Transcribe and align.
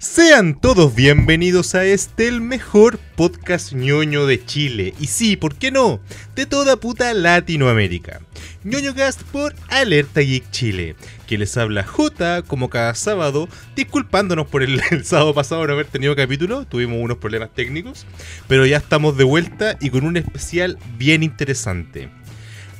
Sean 0.00 0.58
todos 0.58 0.94
bienvenidos 0.94 1.74
a 1.74 1.84
este, 1.84 2.26
el 2.26 2.40
mejor 2.40 2.98
podcast 3.16 3.74
ñoño 3.74 4.24
de 4.24 4.42
Chile. 4.42 4.94
Y 4.98 5.08
sí, 5.08 5.36
¿por 5.36 5.56
qué 5.56 5.70
no? 5.70 6.00
De 6.34 6.46
toda 6.46 6.76
puta 6.76 7.12
Latinoamérica. 7.12 8.22
ñoño 8.64 8.94
Cast 8.94 9.20
por 9.24 9.54
Alerta 9.68 10.22
Geek 10.22 10.50
Chile. 10.50 10.96
Que 11.26 11.36
les 11.36 11.54
habla 11.58 11.84
J 11.84 12.40
como 12.44 12.70
cada 12.70 12.94
sábado, 12.94 13.46
disculpándonos 13.76 14.46
por 14.46 14.62
el, 14.62 14.80
sábado 15.04 15.34
pasado 15.34 15.66
no 15.66 15.74
haber 15.74 15.84
tenido 15.84 16.16
capítulo, 16.16 16.64
tuvimos 16.64 16.96
unos 16.98 17.18
problemas 17.18 17.50
técnicos, 17.52 18.06
pero 18.48 18.64
ya 18.64 18.78
estamos 18.78 19.18
de 19.18 19.24
vuelta 19.24 19.76
y 19.82 19.90
con 19.90 20.06
un 20.06 20.16
especial 20.16 20.78
bien 20.96 21.22
interesante. 21.22 22.08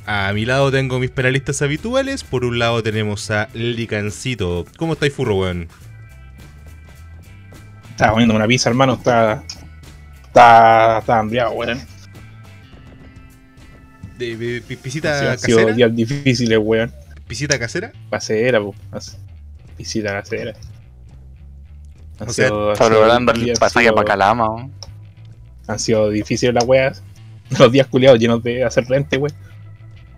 A 0.07 0.33
mi 0.33 0.45
lado 0.45 0.71
tengo 0.71 0.97
mis 0.97 1.11
penalistas 1.11 1.61
habituales. 1.61 2.23
Por 2.23 2.45
un 2.45 2.57
lado 2.57 2.81
tenemos 2.81 3.29
a 3.29 3.47
Licancito. 3.53 4.65
¿Cómo 4.75 4.93
estáis, 4.93 5.13
furro, 5.13 5.35
weón? 5.35 5.67
Estaba 8.01 8.13
comiendo 8.13 8.35
una 8.35 8.47
pizza, 8.47 8.67
hermano. 8.67 8.93
Está. 8.93 9.43
Está. 10.25 10.97
Está 10.97 11.19
hambriado, 11.19 11.51
weón. 11.51 11.79
De, 14.17 14.35
de- 14.35 14.61
pi- 14.61 14.73
Han 14.73 14.79
sido- 14.79 14.81
pisita 14.81 15.31
han 15.33 15.37
sido 15.37 15.57
casera. 15.59 15.75
días 15.75 15.95
difíciles, 15.95 16.57
weón. 16.59 16.91
Pisita 17.27 17.59
casera. 17.59 17.91
Casera, 18.09 18.59
po. 18.59 18.73
As- 18.91 19.19
Visita 19.77 20.11
casera. 20.13 20.53
Han 22.19 22.29
O 22.29 22.33
sea, 22.33 22.47
sido- 22.47 22.73
Está 22.73 22.87
preparando 22.89 23.31
el 23.33 23.53
pasaje 23.59 23.93
para 23.93 24.03
Calama. 24.05 24.49
weón. 24.49 24.71
Han 25.67 25.77
sido 25.77 26.09
difíciles 26.09 26.55
las 26.55 26.65
weas. 26.65 27.03
Los 27.59 27.71
días 27.71 27.85
culiados 27.85 28.17
llenos 28.17 28.41
de 28.41 28.63
hacer 28.63 28.85
rente, 28.85 29.17
weón. 29.17 29.35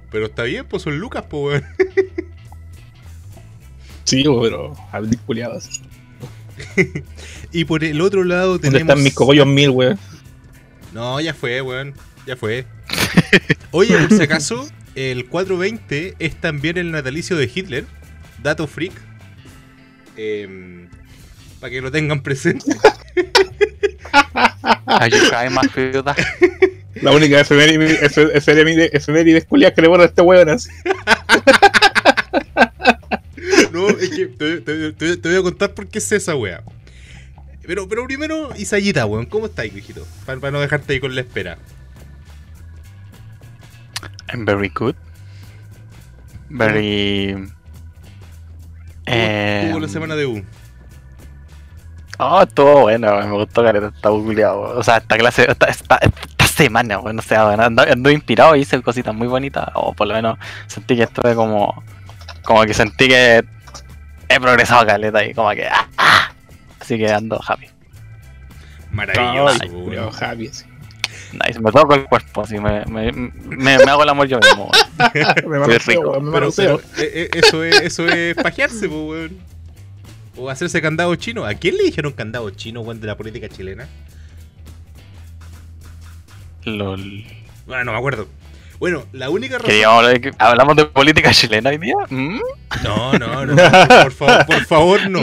Pero 0.10 0.28
está 0.28 0.44
bien, 0.44 0.66
pues 0.70 0.84
son 0.84 0.98
Lucas, 1.00 1.26
pues, 1.30 1.62
weón. 1.62 2.16
Sí, 4.06 4.26
weón, 4.26 4.42
pero. 4.42 4.74
A 4.94 5.02
culiados. 5.26 5.82
Y 7.52 7.66
por 7.66 7.84
el 7.84 8.02
otro 8.02 8.24
lado 8.24 8.54
¿Dónde 8.54 8.70
tenemos. 8.72 8.90
están 8.90 9.04
mis 9.04 9.14
cogollos 9.14 9.46
mil, 9.48 9.70
weón? 9.70 10.00
No, 10.94 11.20
ya 11.22 11.34
fue, 11.34 11.62
weón. 11.62 11.94
Ya 12.26 12.36
fue. 12.36 12.66
Oye, 13.72 13.98
por 13.98 14.18
si 14.18 14.24
acaso, 14.24 14.68
el 14.96 15.26
420 15.28 16.16
es 16.20 16.36
también 16.40 16.78
el 16.78 16.92
natalicio 16.92 17.36
de 17.36 17.50
Hitler. 17.54 17.86
Dato 18.42 18.68
freak. 18.68 18.94
para 21.60 21.70
que 21.72 21.82
lo 21.82 21.92
tengan 21.92 22.22
presente. 22.22 22.66
La 27.02 27.12
única 27.12 27.40
efeméride, 27.42 28.00
efe- 28.02 28.32
efeméride, 28.34 28.90
efemérides 28.96 29.46
culiadas 29.46 29.76
que 29.76 29.82
le 29.82 29.88
borra 29.88 30.04
a 30.04 30.08
este 30.08 30.22
weón. 30.22 30.50
así. 30.50 30.70
No, 33.92 33.98
es 33.98 34.10
que 34.10 34.28
te, 34.28 34.62
te- 34.62 34.92
te- 34.94 35.18
te 35.18 35.30
voy 35.30 35.38
a 35.38 35.42
contar 35.44 35.74
por 35.74 35.88
qué 35.88 36.00
es 36.00 36.12
esa 36.12 36.36
wea. 36.36 36.62
Pero, 37.66 37.88
pero 37.88 38.06
primero, 38.06 38.50
Isayita, 38.58 39.06
weón, 39.06 39.26
¿cómo 39.26 39.46
estáis, 39.46 39.76
hijito? 39.76 40.06
Para, 40.26 40.52
no 40.52 40.60
dejarte 40.60 40.94
ahí 40.94 41.00
con 41.00 41.16
la 41.16 41.22
espera. 41.22 41.58
I'm 44.34 44.46
very 44.46 44.70
good. 44.70 44.96
Very. 46.50 47.34
¿Cómo 47.34 47.48
Eh, 49.06 49.68
Tuvo 49.70 49.80
la 49.80 49.88
semana 49.88 50.16
de 50.16 50.26
U. 50.26 50.44
Oh, 52.20 52.42
estuvo 52.44 52.82
bueno, 52.82 53.18
me 53.22 53.32
gustó 53.32 53.64
que 53.64 53.78
está 53.88 54.10
bugueado. 54.10 54.62
O 54.78 54.84
sea, 54.84 54.98
esta 54.98 55.18
clase, 55.18 55.46
esta, 55.50 55.66
esta, 55.68 55.98
esta 56.02 56.48
semana, 56.48 56.98
bueno, 56.98 57.20
o 57.20 57.24
sea, 57.24 57.50
ando, 57.54 57.82
ando 57.84 58.12
inspirado 58.12 58.56
y 58.56 58.62
hice 58.62 58.82
cositas 58.82 59.14
muy 59.16 59.28
bonitas. 59.28 59.70
O 59.74 59.94
por 59.94 60.08
lo 60.08 60.14
menos 60.14 60.38
sentí 60.68 60.96
que 60.96 61.04
estuve 61.04 61.34
como. 61.36 61.84
Como 62.44 62.64
que 62.66 62.74
sentí 62.74 63.08
que 63.08 63.44
he 64.36 64.40
progresado 64.40 64.86
caleta 64.86 65.24
y 65.26 65.34
como 65.34 65.52
que. 65.52 65.68
ah, 65.68 65.88
ah. 65.98 66.32
Así 66.80 66.98
que 66.98 67.12
ando 67.12 67.40
happy. 67.46 67.68
Maravilloso. 68.92 69.64
Nice, 71.34 71.60
me 71.60 71.72
toco 71.72 71.96
el 71.96 72.06
cuerpo, 72.06 72.42
así 72.42 72.60
me, 72.60 72.86
me, 72.86 73.12
me, 73.12 73.78
me 73.78 73.84
hago 73.84 74.04
el 74.04 74.10
amor 74.10 74.28
yo 74.28 74.40
mismo. 74.40 74.70
Me 75.48 75.60
manoseo, 75.60 76.04
rico. 76.04 76.22
me 76.22 76.32
Pero, 76.32 76.52
pero, 76.56 76.80
eh, 76.98 77.12
eh, 77.14 77.30
eso 77.34 77.64
es, 77.64 77.82
eso 77.82 78.08
es 78.08 78.36
pajearse, 78.36 78.88
weón. 78.88 79.40
O 80.36 80.50
hacerse 80.50 80.82
candado 80.82 81.16
chino. 81.16 81.46
¿A 81.46 81.56
quién 81.56 81.78
le 81.78 81.84
dijeron 81.84 82.14
candado 82.14 82.50
chino, 82.52 82.82
weón, 82.82 83.02
de 83.02 83.08
la 83.08 83.18
política 83.18 83.50
chilena? 83.50 83.88
Lol. 86.66 87.26
Bueno, 87.66 87.86
no 87.86 87.92
me 87.94 87.98
acuerdo. 87.98 88.28
Bueno, 88.84 89.06
la 89.14 89.30
única 89.30 89.58
razón. 89.60 89.72
Hablar 89.86 90.20
de 90.20 90.34
¿Hablamos 90.38 90.76
de 90.76 90.84
política 90.84 91.32
chilena 91.32 91.70
hoy 91.70 91.78
día? 91.78 91.96
¿Mm? 92.10 92.38
No, 92.84 93.14
no, 93.18 93.46
no. 93.46 93.56
Por 93.56 94.12
favor, 94.12 94.46
por 94.46 94.66
favor, 94.66 95.10
no. 95.10 95.22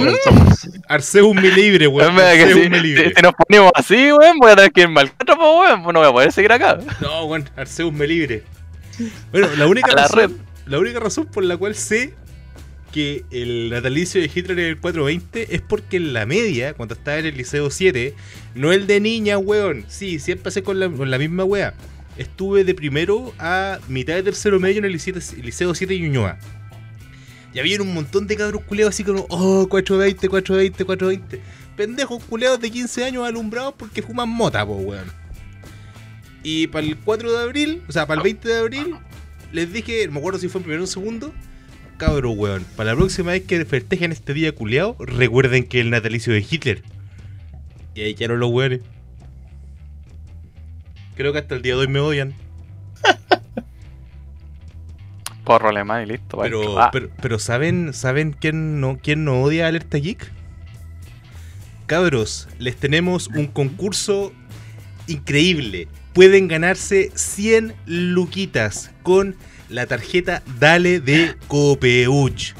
Arceus 0.89 1.35
me 1.35 1.51
libre, 1.51 1.87
weón. 1.87 2.19
Arceus 2.19 2.55
si, 2.63 2.71
me 2.71 2.79
si- 2.79 2.83
libre. 2.87 3.13
si 3.15 3.21
nos 3.21 3.35
ponemos 3.35 3.71
así, 3.75 4.13
weón, 4.13 4.39
voy 4.39 4.53
a 4.53 4.57
tener 4.57 4.73
que 4.73 4.81
irme 4.81 5.03
al 5.03 5.13
cuatro, 5.13 5.37
pues, 5.37 5.49
weón, 5.69 5.83
pues 5.83 5.93
no 5.93 6.01
voy 6.01 6.09
a 6.09 6.13
poder 6.13 6.33
seguir 6.33 6.51
acá. 6.53 6.79
No, 7.03 7.27
weón, 7.27 7.51
Arceus 7.55 7.93
me 7.93 8.07
libre. 8.07 8.45
Bueno, 9.31 9.49
la 9.59 9.67
única 9.67 9.89
la 9.95 10.05
razón. 10.05 10.19
red. 10.19 10.31
La 10.65 10.79
única 10.79 10.99
razón 10.99 11.27
por 11.27 11.45
la 11.45 11.59
cual 11.59 11.75
sé 11.75 12.15
que 12.93 13.27
el 13.31 13.69
natalicio 13.69 14.23
de 14.23 14.31
Hitler 14.35 14.59
es 14.59 14.69
el 14.69 14.79
420 14.81 15.55
es 15.55 15.61
porque 15.61 15.99
en 15.99 16.15
la 16.15 16.25
media, 16.25 16.73
cuando 16.73 16.95
estaba 16.95 17.19
en 17.19 17.27
el 17.27 17.37
liceo 17.37 17.69
7, 17.69 18.15
no 18.55 18.73
el 18.73 18.87
de 18.87 19.01
niña, 19.01 19.37
weón. 19.37 19.85
Sí, 19.89 20.19
siempre 20.19 20.45
pasé 20.45 20.63
con 20.63 20.81
la, 20.81 20.89
con 20.89 21.11
la 21.11 21.19
misma 21.19 21.45
wea. 21.45 21.75
Estuve 22.21 22.65
de 22.65 22.75
primero 22.75 23.33
a 23.39 23.79
mitad 23.89 24.13
de 24.13 24.23
tercero 24.23 24.61
medio 24.61 24.81
en 24.81 24.85
el 24.85 24.93
liceo, 24.93 25.15
liceo 25.43 25.75
7 25.75 25.95
de 25.95 26.01
Ñuñoa. 26.01 26.39
Y 27.55 27.61
había 27.61 27.81
un 27.81 27.95
montón 27.95 28.27
de 28.27 28.37
cabros 28.37 28.63
culeados 28.65 28.95
así 28.95 29.05
como, 29.05 29.25
oh, 29.31 29.67
420, 29.71 30.29
420, 30.29 30.85
420. 30.85 31.41
Pendejos 31.79 32.23
culeados 32.25 32.61
de 32.61 32.71
15 32.71 33.07
años 33.07 33.27
alumbrados 33.27 33.73
porque 33.75 34.03
fuman 34.03 34.29
mota, 34.29 34.67
po, 34.67 34.75
weón. 34.75 35.11
Y 36.43 36.67
para 36.67 36.87
el 36.87 36.99
4 36.99 37.33
de 37.33 37.39
abril, 37.43 37.83
o 37.89 37.93
sea, 37.93 38.07
para 38.07 38.21
el 38.21 38.25
20 38.25 38.49
de 38.51 38.59
abril, 38.59 38.97
les 39.51 39.73
dije, 39.73 40.07
no 40.07 40.13
me 40.13 40.19
acuerdo 40.19 40.39
si 40.39 40.49
fue 40.49 40.59
en 40.59 40.65
primero 40.65 40.83
o 40.83 40.85
en 40.85 40.93
segundo, 40.93 41.33
cabro, 41.97 42.33
weón, 42.33 42.67
para 42.77 42.91
la 42.91 42.97
próxima 42.99 43.31
vez 43.31 43.45
que 43.45 43.65
festejen 43.65 44.13
este 44.13 44.35
día 44.35 44.55
culeado, 44.55 44.95
recuerden 44.99 45.65
que 45.65 45.81
el 45.81 45.89
natalicio 45.89 46.35
de 46.35 46.41
Hitler. 46.41 46.83
Y 47.95 48.03
ahí 48.03 48.15
quedaron 48.15 48.41
los 48.41 48.51
weones. 48.51 48.83
Creo 51.21 51.35
que 51.35 51.41
hasta 51.41 51.55
el 51.55 51.61
día 51.61 51.75
de 51.75 51.81
hoy 51.81 51.87
me 51.87 52.01
odian. 52.01 52.33
Porro 55.45 55.69
alemán 55.69 56.05
y 56.05 56.07
listo. 56.07 56.39
Pero, 56.39 56.81
Ah, 56.81 56.89
pero, 56.91 57.11
pero 57.21 57.39
¿saben, 57.39 57.93
¿saben 57.93 58.33
quién 58.33 58.81
no, 58.81 58.99
quién 59.03 59.27
no 59.27 59.43
odia 59.43 59.67
Alerta 59.67 59.99
Geek? 59.99 60.33
Cabros, 61.85 62.49
les 62.59 62.75
tenemos 62.75 63.29
un 63.29 63.49
concurso 63.49 64.33
increíble. 65.09 65.89
Pueden 66.15 66.49
ganarse 66.49 67.13
100 67.15 67.75
luquitas 67.85 68.91
con 69.03 69.37
la 69.69 69.85
tarjeta 69.85 70.43
Dale 70.59 71.01
de 71.01 71.37
Copeuch. 71.49 72.55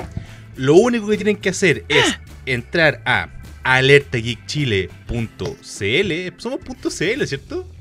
Lo 0.57 0.75
único 0.75 1.09
que 1.09 1.17
tienen 1.17 1.37
que 1.37 1.49
hacer 1.49 1.87
es 1.89 2.19
entrar 2.45 3.01
a 3.07 3.31
alertageekchile.cl. 3.63 6.35
Somos 6.37 6.61
.cl, 6.99 7.27
¿cierto? 7.27 7.80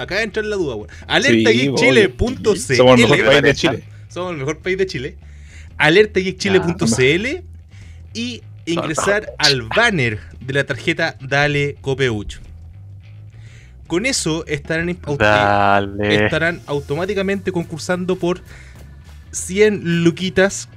Me 0.00 0.04
acaba 0.04 0.20
de 0.20 0.24
entrar 0.24 0.46
la 0.46 0.56
duda, 0.56 0.76
weón. 0.76 0.88
Alertageekchile.cl. 1.08 2.76
Somos 2.78 2.98
el 2.98 3.06
mejor 3.10 3.26
país 3.26 3.42
de 3.42 3.54
Chile. 3.54 3.84
Somos 4.08 4.30
el 4.32 4.36
mejor 4.38 4.58
país 4.60 4.78
de 4.78 4.86
Chile. 4.86 5.16
Alertageekchile.cl 5.76 7.44
y 8.14 8.42
ingresar 8.64 9.26
al 9.36 9.62
banner 9.62 10.18
de 10.40 10.54
la 10.54 10.64
tarjeta 10.64 11.16
Dale 11.20 11.76
Copeuch. 11.82 12.38
Con 13.86 14.06
eso 14.06 14.46
estarán, 14.46 14.88
auto- 15.02 15.22
estarán 16.24 16.62
automáticamente 16.64 17.52
concursando 17.52 18.16
por 18.16 18.40
100 19.32 20.02
luquitas 20.02 20.70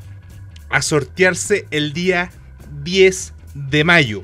a 0.69 0.81
sortearse 0.81 1.65
el 1.71 1.93
día 1.93 2.29
10 2.83 3.33
de 3.53 3.83
mayo. 3.85 4.21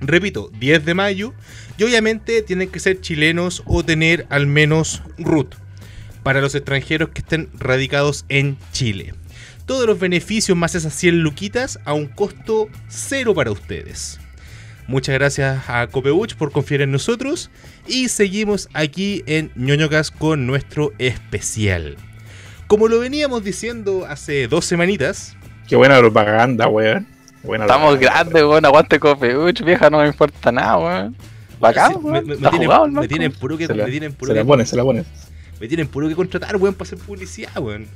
Repito, 0.00 0.50
10 0.58 0.84
de 0.84 0.92
mayo. 0.92 1.32
Y 1.78 1.84
obviamente 1.84 2.42
tienen 2.42 2.70
que 2.70 2.80
ser 2.80 3.00
chilenos 3.00 3.62
o 3.66 3.84
tener 3.84 4.26
al 4.30 4.46
menos 4.46 5.02
RUT 5.18 5.54
para 6.22 6.40
los 6.40 6.54
extranjeros 6.54 7.10
que 7.10 7.20
estén 7.20 7.48
radicados 7.58 8.24
en 8.28 8.56
Chile. 8.72 9.14
Todos 9.66 9.86
los 9.86 9.98
beneficios 9.98 10.56
más 10.56 10.74
esas 10.74 10.94
100 10.94 11.20
luquitas 11.20 11.78
a 11.84 11.92
un 11.92 12.06
costo 12.06 12.68
cero 12.88 13.34
para 13.34 13.50
ustedes. 13.50 14.18
Muchas 14.88 15.14
gracias 15.16 15.68
a 15.68 15.86
Copeuch 15.88 16.34
por 16.36 16.52
confiar 16.52 16.82
en 16.82 16.92
nosotros 16.92 17.50
y 17.88 18.08
seguimos 18.08 18.68
aquí 18.72 19.24
en 19.26 19.50
ñoñocas 19.56 20.12
con 20.12 20.46
nuestro 20.46 20.92
especial. 20.98 21.96
Como 22.68 22.86
lo 22.88 23.00
veníamos 23.00 23.42
diciendo 23.44 24.06
hace 24.08 24.46
dos 24.48 24.64
semanitas, 24.64 25.36
Qué 25.68 25.74
buena 25.74 25.98
propaganda, 25.98 26.68
weón. 26.68 27.08
Buena 27.42 27.64
Estamos 27.64 27.96
propaganda. 27.96 28.22
grandes, 28.22 28.42
weón. 28.44 28.64
Aguante 28.64 29.00
copeuch, 29.00 29.62
vieja, 29.62 29.90
no 29.90 29.98
me 29.98 30.06
importa 30.06 30.52
nada, 30.52 30.78
weón. 30.78 31.16
Bacán, 31.60 31.92
sí, 31.94 31.98
me, 32.02 32.22
tienen, 32.22 32.64
jugado, 32.64 32.84
el 32.84 32.90
me 32.92 32.96
loco. 32.96 33.08
tienen 33.08 33.32
puro 33.32 33.56
que, 33.56 33.66
Se 33.66 33.74
la, 33.74 33.84
me 33.84 33.90
tienen 33.90 34.12
puro 34.14 34.30
se 34.32 34.34
la 34.36 34.42
que- 34.42 34.46
pone, 34.46 34.66
se 34.66 34.76
la 34.76 34.82
pone. 34.82 35.04
me 35.60 35.68
tienen 35.68 35.88
puro 35.88 36.08
que 36.08 36.14
contratar, 36.14 36.56
weón, 36.56 36.74
para 36.74 36.86
hacer 36.88 36.98
publicidad, 36.98 37.56
weón. 37.58 37.86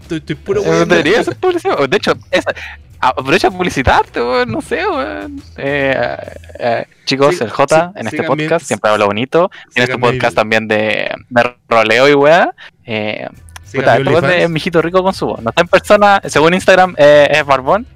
Estoy, 0.00 0.18
estoy 0.18 0.34
puro 0.36 0.62
weón. 0.62 0.88
Debería 0.88 1.24
ser 1.24 1.36
publicidad. 1.36 1.88
De 1.88 1.96
hecho, 1.96 2.12
esa, 2.30 2.52
aprovecha 3.00 3.48
a 3.48 3.50
publicitarte, 3.50 4.20
weón, 4.20 4.50
no 4.52 4.60
sé, 4.60 4.86
weón. 4.86 5.42
Eh, 5.56 6.16
eh, 6.58 6.84
chicos, 7.06 7.36
Sí, 7.36 7.44
el 7.44 7.50
J 7.50 7.92
sí, 7.94 8.00
en 8.00 8.06
este 8.06 8.22
podcast 8.24 8.66
siempre 8.66 8.90
habla 8.90 9.06
bonito. 9.06 9.50
Tiene 9.72 9.84
este 9.84 9.94
Síganme 9.94 10.12
podcast 10.12 10.36
también 10.36 10.68
de, 10.68 11.10
de 11.30 11.56
roleo 11.68 12.08
y 12.08 12.14
weá. 12.14 12.54
Eh, 12.84 13.26
puta, 13.72 13.96
este 13.96 14.08
weón 14.10 14.24
OnlyFans. 14.24 14.44
es 14.44 14.50
mijito 14.50 14.82
rico 14.82 15.02
con 15.02 15.14
su 15.14 15.26
voz. 15.26 15.42
No 15.42 15.50
está 15.50 15.62
en 15.62 15.68
persona, 15.68 16.20
según 16.26 16.54
Instagram 16.54 16.94
es 16.98 17.44
barbón. 17.44 17.86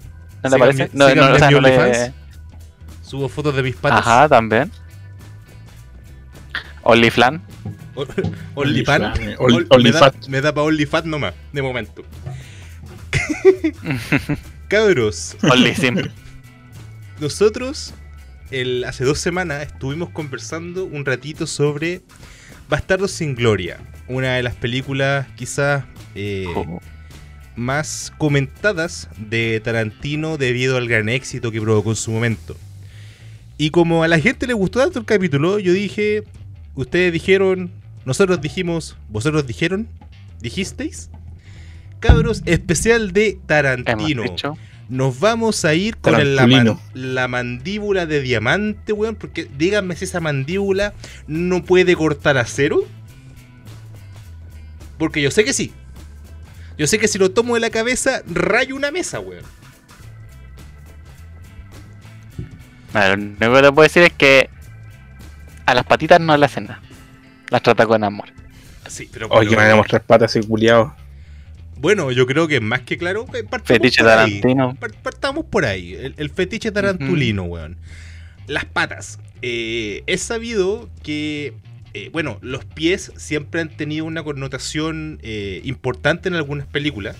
¿No 0.42 0.50
le 0.50 0.58
parece? 0.58 0.90
No, 0.92 1.14
no, 1.14 1.28
no. 1.38 1.64
Subo 3.14 3.28
fotos 3.28 3.54
de 3.54 3.62
mis 3.62 3.76
patas. 3.76 4.00
Ajá, 4.00 4.28
también. 4.28 4.72
OnlyFlan. 6.82 7.40
OnlyFan. 8.56 9.02
Only- 9.14 9.36
Ol- 9.38 9.52
me, 9.84 9.92
da, 9.92 10.00
OnlyFat. 10.00 10.26
me 10.26 10.40
da 10.40 10.52
pa' 10.52 10.62
OnlyFat 10.62 11.04
nomás, 11.04 11.32
de 11.52 11.62
momento. 11.62 12.02
Cabros, 14.68 15.36
OnlySim. 15.44 16.08
nosotros 17.20 17.94
el, 18.50 18.82
hace 18.82 19.04
dos 19.04 19.20
semanas 19.20 19.62
estuvimos 19.62 20.10
conversando 20.10 20.84
un 20.84 21.04
ratito 21.04 21.46
sobre 21.46 22.02
Bastardos 22.68 23.12
sin 23.12 23.36
Gloria, 23.36 23.78
una 24.08 24.34
de 24.34 24.42
las 24.42 24.56
películas 24.56 25.28
quizás 25.36 25.84
eh, 26.16 26.46
más 27.54 28.12
comentadas 28.18 29.08
de 29.18 29.60
Tarantino 29.62 30.36
debido 30.36 30.76
al 30.76 30.88
gran 30.88 31.08
éxito 31.08 31.52
que 31.52 31.60
provocó 31.60 31.90
en 31.90 31.96
su 31.96 32.10
momento. 32.10 32.56
Y 33.56 33.70
como 33.70 34.02
a 34.02 34.08
la 34.08 34.18
gente 34.18 34.46
le 34.46 34.52
gustó 34.54 34.80
tanto 34.80 34.98
el 34.98 35.04
capítulo, 35.04 35.58
yo 35.58 35.72
dije, 35.72 36.24
ustedes 36.74 37.12
dijeron, 37.12 37.70
nosotros 38.04 38.40
dijimos, 38.40 38.96
vosotros 39.08 39.46
dijeron, 39.46 39.88
dijisteis. 40.40 41.10
Cabros, 42.00 42.42
especial 42.46 43.12
de 43.12 43.38
Tarantino. 43.46 44.22
Nos 44.90 45.18
vamos 45.18 45.64
a 45.64 45.74
ir 45.74 45.96
con 45.96 46.12
el- 46.20 46.36
la, 46.36 46.42
man- 46.46 46.80
la 46.92 47.28
mandíbula 47.28 48.04
de 48.04 48.20
diamante, 48.20 48.92
weón. 48.92 49.14
Porque 49.14 49.48
díganme 49.56 49.96
si 49.96 50.04
esa 50.04 50.20
mandíbula 50.20 50.92
no 51.26 51.64
puede 51.64 51.96
cortar 51.96 52.36
acero. 52.36 52.84
Porque 54.98 55.22
yo 55.22 55.30
sé 55.30 55.44
que 55.44 55.52
sí. 55.52 55.72
Yo 56.76 56.86
sé 56.86 56.98
que 56.98 57.08
si 57.08 57.18
lo 57.18 57.30
tomo 57.30 57.54
de 57.54 57.60
la 57.60 57.70
cabeza, 57.70 58.22
rayo 58.30 58.76
una 58.76 58.90
mesa, 58.90 59.20
weón. 59.20 59.44
Bueno, 62.94 63.16
lo 63.38 63.46
único 63.48 63.54
que 63.56 63.62
te 63.62 63.72
puedo 63.72 63.82
decir 63.82 64.02
es 64.04 64.12
que 64.12 64.48
a 65.66 65.74
las 65.74 65.84
patitas 65.84 66.20
no 66.20 66.36
le 66.36 66.46
hacen 66.46 66.64
nada. 66.64 66.80
Las 67.50 67.62
trata 67.62 67.86
con 67.86 68.02
amor. 68.04 68.28
Sí, 68.88 69.08
pero 69.12 69.28
Oye, 69.28 69.48
pero- 69.50 69.60
me 69.60 69.66
van 69.66 69.72
a 69.74 69.76
mostrar 69.76 70.02
patas 70.02 70.34
ese 70.36 70.46
culiado. 70.46 70.94
Bueno, 71.76 72.10
yo 72.12 72.26
creo 72.26 72.46
que 72.48 72.60
más 72.60 72.80
que 72.82 72.96
claro. 72.96 73.26
eh, 73.34 73.42
partamos 73.42 73.66
Fetiche 73.66 74.02
por 74.02 74.10
ahí. 74.12 74.40
Tarantino. 74.40 74.74
Par- 74.76 74.92
Partamos 75.02 75.44
por 75.44 75.64
ahí. 75.66 75.92
El, 75.94 76.14
el 76.16 76.30
fetiche 76.30 76.70
tarantulino, 76.70 77.42
weón. 77.44 77.76
Las 78.46 78.64
patas. 78.64 79.18
Eh, 79.42 80.02
es 80.06 80.22
sabido 80.22 80.88
que. 81.02 81.52
eh, 81.92 82.10
bueno, 82.12 82.38
los 82.42 82.64
pies 82.64 83.12
siempre 83.16 83.60
han 83.60 83.68
tenido 83.70 84.04
una 84.04 84.22
connotación 84.22 85.18
eh, 85.22 85.60
importante 85.64 86.28
en 86.28 86.34
algunas 86.36 86.66
películas. 86.66 87.16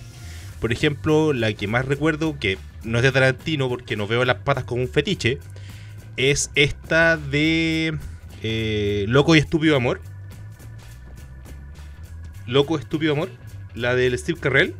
Por 0.61 0.71
ejemplo, 0.71 1.33
la 1.33 1.51
que 1.53 1.67
más 1.67 1.85
recuerdo, 1.85 2.39
que 2.39 2.57
no 2.83 2.97
es 2.99 3.03
de 3.03 3.11
Tarantino 3.11 3.67
porque 3.69 3.97
no 3.97 4.07
veo 4.07 4.23
las 4.25 4.37
patas 4.37 4.63
como 4.63 4.81
un 4.81 4.87
fetiche, 4.87 5.37
es 6.17 6.51
esta 6.55 7.17
de 7.17 7.97
eh, 8.43 9.05
Loco 9.07 9.35
y 9.35 9.39
Estúpido 9.39 9.75
Amor. 9.75 10.01
Loco, 12.47 12.77
Estúpido 12.77 13.13
Amor. 13.13 13.29
La 13.73 13.95
del 13.95 14.17
Steve 14.17 14.39
Carrell. 14.39 14.75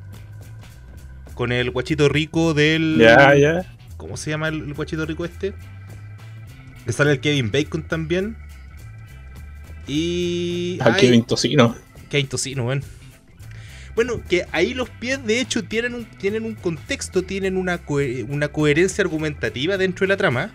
Con 1.34 1.52
el 1.52 1.72
guachito 1.72 2.08
rico 2.08 2.54
del. 2.54 2.98
Ya, 3.00 3.36
ya. 3.36 3.76
¿Cómo 3.98 4.18
se 4.18 4.30
llama 4.30 4.48
el, 4.48 4.74
guachito 4.74 5.06
rico 5.06 5.26
este? 5.26 5.54
Que 6.86 6.94
sale 6.94 7.12
el 7.12 7.20
Kevin 7.20 7.52
Bacon 7.52 7.84
también. 7.84 8.38
Y. 9.88 10.78
Al 10.82 10.96
Kevin 10.96 11.24
Tocino. 11.24 11.76
Kevin 12.10 12.28
Tocino, 12.28 12.66
weón. 12.66 12.84
Bueno, 13.96 14.22
que 14.30 14.46
ahí 14.52 14.74
los 14.74 14.90
pies 14.90 15.26
de 15.26 15.40
hecho 15.40 15.64
tienen 15.64 15.94
un, 15.94 16.06
tienen 16.06 16.44
un 16.44 16.54
contexto, 16.56 17.24
tienen 17.24 17.56
una, 17.56 17.82
una 18.28 18.50
coherencia 18.50 19.04
argumentativa 19.04 19.78
dentro 19.78 20.06
de 20.06 20.10
la 20.10 20.18
trama. 20.18 20.52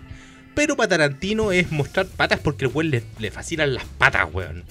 Pero 0.53 0.75
para 0.75 0.89
Tarantino 0.89 1.51
es 1.51 1.71
mostrar 1.71 2.05
patas 2.07 2.39
porque 2.39 2.65
al 2.65 2.71
weón 2.73 2.91
le, 2.91 3.03
le 3.19 3.31
fascinan 3.31 3.73
las 3.73 3.85
patas, 3.85 4.27
weón. 4.31 4.63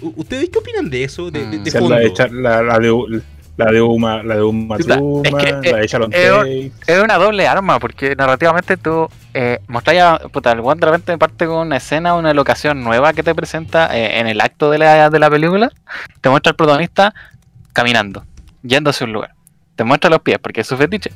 ¿Ustedes 0.00 0.50
qué 0.50 0.58
opinan 0.58 0.90
de 0.90 1.04
eso? 1.04 1.30
De, 1.30 1.46
de- 1.46 1.58
de 1.58 1.58
Mm. 1.58 1.62
O 1.62 1.70
sea, 1.70 1.80
fondo? 1.80 1.94
la, 1.96 2.00
de, 2.00 2.12
Char- 2.12 2.30
la, 2.32 2.62
la 2.62 2.78
de 2.78 3.22
la 3.56 3.66
de 3.70 3.82
Uma, 3.82 4.22
la 4.22 4.36
de 4.36 4.42
Uma 4.42 4.78
Thurman, 4.78 5.26
es 5.26 5.34
que, 5.62 5.70
la 5.72 5.78
de 5.78 5.86
Sharon 5.86 6.10
eh, 6.14 6.70
Tate. 6.80 6.92
Es 6.92 7.02
una 7.04 7.18
doble 7.18 7.46
arma, 7.46 7.78
porque 7.78 8.16
narrativamente 8.16 8.76
tú 8.78 9.08
eh, 9.34 9.60
mostras 9.68 9.94
ya, 9.94 10.18
puta, 10.32 10.52
el 10.52 10.60
one 10.60 10.80
de 10.80 10.86
repente 10.86 11.18
parte 11.18 11.46
con 11.46 11.66
una 11.66 11.76
escena, 11.76 12.14
una 12.14 12.32
locación 12.32 12.82
nueva 12.82 13.12
que 13.12 13.22
te 13.22 13.34
presenta 13.34 13.94
eh, 13.96 14.18
en 14.20 14.26
el 14.26 14.40
acto 14.40 14.70
de 14.70 14.78
la, 14.78 15.10
de 15.10 15.18
la 15.18 15.28
película, 15.30 15.70
te 16.22 16.30
muestra 16.30 16.50
al 16.50 16.56
protagonista 16.56 17.14
caminando, 17.74 18.24
yendo 18.62 18.90
hacia 18.90 19.06
un 19.06 19.12
lugar. 19.12 19.34
Te 19.76 19.84
muestra 19.84 20.08
los 20.10 20.20
pies, 20.22 20.38
porque 20.38 20.62
es 20.62 20.66
su 20.66 20.76
fetiche. 20.76 21.12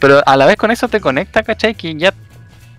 Pero 0.00 0.22
a 0.26 0.36
la 0.36 0.44
vez 0.46 0.56
con 0.56 0.70
eso 0.72 0.88
te 0.88 1.00
conecta, 1.00 1.44
¿cachai? 1.44 1.74
Que 1.76 1.94
ya 1.94 2.12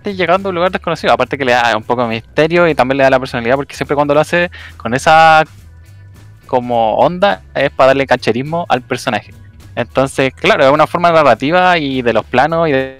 estés 0.10 0.18
llegando 0.18 0.48
a 0.48 0.52
un 0.52 0.56
lugar 0.56 0.72
desconocido. 0.72 1.14
Aparte 1.14 1.38
que 1.38 1.46
le 1.46 1.52
da 1.54 1.76
un 1.78 1.84
poco 1.84 2.04
de 2.04 2.10
misterio 2.10 2.68
y 2.68 2.76
también 2.76 2.98
le 2.98 3.04
da 3.04 3.10
la 3.10 3.20
personalidad, 3.20 3.56
porque 3.56 3.76
siempre 3.76 3.96
cuando 3.96 4.14
lo 4.14 4.20
hace 4.20 4.50
con 4.78 4.94
esa 4.94 5.44
como 6.48 6.96
onda 6.96 7.42
es 7.54 7.70
para 7.72 7.88
darle 7.88 8.08
cancherismo 8.08 8.66
al 8.70 8.82
personaje. 8.82 9.34
Entonces, 9.76 10.34
claro, 10.34 10.66
es 10.66 10.72
una 10.72 10.88
forma 10.88 11.12
narrativa 11.12 11.78
y 11.78 12.02
de 12.02 12.14
los 12.14 12.26
planos 12.26 12.68
y 12.70 12.72
de, 12.72 13.00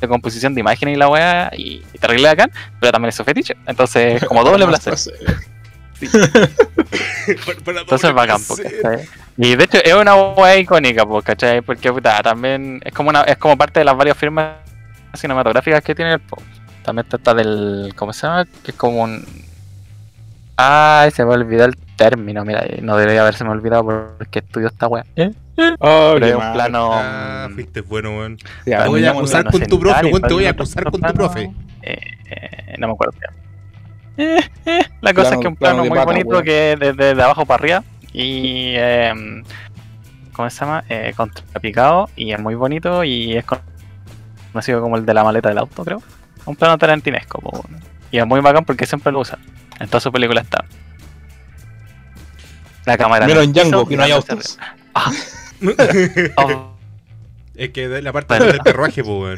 de 0.00 0.08
composición 0.08 0.54
de 0.54 0.60
imágenes 0.60 0.94
y 0.96 0.98
la 0.98 1.08
weá, 1.08 1.50
y, 1.56 1.82
y 1.92 1.98
terrible 1.98 2.28
bacán, 2.28 2.50
pero 2.80 2.90
también 2.92 3.10
es 3.10 3.14
su 3.14 3.22
fetiche. 3.24 3.54
Entonces, 3.66 4.24
como 4.24 4.42
doble 4.42 4.66
placer. 4.68 4.94
Para- 7.44 7.58
para 7.64 7.80
Entonces, 7.80 8.02
doble 8.02 8.12
bacán. 8.14 8.40
Y 9.36 9.54
de 9.54 9.64
hecho, 9.64 9.78
es 9.84 9.94
una 9.94 10.16
weá 10.16 10.56
icónica, 10.56 11.06
pues, 11.06 11.24
¿cachai? 11.24 11.60
Porque 11.60 11.92
puta, 11.92 12.20
también 12.22 12.80
es 12.84 12.92
como 12.92 13.10
una, 13.10 13.22
es 13.22 13.36
como 13.36 13.56
parte 13.56 13.78
de 13.80 13.84
las 13.84 13.96
varias 13.96 14.16
firmas 14.16 14.54
cinematográficas 15.14 15.82
que 15.82 15.94
tiene 15.94 16.14
el 16.14 16.20
po. 16.20 16.38
También 16.82 17.04
está 17.06 17.16
esta 17.18 17.34
del. 17.34 17.92
¿Cómo 17.96 18.12
se 18.12 18.26
llama? 18.26 18.44
Que 18.64 18.70
es 18.70 18.76
como 18.76 19.02
un. 19.02 19.24
Ay, 20.56 21.10
se 21.12 21.24
me 21.24 21.32
olvidó 21.34 21.64
el 21.66 21.76
término, 21.96 22.44
mira, 22.44 22.64
no 22.82 22.96
debería 22.96 23.20
haberse 23.20 23.44
me 23.44 23.50
olvidado 23.50 23.84
porque 24.18 24.40
estudio 24.40 24.66
esta 24.68 24.88
weá. 24.88 25.04
¿Eh? 25.14 25.30
Oh, 25.78 26.12
Pero 26.14 26.26
es 26.26 26.32
un 26.34 26.38
mal. 26.38 26.52
plano. 26.54 26.90
Ah, 26.92 27.48
fuiste 27.54 27.80
bueno, 27.82 28.10
weón. 28.18 28.38
Te 28.64 28.76
voy 28.88 29.04
a 29.04 29.10
acusar 29.10 29.44
con 29.50 29.60
tu 29.62 29.78
profe, 29.78 30.06
weón, 30.06 30.22
te 30.22 30.34
voy 30.34 30.46
a 30.46 30.50
acusar 30.50 30.84
con 30.84 31.00
tu 31.00 31.12
profe. 31.12 31.50
eh, 31.82 31.98
eh, 32.30 32.74
no 32.78 32.88
me 32.88 32.92
acuerdo. 32.94 33.14
Eh, 34.16 34.40
eh, 34.66 34.80
la 35.00 35.14
cosa 35.14 35.28
Plano- 35.30 35.34
es 35.36 35.40
que 35.42 35.48
un 35.48 35.56
plano 35.56 35.74
plano 35.76 35.82
de 35.84 35.88
muy 35.90 35.98
pata, 35.98 36.06
bonito 36.06 36.28
weón. 36.30 36.44
que 36.44 36.72
es 36.72 36.78
desde 36.80 37.14
de 37.14 37.22
abajo 37.22 37.46
para 37.46 37.60
arriba 37.62 37.84
y 38.12 38.72
eh, 38.76 39.42
¿cómo 40.32 40.50
se 40.50 40.60
llama? 40.60 40.82
Eh, 40.88 41.12
contrapicado 41.16 42.08
y 42.16 42.32
es 42.32 42.40
muy 42.40 42.56
bonito 42.56 43.04
y 43.04 43.36
es 43.36 43.44
con- 43.44 43.60
conocido 44.52 44.80
como 44.80 44.96
el 44.96 45.06
de 45.06 45.14
la 45.14 45.24
maleta 45.24 45.48
del 45.48 45.58
auto, 45.58 45.84
creo. 45.84 46.02
Un 46.46 46.56
plano 46.56 46.78
tarantinesco, 46.78 47.40
po, 47.40 47.50
weón. 47.50 47.82
y 48.10 48.18
es 48.18 48.26
muy 48.26 48.40
bacán 48.40 48.64
porque 48.64 48.86
siempre 48.86 49.12
lo 49.12 49.20
usa. 49.20 49.38
En 49.80 49.88
todas 49.88 50.02
sus 50.02 50.12
películas 50.12 50.44
está. 50.44 50.64
La 52.86 52.96
cámara. 52.96 53.26
Primero 53.26 53.42
en 53.42 53.52
Django, 53.52 53.86
que 53.86 53.96
no 53.96 54.02
hay 54.02 54.12
autos. 54.12 54.58
arriba. 54.94 55.22
Oh, 56.36 56.76
es 57.56 57.70
que 57.70 57.88
de 57.88 58.00
la 58.00 58.12
parte 58.12 58.38
del 58.38 58.58
carruaje, 58.64 59.02
pues, 59.02 59.18
weón. 59.18 59.36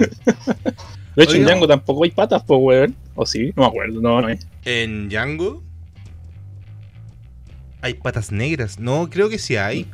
De 1.16 1.24
hecho, 1.24 1.36
en. 1.36 1.46
Django 1.46 1.66
tampoco 1.66 2.04
hay 2.04 2.10
patas, 2.10 2.42
pues, 2.46 2.60
weón. 2.62 2.96
¿O 3.14 3.26
sí? 3.26 3.52
No 3.56 3.62
me 3.62 3.68
acuerdo, 3.68 4.00
no, 4.00 4.20
no 4.20 4.28
hay. 4.28 4.38
En 4.64 5.08
Django 5.08 5.62
hay 7.82 7.94
patas 7.94 8.30
negras. 8.30 8.78
No, 8.78 9.08
creo 9.10 9.28
que 9.28 9.38
sí 9.38 9.56
hay. 9.56 9.90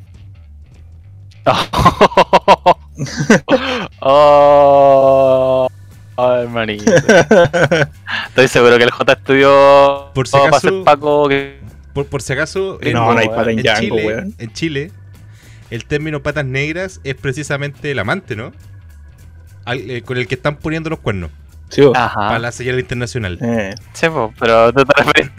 oh, 4.08 5.68
oh, 6.16 6.32
hermanito. 6.34 6.90
Estoy 8.28 8.48
seguro 8.48 8.76
que 8.78 8.84
el 8.84 8.90
J 8.90 9.12
estudió 9.12 10.10
Por 10.14 10.26
si 10.28 10.32
para 10.32 10.48
acaso- 10.48 10.68
ser 10.68 10.84
Paco. 10.84 11.28
Que... 11.28 11.60
Por, 11.92 12.06
por 12.06 12.20
si 12.22 12.32
acaso, 12.34 12.78
en, 12.82 12.92
no, 12.92 13.12
no 13.14 13.18
hay 13.18 13.26
en 13.26 13.48
en 13.58 13.62
Django, 13.64 13.80
Chile, 13.96 14.06
weón. 14.06 14.34
en 14.38 14.52
Chile, 14.52 14.92
el 15.70 15.84
término 15.86 16.22
patas 16.22 16.44
negras 16.44 17.00
es 17.04 17.14
precisamente 17.14 17.90
el 17.90 17.98
amante, 17.98 18.36
¿no? 18.36 18.52
Al- 19.64 19.90
eh, 19.90 20.02
con 20.02 20.18
el 20.18 20.26
que 20.26 20.34
están 20.34 20.56
poniendo 20.56 20.90
los 20.90 20.98
cuernos 21.00 21.30
Sí, 21.70 21.82
para 21.92 22.38
la 22.38 22.52
señal 22.52 22.78
internacional. 22.78 23.38
Eh, 23.40 23.75
Sí, 23.94 24.06
pero 24.38 24.72
tú 24.72 24.84
te 24.84 25.02
refieres. 25.02 25.30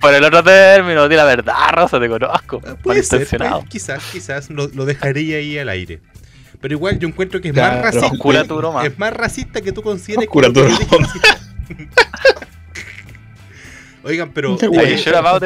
Por 0.00 0.14
el 0.14 0.24
otro 0.24 0.42
término, 0.42 1.08
di 1.08 1.16
la 1.16 1.24
verdad, 1.24 1.54
Rosa, 1.72 2.00
te 2.00 2.08
conozco. 2.08 2.60
Ah, 2.66 2.74
Puede 2.82 3.02
ser, 3.02 3.26
puede- 3.28 3.64
quizás, 3.68 4.02
quizás 4.10 4.48
lo, 4.50 4.68
lo 4.68 4.84
dejaría 4.86 5.36
ahí 5.38 5.58
al 5.58 5.68
aire. 5.68 6.00
Pero 6.60 6.74
igual 6.74 6.98
yo 6.98 7.08
encuentro 7.08 7.40
que 7.40 7.48
es 7.48 7.54
Claro. 7.54 7.76
más 7.76 7.84
racista. 7.94 8.06
Oscura 8.14 8.44
tu 8.44 8.56
broma. 8.56 8.86
Es 8.86 8.98
más 8.98 9.12
racista 9.12 9.60
que 9.60 9.72
tú 9.72 9.82
consideres 9.82 10.26
Oscura 10.26 10.48
que. 10.52 10.60
Oigan, 14.04 14.30
pero 14.32 14.54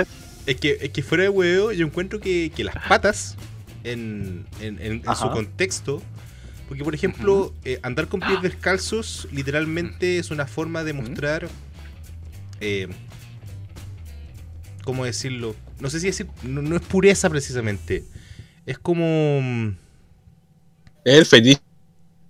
it? 0.02 0.06
es 0.46 0.56
que, 0.56 0.78
es 0.82 0.90
que 0.90 1.02
fuera 1.02 1.24
de 1.24 1.28
huevo, 1.30 1.72
yo 1.72 1.86
encuentro 1.86 2.20
que, 2.20 2.52
que 2.54 2.64
las 2.64 2.74
patas, 2.88 3.36
en, 3.84 4.44
en- 4.60 4.78
en- 4.80 5.02
en 5.06 5.16
su 5.16 5.30
contexto, 5.30 6.02
Porque, 6.68 6.84
por 6.84 6.94
ejemplo, 6.94 7.52
eh, 7.64 7.80
andar 7.82 8.06
con 8.08 8.20
pies 8.20 8.42
descalzos 8.42 9.26
literalmente 9.32 10.18
es 10.18 10.30
una 10.30 10.46
forma 10.46 10.84
de 10.84 10.92
mostrar. 10.92 11.48
eh, 12.60 12.86
¿Cómo 14.84 15.04
decirlo? 15.04 15.56
No 15.80 15.90
sé 15.90 15.98
si 16.00 16.06
decir. 16.06 16.26
No, 16.42 16.62
no 16.62 16.76
es 16.76 16.82
pureza 16.82 17.28
precisamente. 17.30 18.04
Es 18.66 18.78
como. 18.78 19.74
El 21.04 21.24
fetiche, 21.26 21.60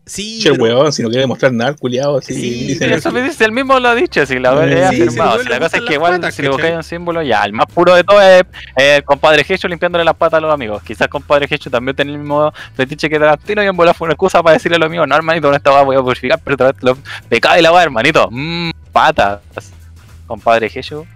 Sí, 0.07 0.43
el 0.45 0.53
pero- 0.59 0.65
weón, 0.65 0.93
si 0.93 1.03
no 1.03 1.09
quiere 1.09 1.21
demostrar 1.21 1.53
nada, 1.53 1.71
el 1.71 1.77
culiado, 1.77 2.19
así. 2.19 2.35
Sí, 2.35 2.41
Sí, 2.41 2.67
dicen 2.69 2.93
eso 2.93 3.13
me 3.13 3.23
dice, 3.23 3.45
él 3.45 3.53
mismo 3.53 3.79
lo 3.79 3.91
ha 3.91 3.95
dicho, 3.95 4.27
si 4.27 4.41
la 4.41 4.51
Sí, 4.51 4.73
he 4.73 4.77
sí, 4.77 4.83
afirmado. 5.05 5.41
si 5.41 5.49
la 5.49 5.61
cosa 5.61 5.77
es 5.77 5.83
que 5.85 5.93
igual, 5.95 6.15
patas, 6.17 6.35
si 6.35 6.43
le 6.43 6.49
buscáis 6.49 6.75
un 6.75 6.83
símbolo, 6.83 7.23
ya, 7.23 7.45
el 7.45 7.53
más 7.53 7.67
puro 7.67 7.95
de 7.95 8.03
todo 8.03 8.21
es 8.21 8.43
eh, 8.77 9.03
compadre 9.05 9.45
Hecho 9.49 9.69
limpiándole 9.69 10.05
las 10.05 10.17
patas 10.17 10.39
a 10.39 10.41
los 10.41 10.53
amigos. 10.53 10.83
Quizás 10.83 11.07
compadre 11.07 11.47
Hecho 11.49 11.71
también 11.71 11.95
tiene 11.95 12.11
el 12.13 12.19
mismo 12.19 12.53
fetiche 12.75 13.09
que 13.09 13.21
Tarantino 13.21 13.63
y 13.63 13.67
en 13.69 13.77
bola 13.77 13.95
fue 13.95 14.07
una 14.07 14.15
excusa 14.15 14.43
para 14.43 14.55
decirle 14.55 14.77
a 14.77 14.79
los 14.81 14.87
amigos, 14.87 15.07
no 15.07 15.15
hermanito, 15.15 15.47
con 15.47 15.55
esta 15.55 15.83
voy 15.83 15.95
a 15.97 16.01
purificar, 16.03 16.41
pero 16.43 16.57
te 16.57 16.73
lo 16.81 16.99
pecado 17.29 17.57
y 17.59 17.63
la 17.63 17.73
weá, 17.73 17.85
hermanito. 17.85 18.29
Mmm, 18.33 18.71
patas. 18.93 19.41
Compadre 20.27 20.69
Hecho. 20.75 21.07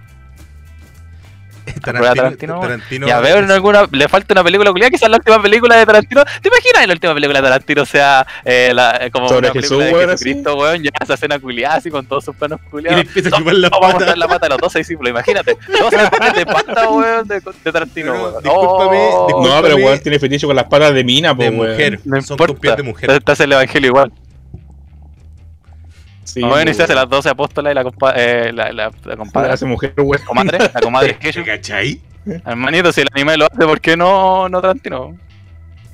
Tarantino, 1.80 2.14
Tarantino, 2.14 2.60
Tarantino 2.60 3.06
Ya 3.06 3.20
veo 3.20 3.38
en 3.38 3.50
alguna. 3.50 3.86
Le 3.90 4.08
falta 4.08 4.34
una 4.34 4.44
película 4.44 4.70
culiada, 4.70 4.90
quizás 4.90 5.08
la 5.10 5.16
última 5.16 5.40
película 5.42 5.76
de 5.76 5.86
Tarantino. 5.86 6.24
¿Te 6.24 6.48
imaginas 6.48 6.86
la 6.86 6.92
última 6.94 7.14
película 7.14 7.40
de 7.40 7.48
Tarantino 7.48 7.84
sea 7.86 8.26
eh, 8.44 8.70
la, 8.74 8.98
eh, 9.00 9.10
como 9.10 9.28
Sobre 9.28 9.50
una 9.50 9.52
Jesús, 9.60 9.78
película 9.78 10.02
de 10.06 10.08
Jesucristo, 10.12 10.54
weón? 10.56 10.82
Ya 10.82 10.90
esa 11.02 11.14
escena 11.14 11.38
culiada 11.38 11.76
así 11.76 11.90
con 11.90 12.06
todos 12.06 12.24
sus 12.24 12.34
planos 12.36 12.58
Y 12.60 12.64
le 12.64 12.70
culiados. 12.70 13.00
empieza 13.02 13.28
a 13.28 13.32
chupar 13.38 13.54
la 13.54 13.68
Vamos 13.68 13.78
a 13.84 13.86
pata. 13.92 13.94
mostrar 13.98 14.18
la 14.18 14.28
pata 14.28 14.46
a 14.46 14.48
los 14.50 14.58
12 14.58 14.78
discípulos, 14.78 15.10
imagínate. 15.10 15.56
Ver 15.68 16.32
de 16.34 16.46
pata, 16.46 16.90
weón, 16.90 17.28
de, 17.28 17.40
de 17.64 17.72
Tarantino, 17.72 18.14
No, 18.14 18.22
weón. 18.22 18.42
discúlpame, 18.42 19.08
Oh, 19.10 19.26
discúlpame. 19.26 19.54
No, 19.56 19.62
pero 19.62 19.76
weón 19.76 19.98
tiene 20.00 20.18
fetiche 20.18 20.46
con 20.46 20.56
las 20.56 20.64
patas 20.66 20.94
de 20.94 21.04
mina, 21.04 21.34
po, 21.34 21.42
De 21.42 21.50
weón. 21.50 21.70
mujer. 21.70 22.00
No 22.04 22.20
Son 22.22 22.34
importa. 22.34 22.52
con 22.54 22.60
pies 22.60 22.76
de 22.76 22.82
mujer. 22.82 23.10
Estás 23.10 23.40
el 23.40 23.52
evangelio 23.52 23.88
igual. 23.88 24.12
Sí, 26.24 26.40
bueno, 26.40 26.70
hace 26.70 26.94
las 26.94 27.08
12 27.08 27.28
apóstolas 27.28 27.72
y 27.72 27.74
la, 27.74 27.82
compa 27.84 28.12
eh, 28.16 28.50
la, 28.52 28.72
la, 28.72 28.84
la 28.88 28.92
La 29.04 29.16
compadre. 29.16 29.52
hace 29.52 29.66
mujer, 29.66 29.92
weón. 29.96 30.24
Comadre, 30.24 30.58
la 30.58 30.80
comadre 30.80 31.12
¿Te 31.20 31.26
Jesús. 31.26 31.44
cachai? 31.44 32.00
Hermanito, 32.46 32.90
si 32.92 33.02
el 33.02 33.08
anime 33.12 33.36
lo 33.36 33.44
hace, 33.46 33.64
¿por 33.66 33.80
qué 33.80 33.96
no, 33.96 34.48
no 34.48 34.60
Tarantino? 34.62 35.16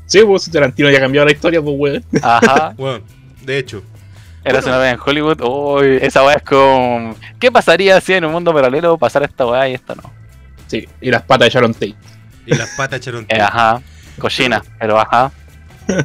Sí, 0.07 0.21
pues 0.25 0.43
si 0.45 0.51
Tarantino 0.51 0.89
ya 0.91 0.99
ha 0.99 1.01
cambiado 1.01 1.27
la 1.27 1.33
historia, 1.33 1.61
pues 1.61 1.75
weón. 1.79 2.05
Ajá. 2.23 2.75
Bueno, 2.77 3.05
de 3.43 3.59
hecho. 3.59 3.83
Era 4.45 4.61
una 4.61 4.79
vez 4.79 4.95
en 4.95 5.01
Hollywood. 5.05 5.41
Uy, 5.43 5.99
esa 6.01 6.25
weá 6.25 6.37
es 6.37 6.43
como. 6.43 7.15
¿Qué 7.39 7.53
pasaría 7.53 8.01
si 8.01 8.15
en 8.15 8.25
un 8.25 8.33
mundo 8.33 8.55
paralelo 8.55 8.97
pasara 8.97 9.27
esta 9.27 9.45
weá 9.47 9.69
y 9.69 9.75
esta 9.75 9.95
no? 9.95 10.03
Sí, 10.67 10.89
y 11.01 11.11
las 11.11 11.23
patas 11.23 11.47
de 11.49 11.51
Sharon 11.51 11.75
Tate. 11.75 11.95
Y 12.47 12.55
las 12.55 12.71
patas 12.77 13.01
echaron. 13.01 13.27
Eh, 13.29 13.41
ajá. 13.41 13.83
Cochina, 14.19 14.63
pero 14.79 14.99
ajá. 14.99 15.31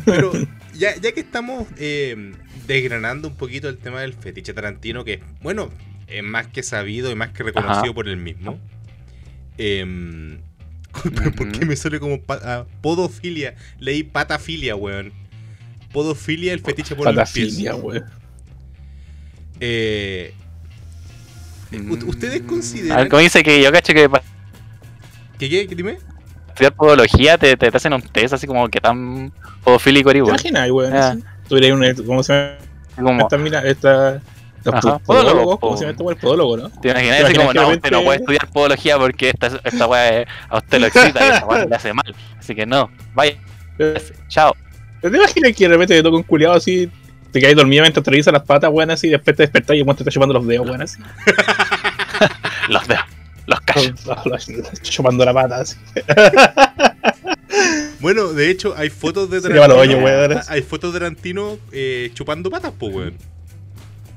Pero 0.05 0.31
ya, 0.73 0.95
ya 0.95 1.11
que 1.13 1.19
estamos 1.21 1.65
eh, 1.77 2.33
desgranando 2.67 3.27
un 3.27 3.35
poquito 3.35 3.69
el 3.69 3.77
tema 3.77 4.01
del 4.01 4.13
fetiche 4.13 4.53
Tarantino, 4.53 5.03
que 5.03 5.21
bueno, 5.41 5.69
es 6.07 6.23
más 6.23 6.47
que 6.47 6.63
sabido 6.63 7.11
y 7.11 7.15
más 7.15 7.29
que 7.29 7.43
reconocido 7.43 7.83
Ajá. 7.83 7.93
por 7.93 8.07
él 8.07 8.17
mismo. 8.17 8.59
Pero 11.15 11.31
¿Por 11.35 11.51
qué 11.51 11.65
me 11.65 11.75
suele 11.75 11.99
como 11.99 12.21
ah, 12.29 12.65
podofilia? 12.81 13.55
Leí 13.79 14.03
patafilia, 14.03 14.75
weón. 14.75 15.11
Podofilia, 15.91 16.53
el 16.53 16.61
fetiche 16.61 16.95
por 16.95 17.13
los 17.13 17.31
pies. 17.31 17.47
Patafilia, 17.47 17.75
weón. 17.75 18.05
Eh, 19.59 20.33
¿Ustedes 22.05 22.35
A 22.35 22.39
ver, 22.39 22.45
consideran 22.45 23.09
como 23.09 23.21
dice 23.21 23.43
que 23.43 23.61
yo 23.61 23.71
cacho 23.71 23.93
que 23.93 24.09
que 25.37 25.49
qué? 25.49 25.67
¿Qué 25.67 25.75
dime? 25.75 25.97
estudiar 26.49 26.73
podología 26.73 27.37
te, 27.37 27.57
te, 27.57 27.69
te 27.69 27.77
hacen 27.77 27.91
un 27.91 28.01
test 28.01 28.33
así 28.33 28.47
como 28.47 28.69
que 28.69 28.79
tan 28.79 29.33
podofílico 29.63 30.09
eres, 30.09 30.21
¿Te 30.21 30.23
weón. 30.23 30.35
imaginas, 30.39 30.71
weón? 30.71 30.93
Ah. 30.95 31.34
Eres 31.51 31.71
un. 31.71 32.05
¿Cómo 32.05 32.23
se 32.23 32.33
llama? 32.33 32.55
Como, 32.95 33.21
Esta 33.21 33.37
mina, 33.37 33.59
esta. 33.61 34.21
Los 34.63 34.73
Ajá, 34.73 34.81
pod- 34.81 35.01
podólogo, 35.03 35.59
¿cómo 35.59 35.77
se 35.77 35.81
llama 35.83 35.91
este 35.91 36.03
weón? 36.03 36.17
Podólogo, 36.19 36.57
¿no? 36.57 36.69
te 36.81 36.89
imaginas 36.89 37.17
te 37.19 37.23
así 37.25 37.33
como, 37.35 37.51
imaginas 37.51 37.67
no, 37.67 37.75
usted 37.75 37.91
no 37.91 38.03
puede 38.03 38.17
estudiar 38.17 38.47
podología 38.51 38.97
porque 38.97 39.29
esta, 39.29 39.51
esta 39.63 39.85
weá 39.85 40.21
eh, 40.21 40.27
a 40.49 40.57
usted 40.57 40.79
lo 40.79 40.87
excita 40.87 41.23
y 41.23 41.29
esta 41.33 41.45
weá 41.45 41.65
le 41.65 41.75
hace 41.75 41.93
mal. 41.93 42.15
Así 42.39 42.55
que 42.55 42.65
no, 42.65 42.89
vaya, 43.13 43.35
chao. 44.27 44.55
¿Te 45.01 45.07
imaginas 45.09 45.55
que 45.55 45.65
de 45.65 45.69
repente 45.69 45.93
te 45.93 46.01
toca 46.01 46.17
un 46.17 46.23
culiado 46.23 46.55
así? 46.55 46.89
Te 47.31 47.39
caes 47.41 47.55
dormido 47.55 47.83
mientras 47.83 48.03
te 48.03 48.09
revisas 48.09 48.33
las 48.33 48.41
patas, 48.41 48.71
así, 48.89 49.05
y 49.07 49.11
después 49.11 49.35
te 49.35 49.43
despertás 49.43 49.75
y 49.75 49.81
el 49.81 49.85
te 49.85 49.91
está 49.91 50.09
chupando 50.09 50.33
los 50.33 50.47
dedos, 50.47 50.67
así. 50.81 50.99
Los 52.69 52.87
dedos, 52.87 53.03
los 53.45 53.59
callos. 53.61 54.81
chupando 54.81 55.25
la 55.25 55.33
pata, 55.33 55.57
así. 55.57 55.77
Bueno, 57.99 58.33
de 58.33 58.49
hecho, 58.49 58.73
hay 58.77 58.89
fotos 58.89 59.29
de 59.29 59.41
Tarantino. 59.41 60.41
Hay 60.47 60.61
fotos 60.61 60.93
de 60.93 60.99
Tarantino 60.99 61.57
eh, 61.71 62.11
chupando 62.13 62.49
patas, 62.49 62.73
pues, 62.77 62.93
weón. 62.93 63.17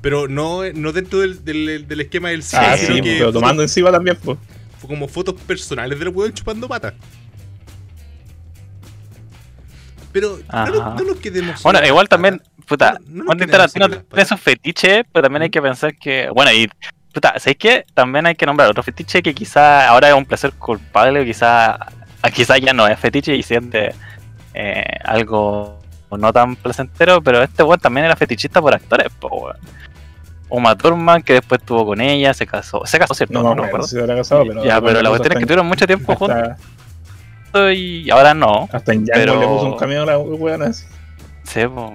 Pero 0.01 0.27
no, 0.27 0.61
no 0.73 0.91
dentro 0.93 1.19
del, 1.19 1.43
del, 1.43 1.87
del 1.87 2.01
esquema 2.01 2.29
del 2.29 2.43
cine, 2.43 2.61
Ah, 2.65 2.77
Sí, 2.77 2.85
sino 2.85 2.95
sí, 2.97 3.01
que 3.01 3.13
pero 3.17 3.25
fotos- 3.27 3.41
tomando 3.41 3.63
encima 3.63 3.91
también, 3.91 4.17
pues. 4.23 4.37
fue 4.79 4.87
como 4.89 5.07
fotos 5.07 5.35
personales 5.41 5.97
del 5.99 6.09
weón 6.09 6.33
chupando 6.33 6.67
patas. 6.67 6.93
Pero 10.11 10.39
no, 10.51 10.95
no 10.95 11.03
nos 11.03 11.17
quedemos. 11.17 11.61
Bueno, 11.63 11.85
igual 11.85 12.07
también, 12.09 12.37
patas. 12.39 12.65
puta, 12.65 12.97
No- 13.07 13.23
no 13.25 13.47
Tarantino 13.47 13.89
tiene 13.89 14.25
sus 14.25 14.39
fetiches, 14.39 15.03
pero 15.11 15.23
también 15.23 15.43
hay 15.43 15.49
que 15.49 15.61
pensar 15.61 15.95
que, 15.97 16.29
bueno, 16.33 16.51
y, 16.51 16.67
puta, 17.13 17.33
¿sabes 17.37 17.57
qué? 17.57 17.85
También 17.93 18.25
hay 18.25 18.35
que 18.35 18.45
nombrar 18.45 18.69
otro 18.69 18.81
fetiche 18.83 19.21
que 19.21 19.33
quizá 19.35 19.87
ahora 19.87 20.09
es 20.09 20.15
un 20.15 20.25
placer 20.25 20.51
culpable, 20.53 21.21
o 21.21 21.25
quizá, 21.25 21.77
a- 22.21 22.31
quizá 22.31 22.57
ya 22.57 22.73
no 22.73 22.87
es 22.87 22.99
fetiche 22.99 23.35
y 23.35 23.43
siente 23.43 23.93
eh, 24.53 24.83
algo 25.03 25.79
no 26.11 26.33
tan 26.33 26.55
placentero, 26.55 27.21
pero 27.21 27.41
este 27.43 27.61
weón 27.63 27.79
también 27.79 28.05
era 28.05 28.15
fetichista 28.15 28.61
por 28.61 28.73
actores, 28.73 29.07
po, 29.19 29.27
weón. 29.27 29.57
Uma 30.49 30.75
Thurman, 30.75 31.21
que 31.21 31.33
después 31.33 31.61
estuvo 31.61 31.85
con 31.85 32.01
ella, 32.01 32.33
se 32.33 32.47
casó, 32.47 32.81
se 32.85 32.97
casó, 32.97 33.13
¿cierto? 33.13 33.43
No 33.43 33.53
No, 33.53 33.83
se 33.83 33.99
habrá 33.99 34.15
casado, 34.15 34.43
pero. 34.47 34.63
ya, 34.65 34.81
pero 34.81 35.01
la 35.03 35.09
cuestión 35.09 35.33
es 35.33 35.39
que 35.39 35.45
tuvieron 35.45 35.67
mucho 35.67 35.85
tiempo 35.85 36.15
juntos 36.15 36.57
y 37.75 38.09
ahora 38.09 38.33
no. 38.33 38.67
hasta 38.71 38.93
en 38.93 39.05
Django 39.05 39.19
Pero- 39.21 39.39
le 39.39 39.47
puso 39.47 39.65
un 39.67 39.77
cameo 39.77 40.03
a 40.03 40.05
la 40.07 40.17
weón 40.17 40.61
así. 40.63 40.85
Sí, 41.43 41.61
po. 41.67 41.93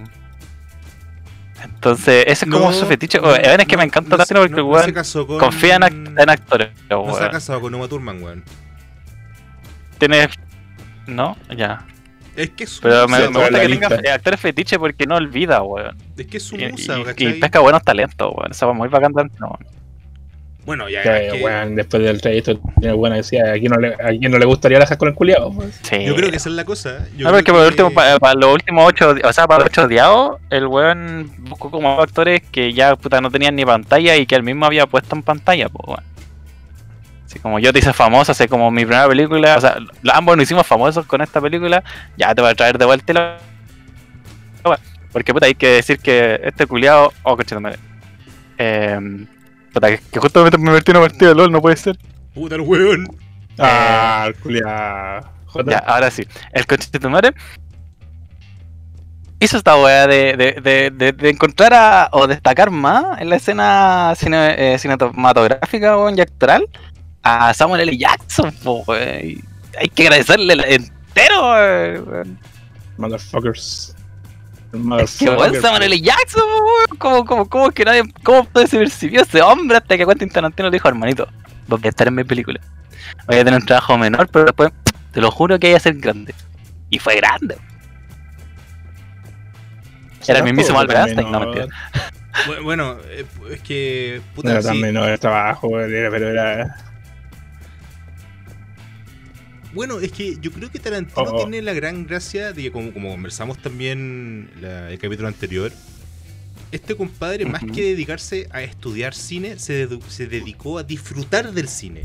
Entonces, 1.63 2.25
ese 2.29 2.45
es 2.45 2.51
como 2.51 2.67
No, 2.67 2.73
su 2.73 2.85
fetiche. 2.87 3.19
no, 3.21 3.29
Oye, 3.29 3.41
es 3.43 3.67
que 3.67 3.77
no, 3.77 3.79
me 3.79 3.85
encanta 3.85 4.17
no 4.17 4.25
se- 4.25 4.35
porque 4.35 4.47
el 4.47 4.51
no- 4.53 4.57
no 4.59 4.65
weón 4.69 4.85
se 4.85 4.93
casó 4.93 5.27
con- 5.27 5.39
confía 5.39 5.77
en, 5.77 5.83
act- 5.83 6.23
en 6.23 6.31
actores. 6.31 6.69
No 6.91 7.15
se 7.17 7.25
ha 7.25 7.31
casado 7.31 7.61
con 7.61 7.75
Uma 7.75 7.89
Thurman, 7.89 8.23
weón. 8.23 8.45
Tiene. 9.99 10.29
No, 11.07 11.37
ya. 11.57 11.85
Es 12.37 12.51
que 12.51 12.65
es 12.65 12.71
su 12.71 12.81
Pero 12.83 13.07
me, 13.07 13.19
musa, 13.19 13.31
me 13.31 13.39
gusta 13.41 13.61
que 13.61 13.69
tenga 13.69 13.89
lista. 13.91 14.09
eh, 14.09 14.13
actores 14.13 14.41
fetiche 14.41 14.79
porque 14.79 15.07
no 15.07 15.15
olvida, 15.17 15.63
weón. 15.63 15.97
Es 16.17 16.27
que 16.27 16.39
es 16.39 16.43
su 16.43 16.57
Y, 16.57 16.67
musa, 16.67 16.97
y- 17.17 17.27
y 17.29 17.33
pesca 17.35 17.61
buenos 17.61 17.83
talentos, 17.83 18.33
weón. 18.37 18.51
Eso 18.51 18.67
va 18.67 18.73
muy 18.73 18.89
bacán 18.89 19.13
Tarantino, 19.13 19.47
weón. 19.47 19.75
Bueno, 20.67 20.89
ya. 20.89 21.03
Que, 21.03 21.41
weón, 21.45 21.77
después 21.77 22.03
del 22.03 22.21
trayecto, 22.21 22.59
tiene 22.81 22.95
weón 22.95 23.15
decía, 23.15 23.53
¿a 23.53 23.59
quién 23.59 23.71
no 23.71 23.77
le, 23.79 23.95
a 23.95 24.09
quién 24.19 24.33
no 24.33 24.39
le 24.39 24.47
gustaría 24.47 24.79
viajar 24.79 24.97
con 24.99 25.09
el 25.09 25.15
culiado? 25.15 25.53
Pues. 25.53 25.79
Sí. 25.83 26.05
Yo 26.07 26.17
creo 26.17 26.31
que 26.31 26.39
esa 26.39 26.49
es 26.49 26.55
la 26.57 26.65
cosa. 26.65 27.07
Yo 27.17 27.25
No, 27.25 27.31
creo 27.31 27.33
porque 27.35 27.53
por 27.53 27.61
que- 27.61 27.69
último, 27.69 27.91
pa- 27.93 28.19
para, 28.19 28.35
los 28.35 28.55
últimos 28.55 28.85
ocho, 28.89 29.15
o 29.23 29.33
sea, 29.33 29.47
para 29.47 29.61
los 29.61 29.67
ocho 29.69 29.83
odiados, 29.85 30.41
el 30.51 30.67
weón 30.67 31.31
buscó 31.39 31.71
como 31.71 32.01
actores 32.01 32.41
que 32.51 32.73
ya 32.73 32.97
puta 32.97 33.21
no 33.21 33.31
tenían 33.31 33.55
ni 33.55 33.65
pantalla 33.65 34.17
y 34.17 34.27
que 34.27 34.35
él 34.35 34.43
mismo 34.43 34.65
había 34.67 34.87
puesto 34.87 35.15
en 35.15 35.23
pantalla, 35.23 35.69
pues 35.69 35.87
weón. 35.87 36.14
Así 37.25 37.39
como 37.39 37.59
yo 37.59 37.73
te 37.73 37.79
hice 37.79 37.93
famoso, 37.93 38.33
hace 38.33 38.49
como 38.49 38.71
mi 38.71 38.85
primera 38.85 39.09
película, 39.09 39.57
o 39.57 39.61
sea, 39.61 39.79
ambos 40.13 40.37
nos 40.37 40.45
hicimos 40.45 40.67
famosos 40.67 41.07
con 41.07 41.21
esta 41.23 41.41
película, 41.41 41.83
ya 42.17 42.35
te 42.35 42.43
voy 42.43 42.51
a 42.51 42.55
traer 42.55 42.79
de 42.79 42.85
vuelta 42.85 43.13
la... 43.13 43.39
Porque 45.13 45.33
puta, 45.33 45.47
hay 45.47 45.55
que 45.55 45.69
decir 45.69 45.99
que 46.01 46.41
este 46.43 46.67
culiado, 46.67 47.13
oh 47.23 47.37
coche 47.37 47.57
eh, 48.59 48.99
puta, 49.73 49.89
que, 49.89 50.01
que 50.13 50.19
justo 50.19 50.43
me 50.45 50.73
metí 50.73 50.91
en 50.91 50.97
una 50.97 51.07
partida 51.07 51.29
de 51.29 51.35
LOL, 51.37 51.53
no 51.53 51.63
puede 51.63 51.77
ser. 51.77 51.97
Puta 52.35 52.57
el 52.57 52.63
weón. 52.63 53.07
Ah, 53.59 54.25
el 54.27 54.35
culiado. 54.35 55.31
Ya, 55.67 55.79
ahora 55.79 56.11
sí. 56.11 56.27
El 56.53 56.67
coche 56.67 56.89
de 56.91 56.99
tu 56.99 57.09
madre 57.09 57.33
hizo 59.39 59.57
esta 59.57 59.77
weá 59.77 60.09
de, 60.09 60.37
de, 60.37 60.53
de, 60.61 60.91
de, 60.91 61.13
de 61.13 61.31
encontrar 61.31 61.75
a, 61.75 62.09
o 62.11 62.27
destacar 62.27 62.71
más 62.73 63.21
en 63.21 63.31
la 63.31 63.37
escena 63.37 64.15
cine- 64.17 64.57
eh, 64.59 64.79
cinematográfica 64.79 65.97
weón, 65.97 66.19
y 66.19 66.23
actoral 66.23 66.69
a 67.25 67.53
Samuel 67.55 67.81
L. 67.89 67.97
Jackson, 67.97 68.53
po, 68.63 68.85
weón. 68.87 69.21
Y 69.25 69.45
Hay 69.79 69.89
que 69.89 70.05
agradecerle 70.05 70.55
entero, 70.75 71.51
weón. 71.51 72.39
Motherfuckers. 72.99 73.97
Qué 74.71 74.79
Motherfuckers. 74.79 75.37
buen 75.37 75.61
Samuel 75.63 75.83
L. 75.85 76.01
Jackson, 76.01 76.43
po, 76.43 76.65
weón. 76.65 76.99
¿Cómo, 76.99 77.25
cómo, 77.25 77.49
cómo 77.49 77.69
es 77.69 77.75
que 77.75 77.85
nadie, 77.85 78.03
cómo 78.23 78.47
se 78.67 78.79
percibió 78.79 79.23
ese 79.23 79.43
hombre 79.43 79.79
hasta 79.79 79.97
que 79.97 80.07
Quentin 80.07 80.29
Tarantino 80.31 80.69
le 80.69 80.77
dijo, 80.77 80.87
hermanito, 80.89 81.27
voy 81.67 81.81
a 81.85 81.89
estar 81.89 82.07
en 82.07 82.15
mi 82.15 82.25
película. 82.25 82.61
Voy 83.27 83.37
a 83.39 83.45
tener 83.45 83.59
un 83.61 83.67
trabajo 83.67 83.97
menor, 83.99 84.29
pero 84.29 84.45
después, 84.47 84.71
te 85.13 85.21
lo 85.21 85.31
juro 85.31 85.59
que 85.59 85.69
voy 85.69 85.77
a 85.77 85.81
ser 85.81 85.95
grande. 85.97 86.35
Y 86.91 86.99
fue 86.99 87.17
grande. 87.17 87.57
Era 90.27 90.39
el 90.39 90.45
mismísimo 90.45 90.79
Albert 90.79 91.01
Einstein, 91.09 91.31
no, 91.31 91.41
mentira. 91.41 91.67
Bu- 92.47 92.63
Bueno, 92.63 92.97
eh, 93.11 93.27
es 93.51 93.61
que. 93.61 94.23
No 94.29 94.35
Puta, 94.35 94.51
era 94.53 94.63
sí. 94.63 94.69
tan 94.69 94.81
menor 94.81 95.09
el 95.11 95.19
trabajo, 95.21 95.79
era- 95.81 96.11
pero 96.11 96.29
era. 96.31 96.77
Bueno, 99.75 99.99
es 100.01 100.13
que 100.13 100.37
yo 100.41 100.51
creo 100.53 100.71
que 100.71 100.79
Tarantino 100.79 101.23
Oh, 101.23 101.33
oh. 101.35 101.37
tiene 101.37 101.61
la 101.63 101.73
gran 101.73 102.07
gracia 102.07 102.53
de 102.53 102.63
que, 102.63 102.73
como, 102.73 102.93
como 102.93 103.11
conversamos 103.11 103.59
también 103.59 104.51
la- 104.61 104.91
el 104.91 104.99
capítulo 104.99 105.29
anterior, 105.29 105.73
este 106.71 106.95
compadre, 106.97 107.45
más 107.47 107.63
que 107.63 107.83
dedicarse 107.83 108.49
a 108.53 108.63
estudiar 108.63 109.15
cine, 109.15 109.59
se, 109.59 109.89
se 110.09 110.27
dedicó 110.27 110.79
a 110.79 110.83
disfrutar 110.83 111.53
del 111.53 111.69
cine. 111.69 112.03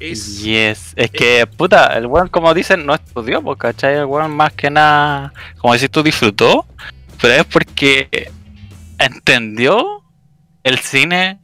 Es. 0.00 0.42
Yes. 0.42 0.92
Es 0.94 1.10
que, 1.10 1.46
puta, 1.46 1.96
el 1.98 2.06
weón, 2.06 2.28
como 2.28 2.54
dicen, 2.54 2.86
no 2.86 2.94
estudió, 2.94 3.42
pues, 3.42 3.58
¿cachai? 3.58 3.96
El 3.96 4.04
weón 4.04 4.30
más 4.30 4.52
que 4.52 4.70
nada, 4.70 5.32
como 5.58 5.74
decís 5.74 5.90
tú, 5.90 6.02
disfrutó, 6.02 6.66
pero 7.20 7.34
es 7.34 7.44
porque 7.46 8.30
entendió 8.98 10.02
el 10.62 10.78
cine 10.78 11.40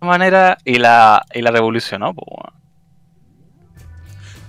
de 0.00 0.06
manera 0.06 0.58
y 0.64 0.74
la, 0.76 1.24
y 1.32 1.40
la 1.42 1.50
revolucionó, 1.50 2.14
pues. 2.14 2.53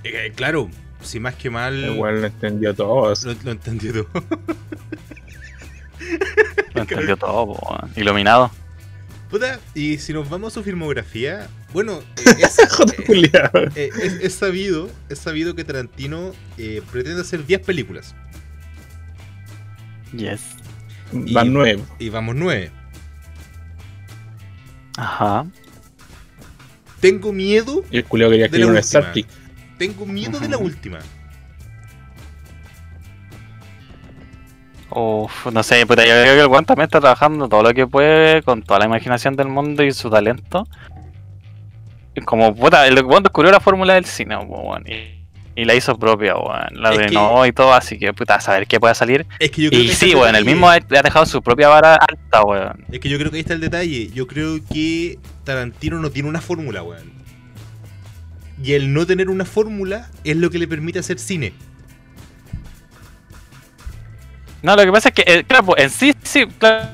Eh, 0.06 0.34
claro, 0.36 0.70
si 1.02 1.20
más 1.20 1.36
que 1.36 1.50
mal. 1.50 1.94
Igual 1.94 2.22
lo 2.22 2.28
entendió 2.28 2.74
todo. 2.74 3.14
Lo, 3.24 3.34
lo 3.44 3.52
entendió 3.52 4.06
todo. 4.06 4.24
Lo 6.74 6.82
entendió 6.82 7.18
todo, 7.18 7.44
weón. 7.46 7.92
Iluminado. 7.96 8.52
Puta, 9.30 9.60
y 9.74 9.98
si 9.98 10.14
nos 10.14 10.30
vamos 10.30 10.54
a 10.54 10.56
su 10.56 10.64
filmografía, 10.64 11.48
bueno, 11.74 12.00
eh, 12.18 12.36
es, 12.40 12.60
eh, 12.60 13.72
eh, 13.76 13.90
es, 14.02 14.14
es 14.22 14.34
sabido, 14.36 14.90
es 15.10 15.20
sabido 15.20 15.56
que 15.56 15.64
Tarantino 15.64 16.32
eh, 16.58 16.82
pretende 16.92 17.22
hacer 17.22 17.46
10 17.46 17.62
películas. 17.62 18.16
Yes. 20.16 20.42
Van 21.12 21.52
nueve. 21.52 21.82
Y 22.00 22.10
vamos 22.10 22.36
9. 22.36 22.72
Ajá. 24.98 25.46
Tengo 27.00 27.34
miedo, 27.34 27.84
Y 27.92 27.98
el 27.98 28.06
culiao 28.06 28.30
quería 28.30 28.46
escribir 28.46 28.68
un 28.68 28.78
última. 28.78 29.28
Tengo 29.78 30.06
miedo 30.06 30.40
de 30.40 30.50
la 30.50 30.58
última. 30.58 31.00
Uf, 34.92 35.48
no 35.52 35.64
sé, 35.64 35.86
puta, 35.86 36.04
yo 36.06 36.12
creo 36.12 36.36
que 36.36 36.42
el 36.42 36.48
weón 36.48 36.64
también 36.66 36.86
está 36.86 37.00
trabajando 37.02 37.50
todo 37.50 37.64
lo 37.64 37.74
que 37.74 37.86
puede 37.88 38.42
con 38.44 38.62
toda 38.62 38.80
la 38.80 38.86
imaginación 38.86 39.36
del 39.36 39.48
mundo 39.48 39.84
y 39.84 39.92
su 39.92 40.10
talento. 40.10 40.68
Como, 42.26 42.56
puta, 42.56 42.88
el 42.88 43.04
weón 43.04 43.24
descubrió 43.24 43.52
la 43.52 43.60
fórmula 43.60 43.96
del 43.96 44.06
cine, 44.06 44.38
weón, 44.38 44.84
y, 44.88 45.26
y 45.60 45.66
la 45.66 45.74
hizo 45.76 45.98
propia, 45.98 46.36
weón. 46.38 46.68
La 46.82 46.92
que- 46.92 46.98
renovó 47.00 47.46
y 47.46 47.52
todo, 47.52 47.74
así 47.74 47.98
que, 48.00 48.14
puta, 48.14 48.36
a 48.36 48.40
saber 48.42 48.68
qué 48.68 48.80
puede 48.80 48.96
salir. 48.96 49.26
Es 49.40 49.52
que 49.52 49.64
yo 49.64 49.70
creo 49.70 49.82
Y 49.82 49.86
que 49.88 49.92
ahí 49.92 49.96
sí, 49.98 50.16
weón, 50.16 50.28
el 50.28 50.34
detalle. 50.36 50.52
mismo 50.52 50.70
ha 50.70 50.78
le 50.80 50.98
ha 51.00 51.02
dejado 51.02 51.26
su 51.26 51.42
propia 51.42 51.68
vara 51.68 51.96
alta, 51.96 52.44
weón. 52.44 52.86
Es 52.90 53.00
que 53.00 53.10
yo 53.10 53.18
creo 53.18 53.32
que 53.32 53.38
ahí 53.38 53.42
está 53.42 53.54
el 53.54 53.60
detalle. 53.62 54.10
Yo 54.14 54.28
creo 54.28 54.60
que 54.72 55.20
Tarantino 55.44 56.00
no 56.00 56.10
tiene 56.10 56.30
una 56.30 56.40
fórmula, 56.40 56.84
weón. 56.84 57.12
Y 58.66 58.74
el 58.74 58.92
no 58.92 59.06
tener 59.06 59.30
una 59.30 59.46
fórmula 59.46 60.10
es 60.24 60.36
lo 60.38 60.50
que 60.50 60.58
le 60.58 60.68
permite 60.68 60.98
hacer 60.98 61.20
cine. 61.20 61.54
No, 64.64 64.76
lo 64.76 64.84
que 64.84 64.92
pasa 64.92 65.10
es 65.10 65.14
que, 65.14 65.24
eh, 65.28 65.44
claro, 65.44 65.66
pues, 65.68 65.84
en 65.84 65.90
sí, 65.92 66.16
sí, 66.24 66.48
claro, 66.48 66.88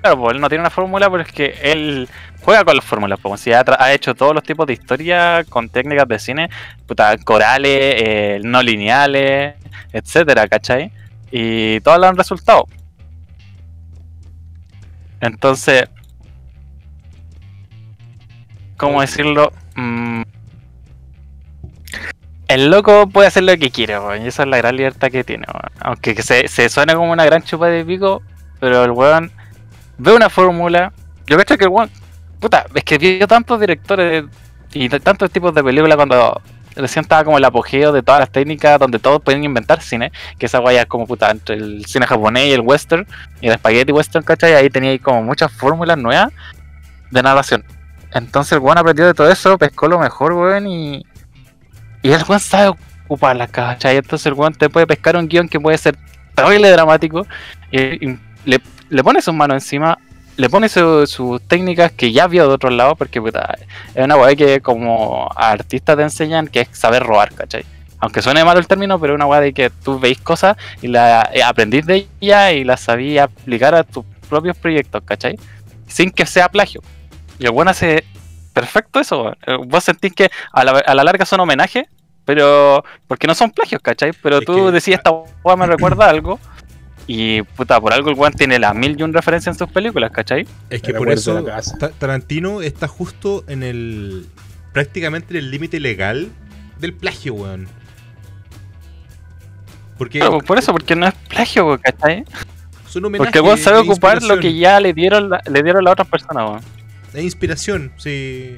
claro, 0.00 0.20
pues, 0.20 0.36
él 0.36 0.40
no 0.40 0.48
tiene 0.48 0.62
una 0.62 0.70
fórmula, 0.70 1.10
pero 1.10 1.24
es 1.24 1.32
que 1.32 1.58
él 1.62 2.08
juega 2.42 2.64
con 2.64 2.76
las 2.76 2.84
fórmulas, 2.84 3.18
pues, 3.20 3.40
si 3.40 3.52
ha, 3.52 3.64
hecho 3.92 4.14
todos 4.14 4.32
los 4.32 4.44
tipos 4.44 4.68
de 4.68 4.74
historia 4.74 5.42
con 5.48 5.68
técnicas 5.68 6.06
de 6.06 6.20
cine, 6.20 6.48
puta, 6.86 7.18
corales, 7.18 7.94
eh, 7.96 8.40
no 8.44 8.62
lineales, 8.62 9.56
etcétera, 9.92 10.46
¿cachai? 10.46 10.92
Y 11.32 11.80
todas 11.80 11.98
le 11.98 12.06
han 12.06 12.16
resultado. 12.16 12.68
Entonces, 15.20 15.88
¿cómo 18.76 19.00
decirlo? 19.00 19.52
Mm, 19.74 20.22
el 22.50 22.68
loco 22.68 23.08
puede 23.08 23.28
hacer 23.28 23.44
lo 23.44 23.56
que 23.56 23.70
quiere, 23.70 23.96
weón, 24.00 24.24
y 24.24 24.26
esa 24.26 24.42
es 24.42 24.48
la 24.48 24.56
gran 24.56 24.76
libertad 24.76 25.08
que 25.08 25.22
tiene, 25.22 25.46
weón. 25.46 25.70
Aunque 25.78 26.16
que 26.16 26.22
se, 26.22 26.48
se 26.48 26.68
suene 26.68 26.94
como 26.94 27.12
una 27.12 27.24
gran 27.24 27.44
chupa 27.44 27.68
de 27.68 27.84
pico, 27.84 28.22
pero 28.58 28.84
el 28.84 28.90
weón 28.90 29.30
ve 29.98 30.14
una 30.14 30.28
fórmula. 30.28 30.92
Yo 31.28 31.38
creo 31.38 31.56
que 31.56 31.64
el 31.64 31.70
weón, 31.70 31.90
puta, 32.40 32.66
es 32.74 32.82
que 32.82 32.98
vio 32.98 33.28
tantos 33.28 33.60
directores 33.60 34.24
y 34.72 34.88
tantos 34.88 35.30
tipos 35.30 35.54
de 35.54 35.62
películas 35.62 35.94
cuando 35.94 36.42
recién 36.74 37.02
estaba 37.02 37.22
como 37.22 37.38
el 37.38 37.44
apogeo 37.44 37.92
de 37.92 38.02
todas 38.02 38.20
las 38.20 38.30
técnicas 38.30 38.80
donde 38.80 38.98
todos 38.98 39.22
pueden 39.22 39.44
inventar 39.44 39.80
cine, 39.80 40.10
que 40.36 40.46
esa 40.46 40.58
guaya 40.58 40.82
es 40.82 40.86
como 40.86 41.06
puta 41.06 41.30
entre 41.30 41.54
el 41.54 41.84
cine 41.86 42.06
japonés 42.06 42.46
y 42.46 42.52
el 42.52 42.62
western 42.62 43.06
y 43.40 43.46
el 43.46 43.54
spaghetti 43.54 43.92
western, 43.92 44.24
¿cachai? 44.24 44.54
Ahí 44.54 44.70
tenía 44.70 44.98
como 44.98 45.22
muchas 45.22 45.52
fórmulas 45.52 45.98
nuevas 45.98 46.32
de 47.12 47.22
narración. 47.22 47.64
Entonces 48.12 48.54
el 48.54 48.58
weón 48.58 48.78
aprendió 48.78 49.06
de 49.06 49.14
todo 49.14 49.30
eso, 49.30 49.56
pescó 49.56 49.86
lo 49.86 50.00
mejor, 50.00 50.32
weón, 50.32 50.66
y. 50.66 51.06
Y 52.02 52.10
el 52.10 52.22
weón 52.28 52.40
sabe 52.40 52.74
ocuparla, 53.06 53.46
¿cachai? 53.48 53.96
Entonces 53.96 54.26
el 54.26 54.34
weón 54.34 54.54
te 54.54 54.68
puede 54.70 54.86
pescar 54.86 55.16
un 55.16 55.28
guion 55.28 55.48
que 55.48 55.60
puede 55.60 55.76
ser 55.78 55.96
terrible 56.34 56.70
dramático 56.70 57.26
y, 57.70 58.10
y 58.10 58.18
le, 58.44 59.02
pone 59.04 59.20
sus 59.20 59.34
manos 59.34 59.56
encima, 59.56 59.98
le 60.36 60.48
pone 60.48 60.68
su- 60.68 61.06
sus 61.06 61.42
técnicas 61.42 61.92
que 61.92 62.12
ya 62.12 62.26
vio 62.26 62.48
de 62.48 62.54
otros 62.54 62.72
lados, 62.72 62.94
porque 62.96 63.20
puta, 63.20 63.58
es 63.94 64.04
una 64.04 64.16
weá 64.16 64.34
que 64.34 64.60
como 64.60 65.28
artistas 65.36 65.96
te 65.96 66.02
enseñan 66.02 66.46
que 66.48 66.60
es 66.62 66.68
saber 66.72 67.02
robar, 67.02 67.34
¿cachai? 67.34 67.64
Aunque 67.98 68.22
suene 68.22 68.42
malo 68.44 68.58
el 68.60 68.66
término, 68.66 68.98
pero 68.98 69.12
es 69.12 69.16
una 69.16 69.26
weá 69.26 69.40
de 69.40 69.52
que 69.52 69.68
tú 69.68 69.98
veis 70.00 70.18
cosas 70.18 70.56
y 70.80 70.86
la 70.88 71.28
eh, 71.34 71.42
aprendís 71.42 71.84
de 71.84 72.06
ella 72.20 72.52
y 72.52 72.64
las 72.64 72.80
sabías 72.80 73.24
aplicar 73.26 73.74
a 73.74 73.84
tus 73.84 74.04
propios 74.30 74.56
proyectos, 74.56 75.02
¿cachai? 75.04 75.38
Sin 75.86 76.10
que 76.10 76.24
sea 76.24 76.48
plagio. 76.48 76.80
Y 77.38 77.44
el 77.44 77.50
weón 77.50 77.68
hace 77.68 78.04
perfecto 78.60 79.00
eso, 79.00 79.22
weón. 79.22 79.36
Eh, 79.46 79.56
Vos 79.66 79.84
sentís 79.84 80.12
que 80.14 80.30
a 80.52 80.64
la, 80.64 80.72
a 80.72 80.94
la 80.94 81.04
larga 81.04 81.24
son 81.24 81.40
homenajes, 81.40 81.84
pero. 82.24 82.84
Porque 83.06 83.26
no 83.26 83.34
son 83.34 83.50
plagios, 83.50 83.80
¿cachai? 83.82 84.12
Pero 84.22 84.38
Es 84.38 84.44
tú 84.44 84.54
que- 84.66 84.72
decís, 84.72 84.94
esta 84.94 85.10
weá 85.44 85.56
me 85.56 85.66
recuerda 85.66 86.06
a 86.06 86.10
algo. 86.10 86.38
Y 87.06 87.42
puta, 87.42 87.80
por 87.80 87.92
algo 87.92 88.10
el 88.10 88.16
weón 88.16 88.32
tiene 88.34 88.58
las 88.58 88.74
mil 88.74 88.94
y 88.98 89.02
un 89.02 89.12
referencias 89.12 89.56
en 89.56 89.58
sus 89.58 89.72
películas, 89.72 90.10
¿cachai? 90.12 90.46
Es 90.68 90.80
que 90.82 90.94
por 90.94 91.10
eso 91.10 91.40
la 91.40 91.60
Tarantino 91.98 92.60
está 92.62 92.86
justo 92.86 93.42
en 93.48 93.62
el. 93.62 94.26
prácticamente 94.72 95.32
en 95.36 95.38
el 95.44 95.50
límite 95.50 95.80
legal 95.80 96.30
del 96.78 96.92
plagio, 96.94 97.34
weón. 97.34 97.66
Porque 99.98 100.18
Claro, 100.20 100.38
por 100.38 100.58
eso, 100.58 100.72
porque 100.72 100.94
no 100.96 101.06
es 101.06 101.14
plagio, 101.28 101.66
weón, 101.66 101.78
¿cachai? 101.78 102.24
son 102.88 103.04
homenajes 103.04 103.40
Porque 103.40 103.62
sabe 103.62 103.78
e 103.78 103.80
ocupar 103.82 104.22
lo 104.22 104.38
que 104.38 104.54
ya 104.54 104.80
le 104.80 104.92
dieron 104.92 105.30
la, 105.30 105.40
le 105.48 105.62
dieron 105.62 105.84
las 105.84 105.92
otras 105.92 106.08
personas, 106.08 106.44
weón. 106.48 106.60
Es 107.14 107.22
inspiración, 107.24 107.92
sí. 107.96 108.56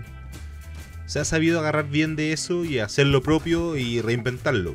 Se 1.07 1.19
ha 1.21 1.25
sabido 1.25 1.59
agarrar 1.61 1.89
bien 1.89 2.17
de 2.17 2.33
eso 2.33 2.65
y 2.65 2.79
hacer 2.79 3.07
lo 3.07 3.23
propio 3.23 3.77
y 3.77 4.01
reinventarlo. 4.01 4.75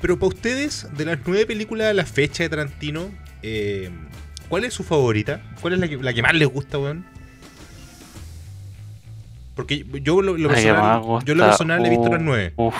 Pero 0.00 0.18
para 0.18 0.28
ustedes, 0.28 0.86
de 0.96 1.04
las 1.04 1.18
nueve 1.26 1.44
películas 1.46 1.88
a 1.88 1.92
la 1.92 2.04
fecha 2.06 2.42
de 2.44 2.48
Tarantino, 2.48 3.10
eh, 3.42 3.90
¿cuál 4.48 4.64
es 4.64 4.74
su 4.74 4.84
favorita? 4.84 5.42
¿Cuál 5.60 5.74
es 5.74 5.80
la 5.80 5.88
que, 5.88 5.96
la 5.96 6.12
que 6.14 6.22
más 6.22 6.34
les 6.34 6.48
gusta, 6.48 6.78
weón? 6.78 7.04
Porque 9.56 9.84
yo 10.02 10.22
lo, 10.22 10.36
personal, 10.48 11.02
yo 11.24 11.34
lo 11.34 11.44
personal 11.46 11.84
he 11.84 11.90
visto 11.90 12.04
uh, 12.08 12.12
las 12.12 12.22
nueve. 12.22 12.52
Uf. 12.56 12.74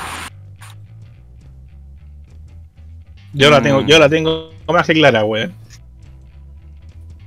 Yo 3.35 3.51
la 3.51 3.61
Mm. 3.61 3.62
tengo, 3.64 3.81
yo 3.87 3.99
la 3.99 4.09
tengo 4.09 4.51
más 4.69 4.87
que 4.87 4.95
clara, 4.95 5.25
weón. 5.25 5.53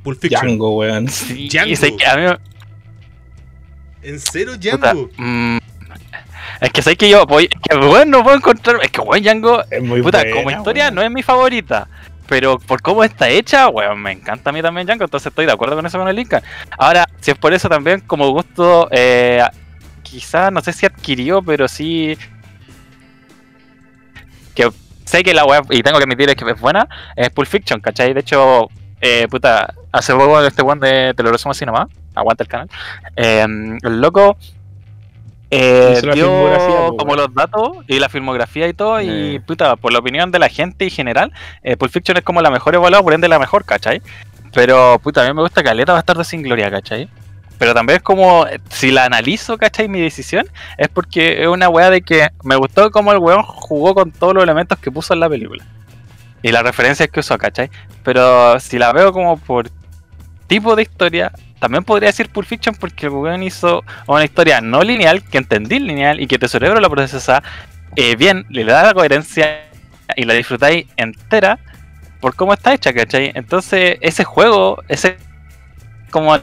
Pulp 0.03 0.19
Fiction. 0.19 0.47
Django, 0.47 0.77
weón. 0.77 1.07
Sí, 1.09 1.47
Django. 1.49 1.75
sé 1.75 1.95
que 1.95 2.05
a 2.07 2.15
mí, 2.17 2.23
¿En 4.03 4.19
cero, 4.19 4.53
puta, 4.53 4.77
Django? 4.93 5.09
mm, 5.17 5.57
es 6.61 6.71
que 6.71 6.81
sé 6.81 6.95
que 6.95 7.09
yo 7.09 7.25
voy, 7.25 7.45
es 7.45 7.59
que 7.69 7.75
weón 7.77 8.09
no 8.09 8.23
puedo 8.23 8.35
encontrar, 8.37 8.77
es 8.83 8.91
que 8.91 9.01
weón 9.01 9.23
Django 9.23 9.63
Es 9.69 9.81
muy 9.83 10.01
Puta, 10.01 10.19
buena, 10.19 10.35
como 10.35 10.51
historia 10.51 10.83
weón. 10.85 10.95
no 10.95 11.01
es 11.01 11.11
mi 11.11 11.23
favorita. 11.23 11.87
Pero 12.27 12.59
por 12.59 12.81
cómo 12.81 13.03
está 13.03 13.27
hecha, 13.29 13.67
weón, 13.67 14.01
me 14.01 14.11
encanta 14.13 14.51
a 14.51 14.53
mí 14.53 14.61
también 14.61 14.87
Django, 14.87 15.03
entonces 15.03 15.27
estoy 15.27 15.45
de 15.45 15.51
acuerdo 15.51 15.75
con 15.75 15.85
eso 15.85 15.97
con 15.97 16.07
el 16.07 16.15
Lincoln. 16.15 16.41
Ahora, 16.77 17.05
si 17.19 17.31
es 17.31 17.37
por 17.37 17.53
eso 17.53 17.67
también, 17.67 17.99
como 18.01 18.29
gusto, 18.31 18.87
eh, 18.91 19.43
quizás, 20.01 20.51
no 20.51 20.61
sé 20.61 20.71
si 20.71 20.85
adquirió, 20.85 21.41
pero 21.41 21.67
sí. 21.67 22.17
Que 24.55 24.69
sé 25.05 25.23
que 25.23 25.33
la 25.33 25.45
web, 25.45 25.65
y 25.71 25.83
tengo 25.83 25.97
que 25.97 26.03
admitir 26.03 26.29
es 26.29 26.35
que 26.35 26.49
es 26.49 26.59
buena, 26.59 26.87
es 27.15 27.29
Pulp 27.31 27.47
Fiction, 27.49 27.79
¿cachai? 27.81 28.13
De 28.13 28.21
hecho, 28.21 28.69
eh, 29.01 29.27
puta, 29.29 29.73
hace 29.91 30.13
poco 30.13 30.41
este 30.43 30.61
one 30.61 30.87
de 30.87 31.13
Te 31.13 31.23
lo 31.23 31.31
resumo 31.31 31.51
así 31.51 31.65
nomás, 31.65 31.87
aguanta 32.15 32.43
el 32.43 32.47
canal. 32.47 32.69
eh, 33.15 33.45
el 33.81 34.01
loco. 34.01 34.37
Eh, 35.53 35.99
dio 36.13 36.29
po, 36.29 36.95
como 36.95 37.15
los 37.15 37.33
datos 37.33 37.71
y 37.85 37.99
la 37.99 38.07
filmografía 38.07 38.69
y 38.69 38.73
todo, 38.73 39.01
y 39.01 39.37
puta, 39.39 39.75
por 39.75 39.91
la 39.91 39.99
opinión 39.99 40.31
de 40.31 40.39
la 40.39 40.47
gente 40.47 40.85
en 40.85 40.91
general, 40.91 41.33
eh, 41.61 41.75
Pulp 41.75 41.91
Fiction 41.91 42.15
es 42.15 42.23
como 42.23 42.41
la 42.41 42.49
mejor 42.49 42.73
evaluada, 42.73 43.03
por 43.03 43.13
ende 43.13 43.27
la 43.27 43.37
mejor, 43.37 43.65
¿cachai? 43.65 44.01
Pero 44.53 44.97
puta, 44.99 45.25
a 45.25 45.27
mí 45.27 45.33
me 45.33 45.41
gusta 45.41 45.61
Caleta 45.61 45.91
Bastardo 45.91 46.23
sin 46.23 46.41
Gloria, 46.41 46.71
¿cachai? 46.71 47.09
Pero 47.57 47.73
también 47.73 47.97
es 47.97 48.01
como, 48.01 48.47
eh, 48.47 48.61
si 48.69 48.91
la 48.91 49.03
analizo, 49.03 49.57
¿cachai? 49.57 49.89
Mi 49.89 49.99
decisión 49.99 50.47
es 50.77 50.87
porque 50.87 51.41
es 51.41 51.47
una 51.47 51.67
weá 51.67 51.89
de 51.89 52.01
que 52.01 52.29
me 52.43 52.55
gustó 52.55 52.89
cómo 52.89 53.11
el 53.11 53.17
weón 53.17 53.43
jugó 53.43 53.93
con 53.93 54.09
todos 54.11 54.33
los 54.33 54.43
elementos 54.43 54.79
que 54.79 54.89
puso 54.89 55.13
en 55.13 55.19
la 55.19 55.27
película. 55.27 55.65
Y 56.41 56.51
las 56.51 56.63
referencias 56.63 57.09
que 57.09 57.19
usó, 57.19 57.37
¿cachai? 57.37 57.69
Pero 58.03 58.57
si 58.61 58.79
la 58.79 58.93
veo 58.93 59.11
como 59.11 59.37
por 59.37 59.69
tipo 60.47 60.75
de 60.75 60.83
historia. 60.83 61.31
También 61.61 61.83
podría 61.83 62.07
decir 62.07 62.27
Pulp 62.27 62.47
Fiction 62.47 62.73
porque 62.73 63.05
el 63.05 63.11
weón 63.11 63.43
hizo 63.43 63.83
una 64.07 64.23
historia 64.23 64.61
no 64.61 64.81
lineal, 64.81 65.23
que 65.23 65.37
entendí 65.37 65.77
lineal 65.77 66.19
y 66.19 66.25
que 66.25 66.39
tu 66.39 66.47
cerebro 66.47 66.79
la 66.79 66.89
procesa 66.89 67.43
eh, 67.95 68.15
bien, 68.15 68.47
le 68.49 68.63
da 68.65 68.81
la 68.81 68.93
coherencia 68.95 69.65
y 70.15 70.23
la 70.23 70.33
disfrutáis 70.33 70.87
entera 70.97 71.59
por 72.19 72.35
cómo 72.35 72.53
está 72.53 72.73
hecha, 72.73 72.91
¿cachai? 72.93 73.31
Entonces, 73.35 73.97
ese 74.01 74.23
juego, 74.23 74.83
ese 74.87 75.17
como 76.09 76.35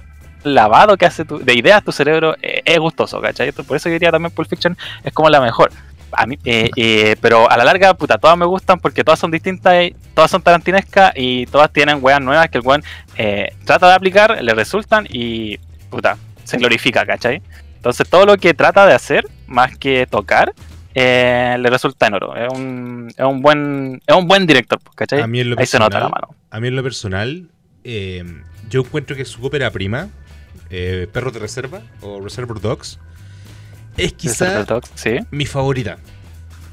lavado 0.44 0.96
que 0.96 1.06
hace 1.06 1.24
tu- 1.24 1.40
de 1.40 1.52
ideas 1.54 1.82
tu 1.82 1.90
cerebro 1.90 2.36
eh, 2.40 2.62
es 2.64 2.78
gustoso, 2.78 3.20
¿cachai? 3.20 3.50
Por 3.50 3.76
eso 3.76 3.88
yo 3.88 3.94
diría 3.94 4.12
también 4.12 4.30
Pulp 4.30 4.48
Fiction 4.48 4.76
es 5.02 5.12
como 5.12 5.28
la 5.30 5.40
mejor. 5.40 5.72
A 6.12 6.26
mí, 6.26 6.38
eh, 6.44 6.70
eh, 6.76 7.16
pero 7.20 7.50
a 7.50 7.56
la 7.56 7.64
larga, 7.64 7.94
puta, 7.94 8.18
todas 8.18 8.36
me 8.36 8.46
gustan 8.46 8.80
porque 8.80 9.04
todas 9.04 9.18
son 9.18 9.30
distintas, 9.30 9.84
y 9.84 9.96
todas 10.14 10.30
son 10.30 10.42
tarantinescas 10.42 11.12
y 11.14 11.46
todas 11.46 11.72
tienen 11.72 11.98
weas 12.00 12.20
nuevas 12.20 12.48
que 12.48 12.58
el 12.58 12.66
weón 12.66 12.82
eh, 13.16 13.54
trata 13.64 13.88
de 13.88 13.94
aplicar, 13.94 14.42
le 14.42 14.54
resultan 14.54 15.06
y, 15.10 15.58
puta, 15.90 16.16
se 16.44 16.56
glorifica, 16.56 17.04
¿cachai? 17.04 17.42
Entonces 17.76 18.08
todo 18.08 18.26
lo 18.26 18.36
que 18.36 18.54
trata 18.54 18.86
de 18.86 18.94
hacer, 18.94 19.24
más 19.46 19.76
que 19.76 20.06
tocar, 20.06 20.52
eh, 20.94 21.56
le 21.60 21.70
resulta 21.70 22.06
en 22.06 22.14
oro. 22.14 22.34
Es 22.34 22.52
un, 22.52 23.08
es 23.16 23.24
un 23.24 23.40
buen 23.40 24.02
es 24.06 24.16
un 24.16 24.26
buen 24.26 24.46
director, 24.46 24.80
pues, 24.82 24.96
¿cachai? 24.96 25.20
A 25.20 25.26
mí 25.26 25.40
en 25.40 25.50
lo 25.50 25.56
Ahí 25.58 25.66
se 25.66 25.78
nota 25.78 26.00
la 26.00 26.06
personal, 26.06 26.22
mano. 26.28 26.36
a 26.50 26.60
mí 26.60 26.68
en 26.68 26.76
lo 26.76 26.82
personal, 26.82 27.48
eh, 27.84 28.24
yo 28.68 28.80
encuentro 28.80 29.14
que 29.14 29.24
su 29.24 29.44
ópera 29.44 29.70
prima, 29.70 30.08
eh, 30.70 31.06
Perros 31.12 31.32
de 31.34 31.38
Reserva 31.38 31.82
o 32.00 32.20
Reservoir 32.20 32.60
Dogs, 32.60 32.98
es 33.98 34.12
quizá 34.14 34.44
Reservoir 34.46 34.66
Dogs, 34.66 34.90
sí. 34.94 35.16
mi 35.30 35.46
favorita. 35.46 35.98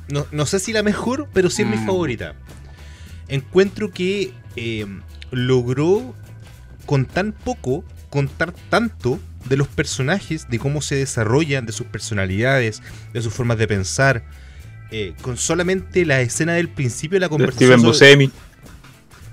No, 0.07 0.25
no 0.31 0.45
sé 0.45 0.59
si 0.59 0.71
la 0.73 0.83
mejor, 0.83 1.27
pero 1.33 1.49
sí 1.49 1.63
es 1.63 1.67
mi 1.67 1.77
Mm. 1.77 1.85
favorita. 1.85 2.33
Encuentro 3.27 3.91
que 3.91 4.33
eh, 4.55 4.85
logró 5.31 6.13
con 6.85 7.05
tan 7.05 7.31
poco 7.33 7.83
contar 8.09 8.53
tanto 8.69 9.19
de 9.45 9.57
los 9.57 9.67
personajes, 9.67 10.47
de 10.49 10.59
cómo 10.59 10.81
se 10.81 10.95
desarrollan, 10.95 11.65
de 11.65 11.71
sus 11.73 11.87
personalidades, 11.87 12.81
de 13.13 13.21
sus 13.21 13.33
formas 13.33 13.57
de 13.57 13.67
pensar. 13.67 14.23
eh, 14.91 15.15
con 15.23 15.35
solamente 15.35 16.05
la 16.05 16.21
escena 16.21 16.53
del 16.53 16.69
principio 16.69 17.15
de 17.17 17.21
la 17.21 17.27
conversación. 17.29 17.79
Steven 17.79 17.93
sobre- 17.93 18.15
Buscemi. 18.15 18.31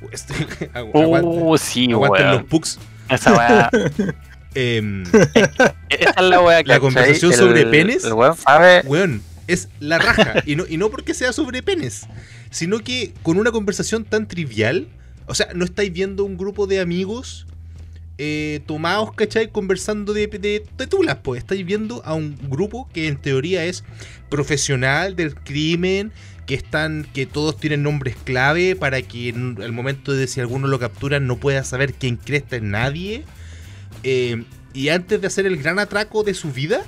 Agu- 0.75 0.93
aguanten- 0.95 1.43
Uh, 1.43 1.59
sí, 1.59 1.93
aguanten 1.93 2.31
los 2.31 2.43
pugs. 2.45 2.79
Esa 3.11 3.71
Em, 4.55 5.05
Esa 5.89 6.11
es 6.17 6.23
la 6.23 6.41
weá 6.41 6.63
que 6.63 6.69
La 6.69 6.81
conversación 6.81 7.33
sobre 7.33 7.67
penes. 7.67 8.05
El 8.05 8.13
weón 8.15 9.23
es 9.49 9.69
la 9.81 9.99
raja. 9.99 10.43
y, 10.47 10.57
no, 10.57 10.65
y 10.69 10.77
no 10.77 10.91
porque 10.91 11.15
sea 11.15 11.33
sobre 11.33 11.63
penes, 11.63 12.07
sino 12.51 12.81
que 12.81 13.13
con 13.23 13.39
una 13.39 13.51
conversación 13.51 14.05
tan 14.05 14.29
trivial. 14.29 14.89
O 15.27 15.35
sea, 15.35 15.49
no 15.55 15.65
estáis 15.65 15.93
viendo 15.93 16.25
un 16.25 16.37
grupo 16.37 16.67
de 16.67 16.81
amigos 16.81 17.47
eh, 18.19 18.61
tomados, 18.67 19.13
¿cachai? 19.15 19.51
Conversando 19.51 20.13
de, 20.13 20.27
de, 20.27 20.65
de 20.77 20.87
tulas, 20.87 21.19
pues. 21.23 21.39
Estáis 21.39 21.65
viendo 21.65 22.03
a 22.05 22.15
un 22.15 22.37
grupo 22.49 22.89
que 22.93 23.09
en 23.09 23.17
teoría 23.17 23.65
es 23.65 23.85
profesional 24.29 25.17
del 25.17 25.35
crimen, 25.35 26.13
que 26.47 26.55
están, 26.55 27.07
que 27.15 27.27
todos 27.27 27.59
tienen 27.59 27.83
nombres 27.83 28.17
clave 28.25 28.77
para 28.77 29.01
que 29.03 29.29
en 29.29 29.59
el 29.61 29.73
momento 29.73 30.13
de 30.13 30.27
si 30.27 30.41
alguno 30.41 30.67
lo 30.67 30.79
capturan 30.79 31.27
no 31.27 31.37
pueda 31.37 31.65
saber 31.65 31.95
quién 31.95 32.17
cresta 32.17 32.57
es 32.57 32.63
nadie. 32.63 33.25
Eh, 34.03 34.45
y 34.75 34.89
antes 34.89 35.21
de 35.21 35.27
hacer 35.27 35.47
el 35.47 35.57
gran 35.57 35.79
atraco 35.79 36.23
de 36.23 36.35
su 36.35 36.53
vida, 36.53 36.83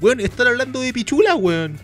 weón, 0.00 0.20
están 0.20 0.46
hablando 0.46 0.80
de 0.80 0.92
pichula, 0.92 1.34
weón. 1.36 1.76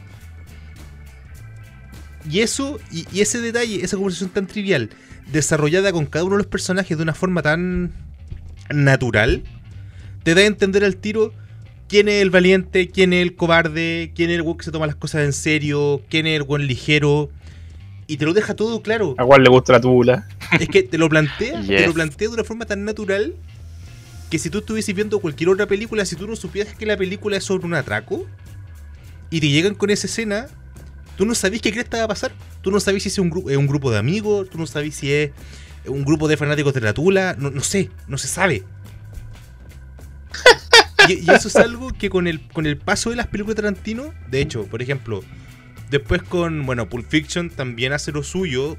Y 2.31 2.41
eso, 2.41 2.81
y, 2.91 3.07
y 3.13 3.21
ese 3.21 3.41
detalle, 3.41 3.85
esa 3.85 3.97
conversación 3.97 4.31
tan 4.31 4.47
trivial, 4.47 4.91
desarrollada 5.31 5.93
con 5.93 6.07
cada 6.07 6.25
uno 6.25 6.37
de 6.37 6.43
los 6.43 6.47
personajes 6.47 6.97
de 6.97 7.03
una 7.03 7.15
forma 7.15 7.43
tan 7.43 7.93
natural, 8.71 9.43
te 10.23 10.35
da 10.35 10.41
a 10.41 10.47
entender 10.47 10.85
al 10.85 10.97
tiro 10.97 11.35
quién 11.87 12.09
es 12.09 12.23
el 12.23 12.31
valiente, 12.31 12.89
quién 12.89 13.13
es 13.13 13.23
el 13.23 13.37
cobarde, 13.37 14.13
quién 14.15 14.31
es 14.31 14.37
el 14.37 14.43
weón 14.43 14.57
que 14.57 14.65
se 14.65 14.73
toma 14.73 14.87
las 14.87 14.97
cosas 14.97 15.25
en 15.25 15.35
serio, 15.35 16.03
quién 16.09 16.27
es 16.27 16.37
el 16.37 16.45
buen 16.45 16.67
ligero. 16.67 17.29
Y 18.07 18.17
te 18.17 18.25
lo 18.27 18.33
deja 18.33 18.55
todo 18.55 18.83
claro. 18.83 19.15
A 19.19 19.25
cuál 19.25 19.43
le 19.43 19.49
gusta 19.49 19.73
la 19.75 19.81
tula. 19.81 20.29
Es 20.59 20.69
que 20.69 20.83
te 20.83 20.99
lo 20.99 21.09
plantea, 21.09 21.63
te 21.63 21.87
lo 21.87 21.95
plantea 21.95 22.29
de 22.29 22.35
una 22.35 22.45
forma 22.45 22.65
tan 22.67 22.85
natural 22.85 23.35
que 24.35 24.41
si 24.41 24.51
tú 24.51 24.59
estuvieses 24.59 24.93
viendo 24.93 25.21
cualquier 25.21 25.51
otra 25.51 25.69
película, 25.69 26.05
si 26.05 26.17
tú 26.17 26.27
no 26.27 26.35
supieras 26.35 26.75
que 26.75 26.87
la 26.87 26.97
película 26.97 27.37
es 27.37 27.45
sobre 27.45 27.67
un 27.67 27.75
atraco 27.75 28.27
y 29.31 29.39
te 29.39 29.49
llegan 29.49 29.77
con 29.77 29.91
esa 29.91 30.09
escena, 30.09 30.49
tú 31.17 31.25
no 31.25 31.37
sabís 31.37 31.63
qué 31.63 31.71
crees 31.71 31.89
que 31.89 31.99
va 31.99 32.03
a 32.03 32.09
pasar. 32.09 32.33
Tú 32.61 32.73
no 32.73 32.81
sabís 32.81 33.05
si 33.05 33.11
es 33.11 33.19
un, 33.21 33.31
grupo 33.31 33.93
de 33.93 33.99
amigos, 33.99 34.51
tú 34.51 34.59
no 34.59 34.67
sabís 34.67 34.97
si 34.97 35.13
es 35.13 35.31
un 35.87 36.05
grupo 36.05 36.27
de 36.27 36.37
fanáticos 36.37 36.75
de 36.75 36.81
la 36.81 36.93
tula, 36.93 37.37
no, 37.39 37.61
sé, 37.61 37.91
no 38.09 38.19
se 38.19 38.27
sabe. 38.27 38.65
Y, 41.09 41.31
eso 41.31 41.47
es 41.47 41.55
algo 41.55 41.93
que 41.93 42.11
con 42.11 42.27
el, 42.27 42.45
con 42.49 42.67
el 42.67 42.77
paso 42.77 43.11
de 43.11 43.17
las 43.17 43.29
películas 43.29 43.55
de 43.55 43.63
Tarantino, 43.63 44.13
de 44.33 44.41
hecho, 44.41 44.67
por 44.67 44.83
ejemplo, 44.83 45.23
después 45.91 46.25
con, 46.25 46.67
bueno, 46.67 46.89
Pulp 46.89 47.09
Fiction 47.09 47.51
también 47.51 47.93
hace 47.93 48.11
lo 48.11 48.25
suyo. 48.25 48.77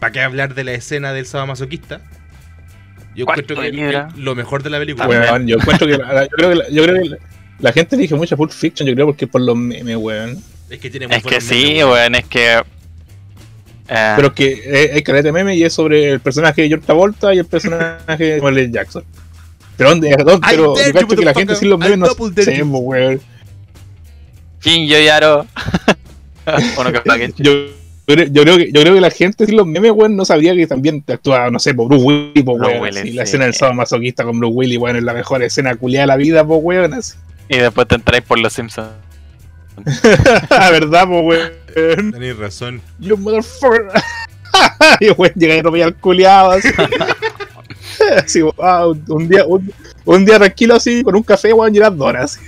¿Para 0.00 0.12
qué 0.12 0.20
hablar 0.20 0.54
de 0.54 0.64
la 0.64 0.74
escena 0.74 1.14
del 1.14 1.24
sadomasoquista? 1.24 2.02
Yo 3.18 3.24
encuentro 3.24 3.60
que, 3.60 3.70
que 3.72 4.04
lo 4.16 4.34
mejor 4.36 4.62
de 4.62 4.70
la 4.70 4.78
película. 4.78 5.08
Weón, 5.08 5.46
yo 5.48 5.56
encuentro 5.56 5.86
que 5.88 5.98
la, 5.98 6.22
yo 6.24 6.28
creo 6.30 6.48
que 6.50 6.54
la, 6.54 6.68
yo 6.70 6.82
creo 6.84 7.02
que 7.02 7.08
la, 7.08 7.16
la 7.58 7.72
gente 7.72 7.96
elige 7.96 8.14
mucho 8.14 8.36
Pulp 8.36 8.52
Fiction, 8.52 8.88
yo 8.88 8.94
creo, 8.94 9.06
porque 9.06 9.26
por 9.26 9.40
los 9.40 9.56
memes, 9.56 9.96
weón. 9.96 10.38
Es 10.70 10.78
que 10.78 10.88
tiene 10.90 11.08
muy 11.08 11.16
Es 11.16 11.22
que 11.24 11.40
sí, 11.40 11.78
weón. 11.78 11.90
weón, 11.90 12.14
es 12.14 12.24
que. 12.26 12.62
eh, 13.88 14.12
Pero 14.16 14.32
que 14.34 14.62
eh, 14.64 14.90
hay 14.94 15.02
caleta 15.02 15.28
de 15.28 15.32
meme 15.32 15.56
y 15.56 15.64
es 15.64 15.72
sobre 15.72 16.10
el 16.12 16.20
personaje 16.20 16.62
de 16.62 16.70
John 16.70 16.80
Travolta 16.80 17.34
y 17.34 17.38
el 17.38 17.46
personaje 17.46 18.22
de 18.24 18.36
Samuel 18.36 18.58
L. 18.58 18.70
Jackson. 18.70 19.04
Pero 19.76 19.90
dónde, 19.90 20.10
dónde 20.16 20.46
pero 20.48 20.76
yo 20.76 20.86
you, 20.86 20.92
cacho 20.92 21.06
que 21.08 21.24
la 21.24 21.34
gente 21.34 21.56
sin 21.56 21.70
los 21.70 21.78
memes 21.78 21.98
no 21.98 22.06
you. 22.08 22.70
po, 22.70 22.78
weón. 22.78 23.20
King 24.60 24.86
Yoyaro. 24.86 25.46
Uno 26.78 26.92
que. 27.04 27.32
Yo, 27.38 27.52
yo 28.08 28.14
creo- 28.14 28.26
yo 28.28 28.42
creo 28.42 28.56
que, 28.56 28.72
yo 28.72 28.80
creo 28.80 28.94
que 28.94 29.00
la 29.00 29.10
gente 29.10 29.46
sin 29.46 29.56
los 29.56 29.66
memes, 29.66 29.92
weón, 29.92 30.16
no 30.16 30.24
sabría 30.24 30.54
que 30.54 30.66
también 30.66 31.04
actuaba, 31.06 31.50
no 31.50 31.58
sé, 31.58 31.74
por 31.74 31.88
Bruce 31.88 32.04
Willis, 32.04 32.42
po, 32.44 32.52
weón. 32.54 32.80
Willis, 32.80 32.96
así, 33.00 33.12
la 33.12 33.22
escena 33.24 33.44
del 33.44 33.54
sábado 33.54 33.74
masoquista 33.76 34.24
con 34.24 34.38
Bruce 34.38 34.54
Willis, 34.54 34.78
weón, 34.78 34.96
es 34.96 35.02
la 35.04 35.12
mejor 35.14 35.42
escena 35.42 35.74
culiada 35.76 36.04
de 36.04 36.06
la 36.08 36.16
vida, 36.16 36.44
po, 36.46 36.56
weón. 36.56 36.94
así. 36.94 37.14
Y 37.50 37.56
después 37.58 37.86
te 37.88 37.94
entráis 37.94 38.22
por 38.24 38.38
los 38.38 38.52
Simpsons. 38.52 38.88
La 40.50 40.70
verdad, 40.70 41.06
po, 41.06 41.20
weón. 41.20 41.50
Tenéis 42.12 42.36
razón. 42.36 42.80
You 42.98 43.16
motherfucker. 43.16 43.86
y 45.00 45.10
weón, 45.10 45.32
llega 45.36 45.54
y 45.54 45.58
atropella 45.58 45.84
al 45.86 45.94
culiado, 45.96 46.50
así. 46.52 46.68
Así, 48.16 48.40
ah, 48.62 48.86
un, 49.08 49.28
día, 49.28 49.44
un, 49.44 49.72
un 50.04 50.24
día 50.24 50.36
tranquilo 50.38 50.76
así, 50.76 51.02
con 51.02 51.16
un 51.16 51.22
café, 51.22 51.52
weón, 51.52 51.74
y 51.74 51.78
las 51.80 51.96
donas. 51.96 52.38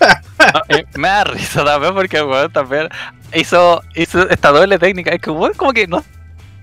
No, 0.00 0.76
eh, 0.76 0.84
me 0.96 1.08
da 1.08 1.24
risa 1.24 1.64
también 1.64 1.94
porque 1.94 2.22
weón 2.22 2.52
también 2.52 2.88
hizo, 3.34 3.82
hizo 3.94 4.28
esta 4.28 4.50
doble 4.50 4.78
técnica. 4.78 5.10
Es 5.12 5.20
que 5.20 5.30
weón 5.30 5.52
como 5.56 5.72
que 5.72 5.86
no 5.86 5.98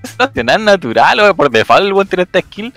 es 0.03 0.15
nacional 0.19 0.63
natural, 0.65 1.19
weón. 1.19 1.35
Por 1.35 1.49
default 1.49 1.83
el 1.85 1.93
weón 1.93 2.07
tiene 2.07 2.23
esta 2.23 2.39
skill. 2.41 2.73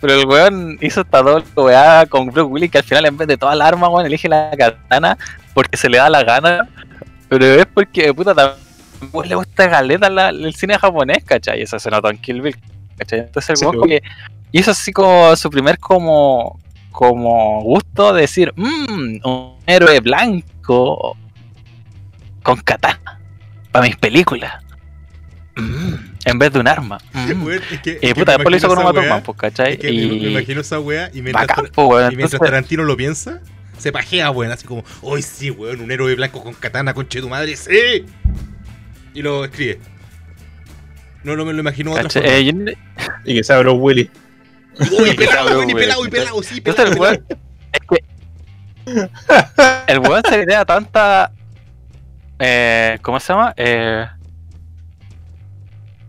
Pero 0.00 0.14
el 0.14 0.26
weón 0.26 0.78
hizo 0.80 1.02
esta 1.02 1.22
doble 1.22 1.44
weá 1.54 2.06
con 2.06 2.26
Bruce 2.26 2.42
Willis 2.42 2.70
que 2.70 2.78
al 2.78 2.84
final 2.84 3.06
en 3.06 3.16
vez 3.16 3.28
de 3.28 3.36
toda 3.36 3.54
la 3.54 3.66
arma, 3.66 3.88
weón, 3.88 4.06
elige 4.06 4.28
la 4.28 4.50
katana 4.58 5.16
porque 5.54 5.76
se 5.76 5.88
le 5.88 5.98
da 5.98 6.10
la 6.10 6.24
gana. 6.24 6.68
Pero 7.28 7.44
es 7.46 7.66
porque, 7.66 8.12
puta, 8.12 8.34
también 8.34 8.58
weón, 9.12 9.28
le 9.28 9.34
gusta 9.36 9.66
galeta 9.68 10.10
la- 10.10 10.30
el 10.30 10.54
cine 10.54 10.76
japonés, 10.78 11.22
¿cachai? 11.24 11.60
Y 11.60 11.62
eso 11.62 11.78
se 11.78 11.90
notó 11.90 12.10
en 12.10 12.18
Kill 12.18 12.42
Bill, 12.42 12.56
¿cachai? 12.98 13.20
Entonces 13.20 13.50
el 13.50 13.66
weón 13.66 13.76
weón. 13.76 13.88
como 13.88 14.00
que 14.00 14.02
hizo 14.50 14.70
así 14.72 14.92
como 14.92 15.34
su 15.36 15.50
primer 15.50 15.78
como 15.78 16.58
como 16.90 17.62
gusto 17.62 18.12
de 18.12 18.22
decir, 18.22 18.52
mmm, 18.54 19.18
un 19.24 19.56
héroe 19.66 20.00
blanco 20.00 21.16
con 22.42 22.56
katana 22.60 23.00
para 23.72 23.86
mis 23.86 23.96
películas. 23.96 24.62
Mm, 25.56 25.94
en 26.24 26.38
vez 26.38 26.52
de 26.52 26.60
un 26.60 26.68
arma. 26.68 26.98
Mm. 27.12 27.42
Weón, 27.44 27.62
es 27.70 27.80
que, 27.80 27.90
es 27.92 27.96
Y 27.96 28.00
que 28.08 28.14
puta, 28.14 28.32
me 28.32 28.38
después 28.38 28.50
lo 28.52 28.56
hizo 28.56 28.68
con 28.68 28.78
esa 28.78 28.86
Thurman, 28.88 29.10
weá, 29.10 29.22
pues, 29.22 29.38
¿cachai? 29.38 29.72
es 29.74 29.78
que 29.78 29.86
me, 29.88 29.92
me 29.92 30.02
y. 30.14 30.30
imagino 30.30 30.60
esa 30.60 30.78
weá 30.80 31.10
y 31.12 31.20
mientras, 31.22 31.46
Bacán, 31.46 31.68
pues, 31.74 31.88
weón. 31.88 32.12
y 32.12 32.16
mientras 32.16 32.34
Entonces, 32.34 32.40
Tarantino 32.50 32.84
lo 32.84 32.96
piensa, 32.96 33.40
se 33.78 33.92
pajea, 33.92 34.30
weón, 34.30 34.52
así 34.52 34.66
como, 34.66 34.84
hoy 35.02 35.20
sí, 35.22 35.50
weón, 35.50 35.80
un 35.80 35.90
héroe 35.90 36.14
blanco 36.14 36.42
con 36.42 36.54
katana, 36.54 36.94
conche 36.94 37.20
tu 37.20 37.28
madre, 37.28 37.56
sí. 37.56 38.06
Y 39.14 39.20
lo 39.22 39.44
escribe. 39.44 39.78
No, 41.22 41.36
no 41.36 41.44
me 41.44 41.52
lo 41.52 41.60
imagino 41.60 41.92
otra. 41.92 42.08
Eh, 42.22 42.44
yo- 42.44 42.72
Y 43.24 43.34
que 43.36 43.44
sea 43.44 43.58
Bruce 43.58 43.76
Willis. 43.78 44.08
Uy, 44.98 45.12
pelado, 45.16 45.62
y 45.68 45.74
pelado, 45.74 46.06
y 46.06 46.08
pelado, 46.08 46.42
sí, 46.42 46.60
pelado, 46.62 46.92
el 46.92 46.98
weón. 46.98 47.24
Es 47.72 47.80
que. 47.90 48.04
El 49.86 49.98
weón 49.98 50.22
se 50.28 50.42
idea 50.42 50.64
tanta. 50.64 51.30
Eh, 52.44 52.98
¿Cómo 53.02 53.20
se 53.20 53.32
llama? 53.32 53.54
Eh. 53.56 54.04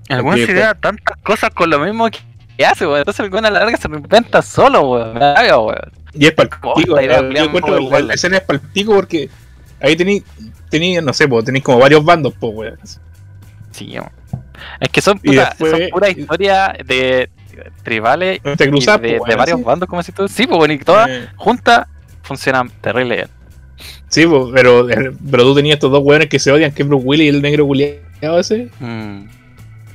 El 0.09 0.21
weón 0.21 0.37
se 0.37 0.51
idea 0.51 0.73
tantas 0.73 1.15
cosas 1.17 1.51
con 1.51 1.69
lo 1.69 1.77
mismo 1.79 2.09
que 2.09 2.65
hace, 2.65 2.87
weón. 2.87 2.99
Entonces 2.99 3.23
el 3.23 3.31
weón 3.31 3.45
a 3.45 3.51
la 3.51 3.59
larga 3.59 3.77
se 3.77 3.87
reinventa 3.87 4.41
solo, 4.41 4.81
weón. 4.81 5.19
Y 6.13 6.25
es 6.25 6.31
para 6.33 6.49
pico. 6.49 6.97
esta 6.97 7.03
idea 7.03 7.21
Yo 7.21 7.43
encuentro 7.45 7.77
que 7.89 8.01
la, 8.01 8.13
escena 8.15 8.37
es 8.37 8.43
para 8.43 8.57
pico 8.59 8.95
porque 8.95 9.29
ahí 9.79 9.95
tenéis, 9.95 10.23
tení, 10.69 10.95
no 11.01 11.13
sé, 11.13 11.27
pues 11.27 11.45
tenéis 11.45 11.63
como 11.63 11.77
varios 11.77 12.03
bandos, 12.03 12.33
pues, 12.39 12.53
weón. 12.55 12.79
Sí, 13.71 13.91
weón. 13.93 14.09
Es 14.79 14.89
que 14.89 15.01
son, 15.01 15.19
puta, 15.19 15.49
después- 15.49 15.71
son 15.71 15.81
pura 15.91 16.09
historia 16.09 16.75
de 16.83 17.29
tribales 17.83 18.41
Te 18.57 18.63
y 18.63 18.69
cruzas, 18.69 18.99
de, 18.99 19.17
po, 19.17 19.25
varios 19.37 19.59
sí. 19.59 19.63
bandos, 19.63 19.87
como 19.87 20.01
si 20.01 20.11
tú. 20.11 20.27
Sí, 20.27 20.47
pues, 20.47 20.57
bueno, 20.57 20.73
y 20.73 20.79
todas 20.79 21.07
Eh, 21.09 21.27
juntas 21.35 21.87
funcionan 22.23 22.69
terrible 22.81 23.15
bien. 23.17 23.42
Sí, 24.09 24.27
po, 24.27 24.51
pero, 24.53 24.87
pero 25.31 25.43
tú 25.43 25.55
tenías 25.55 25.75
estos 25.75 25.91
dos 25.91 26.03
weones 26.03 26.29
que 26.29 26.37
se 26.39 26.51
odian, 26.51 26.71
que 26.71 26.83
es 26.83 26.87
Bruce 26.87 27.05
Willis 27.05 27.25
y 27.25 27.29
el 27.29 27.41
negro 27.41 27.65
culiado 27.65 28.39
ese. 28.39 28.69
Mm. 28.79 29.23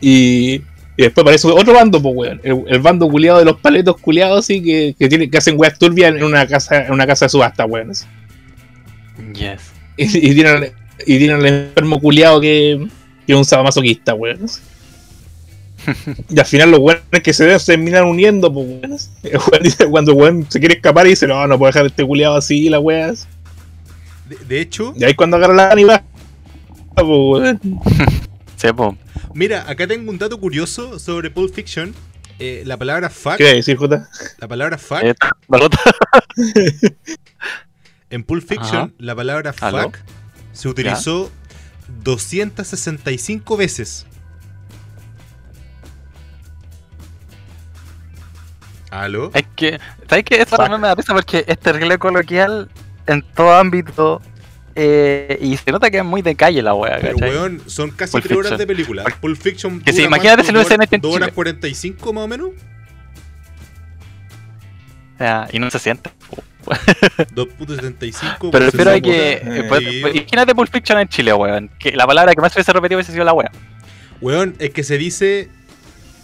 Y, 0.01 0.63
y 0.99 1.03
después 1.03 1.23
aparece 1.23 1.47
otro 1.47 1.73
bando, 1.73 2.03
pues, 2.03 2.15
weón. 2.17 2.41
El, 2.43 2.65
el 2.67 2.81
bando 2.81 3.09
culiado 3.09 3.39
de 3.39 3.45
los 3.45 3.61
paletos 3.61 3.97
culiados, 3.99 4.45
sí, 4.47 4.61
que, 4.61 4.97
que, 4.99 5.09
tienen, 5.09 5.31
que 5.31 5.39
hacen 5.39 5.55
weas 5.57 5.79
turbias 5.79 6.15
en 6.15 6.25
una 6.25 6.47
casa, 6.49 6.87
en 6.87 6.93
una 6.93 7.07
casa 7.07 7.27
de 7.27 7.29
subasta, 7.31 7.65
weón. 7.65 7.91
así. 7.91 8.05
Yes. 9.35 9.71
Y, 9.97 10.31
y 10.31 10.35
tienen, 10.35 10.73
y 11.07 11.19
tienen 11.19 11.37
al 11.37 11.47
enfermo 11.47 12.01
culiado 12.01 12.41
que, 12.41 12.89
que 13.25 13.33
es 13.33 13.39
un 13.39 13.45
sadomasoquista, 13.45 14.15
weón. 14.15 14.45
así. 14.45 14.61
Y 16.29 16.39
al 16.39 16.45
final 16.45 16.73
los 16.73 16.81
weones 16.81 17.23
que 17.23 17.33
se 17.33 17.47
ven 17.47 17.61
se 17.61 17.73
terminan 17.73 18.05
uniendo, 18.05 18.53
pues, 18.53 18.67
weón. 18.67 18.93
así. 18.95 19.11
El 19.23 19.91
cuando 19.91 20.11
el 20.11 20.19
weón 20.19 20.47
se 20.49 20.59
quiere 20.59 20.75
escapar 20.75 21.07
y 21.07 21.11
dice, 21.11 21.29
no, 21.29 21.47
no 21.47 21.57
puedo 21.57 21.69
dejar 21.69 21.85
a 21.85 21.87
este 21.89 22.05
culiado 22.05 22.37
así, 22.37 22.69
la 22.69 22.81
wea. 22.81 23.13
De, 24.29 24.37
de 24.37 24.61
hecho, 24.61 24.93
Y 24.97 25.05
ahí 25.05 25.15
cuando 25.15 25.37
agarra 25.37 25.55
la 25.55 25.71
anima, 25.73 26.03
pues. 26.95 27.59
mira, 29.35 29.65
acá 29.69 29.87
tengo 29.87 30.11
un 30.11 30.19
dato 30.19 30.39
curioso 30.39 30.99
sobre 30.99 31.31
Pulp 31.31 31.55
Fiction. 31.55 31.95
Eh, 32.41 32.63
la 32.67 32.77
palabra 32.77 33.11
fuck, 33.11 33.37
¿Qué 33.37 33.55
decir, 33.55 33.77
Jota? 33.77 34.09
la 34.39 34.47
palabra 34.47 34.79
fuck, 34.79 35.03
Eh, 35.03 35.15
Balota. 35.49 35.79
en 38.11 38.23
Pulp 38.25 38.47
Fiction, 38.47 38.77
Ajá. 38.77 38.91
la 38.99 39.15
palabra 39.17 39.55
¿Aló? 39.61 39.83
fuck 39.83 39.99
se 40.53 40.69
utilizó 40.69 41.31
265 42.03 43.57
veces. 43.57 44.07
¿Aló? 48.91 49.31
Es 49.35 49.45
que, 49.55 49.79
¿sabes 50.09 50.25
qué? 50.25 50.37
Eso 50.37 50.51
Fuck. 50.51 50.59
también 50.61 50.81
me 50.81 50.89
da 50.89 50.95
risa 50.95 51.13
porque 51.15 51.45
es 51.47 51.59
terrible 51.59 51.99
coloquial 51.99 52.69
en 53.09 53.23
todo 53.35 53.53
ámbito. 53.55 54.21
eh, 54.81 55.37
y 55.41 55.57
se 55.57 55.73
nota 55.73 55.91
que 55.91 55.99
es 55.99 56.05
muy 56.05 56.23
de 56.23 56.37
calle 56.37 56.63
la 56.63 56.73
wea, 56.75 56.99
Pero, 57.01 57.15
¿cachai? 57.19 57.31
weón, 57.31 57.63
son 57.67 57.91
casi 57.91 58.13
Pulp 58.13 58.25
3 58.25 58.37
horas 58.39 58.51
Fiction. 58.51 58.59
de 58.59 58.67
película. 58.67 59.05
Pulp 59.21 59.37
Fiction. 59.41 59.81
Que 59.81 59.91
sí, 59.93 59.99
dura 59.99 60.07
imagínate 60.09 60.45
si 60.45 60.53
lo 60.53 60.59
hubiesen 60.61 60.83
hecho 60.83 60.95
en 60.95 61.01
2 61.01 61.15
horas 61.17 61.27
Chile. 61.29 61.35
45 61.35 62.13
más 62.13 62.25
o 62.25 62.29
menos. 62.29 62.49
O 65.15 65.19
sea, 65.19 65.49
y 65.53 65.59
no 65.59 65.69
se 65.71 65.79
siente. 65.81 66.11
2.75. 67.35 68.51
Pero 68.53 68.67
espero 68.67 68.91
60 68.91 69.01
que. 69.01 69.33
eh, 69.33 69.65
pues, 69.69 69.83
pues, 70.03 70.15
imagínate 70.15 70.55
Pulp 70.55 70.71
Fiction 70.71 70.99
en 70.99 71.09
Chile, 71.09 71.33
weón. 71.33 71.71
Que 71.79 71.93
la 71.93 72.07
palabra 72.07 72.33
que 72.35 72.41
más 72.41 72.55
hubiese 72.55 72.73
repetido 72.73 72.99
hubiese 72.99 73.13
sido 73.13 73.25
la 73.25 73.33
wea. 73.33 73.51
Weón, 74.21 74.55
es 74.59 74.71
que 74.71 74.85
se 74.85 74.99
dice. 74.99 75.49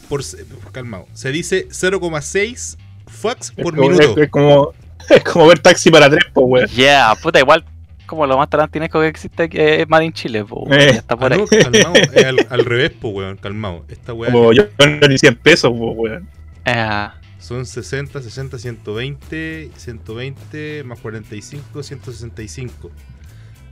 Por, 0.09 0.23
se- 0.23 0.44
calmado. 0.70 1.07
Se 1.14 1.33
dice 1.33 1.66
0,6 1.70 2.77
fucks 3.09 3.53
Es 3.57 3.64
por 3.64 3.75
como- 3.75 3.88
minuto. 3.88 4.12
Es, 4.12 4.25
es 4.27 4.31
como, 4.31 4.75
es 5.11 5.25
como 5.25 5.47
ver 5.47 5.59
taxi 5.59 5.90
para 5.90 6.09
tres, 6.09 6.25
pues, 6.33 6.47
weón. 6.49 6.67
Yeah, 6.69 7.14
puta, 7.23 7.40
igual 7.40 7.64
como 8.07 8.27
lo 8.27 8.37
más 8.37 8.51
tarantinesco 8.51 9.01
que 9.01 9.09
existe 9.09 9.49
que 9.49 9.81
es 9.81 9.88
Made 9.88 10.05
in 10.05 10.12
Chile, 10.12 10.45
po, 10.45 10.67
Eh. 10.71 10.90
está 10.90 11.14
Ah, 11.14 11.17
por 11.17 11.33
ahí. 11.33 11.38
no, 11.40 11.47
calmado. 11.47 11.95
Es 12.12 12.25
al, 12.25 12.47
al 12.51 12.64
revés, 12.64 12.90
po, 12.90 13.09
weón. 13.09 13.37
Calmado. 13.38 13.85
Esta 13.88 14.12
weá 14.12 14.31
Como 14.31 14.53
yo 14.53 14.64
ni 15.09 15.19
100 15.19 15.37
pesos, 15.37 15.73
pues, 15.77 15.93
weón. 15.97 16.29
Eh, 16.67 17.09
son 17.38 17.67
60, 17.67 18.23
60, 18.23 18.59
120, 18.59 19.71
120 19.77 20.85
más 20.85 20.99
45, 21.01 21.83
165. 21.83 22.90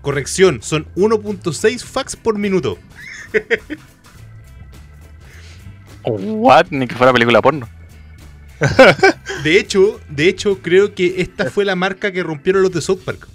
Corrección, 0.03 0.62
son 0.62 0.87
1.6 0.97 1.85
fax 1.85 2.16
por 2.16 2.37
minuto. 2.38 2.77
what? 6.05 6.66
Ni 6.71 6.87
que 6.87 6.95
fuera 6.95 7.12
película 7.12 7.40
porno. 7.40 7.68
De 9.44 9.59
hecho, 9.59 10.01
de 10.09 10.29
hecho, 10.29 10.59
creo 10.62 10.94
que 10.94 11.20
esta 11.20 11.51
fue 11.51 11.64
la 11.64 11.75
marca 11.77 12.12
que 12.12 12.22
rompieron 12.22 12.62
los 12.62 12.72
de 12.72 12.81
South 12.81 13.01
Park. 13.05 13.27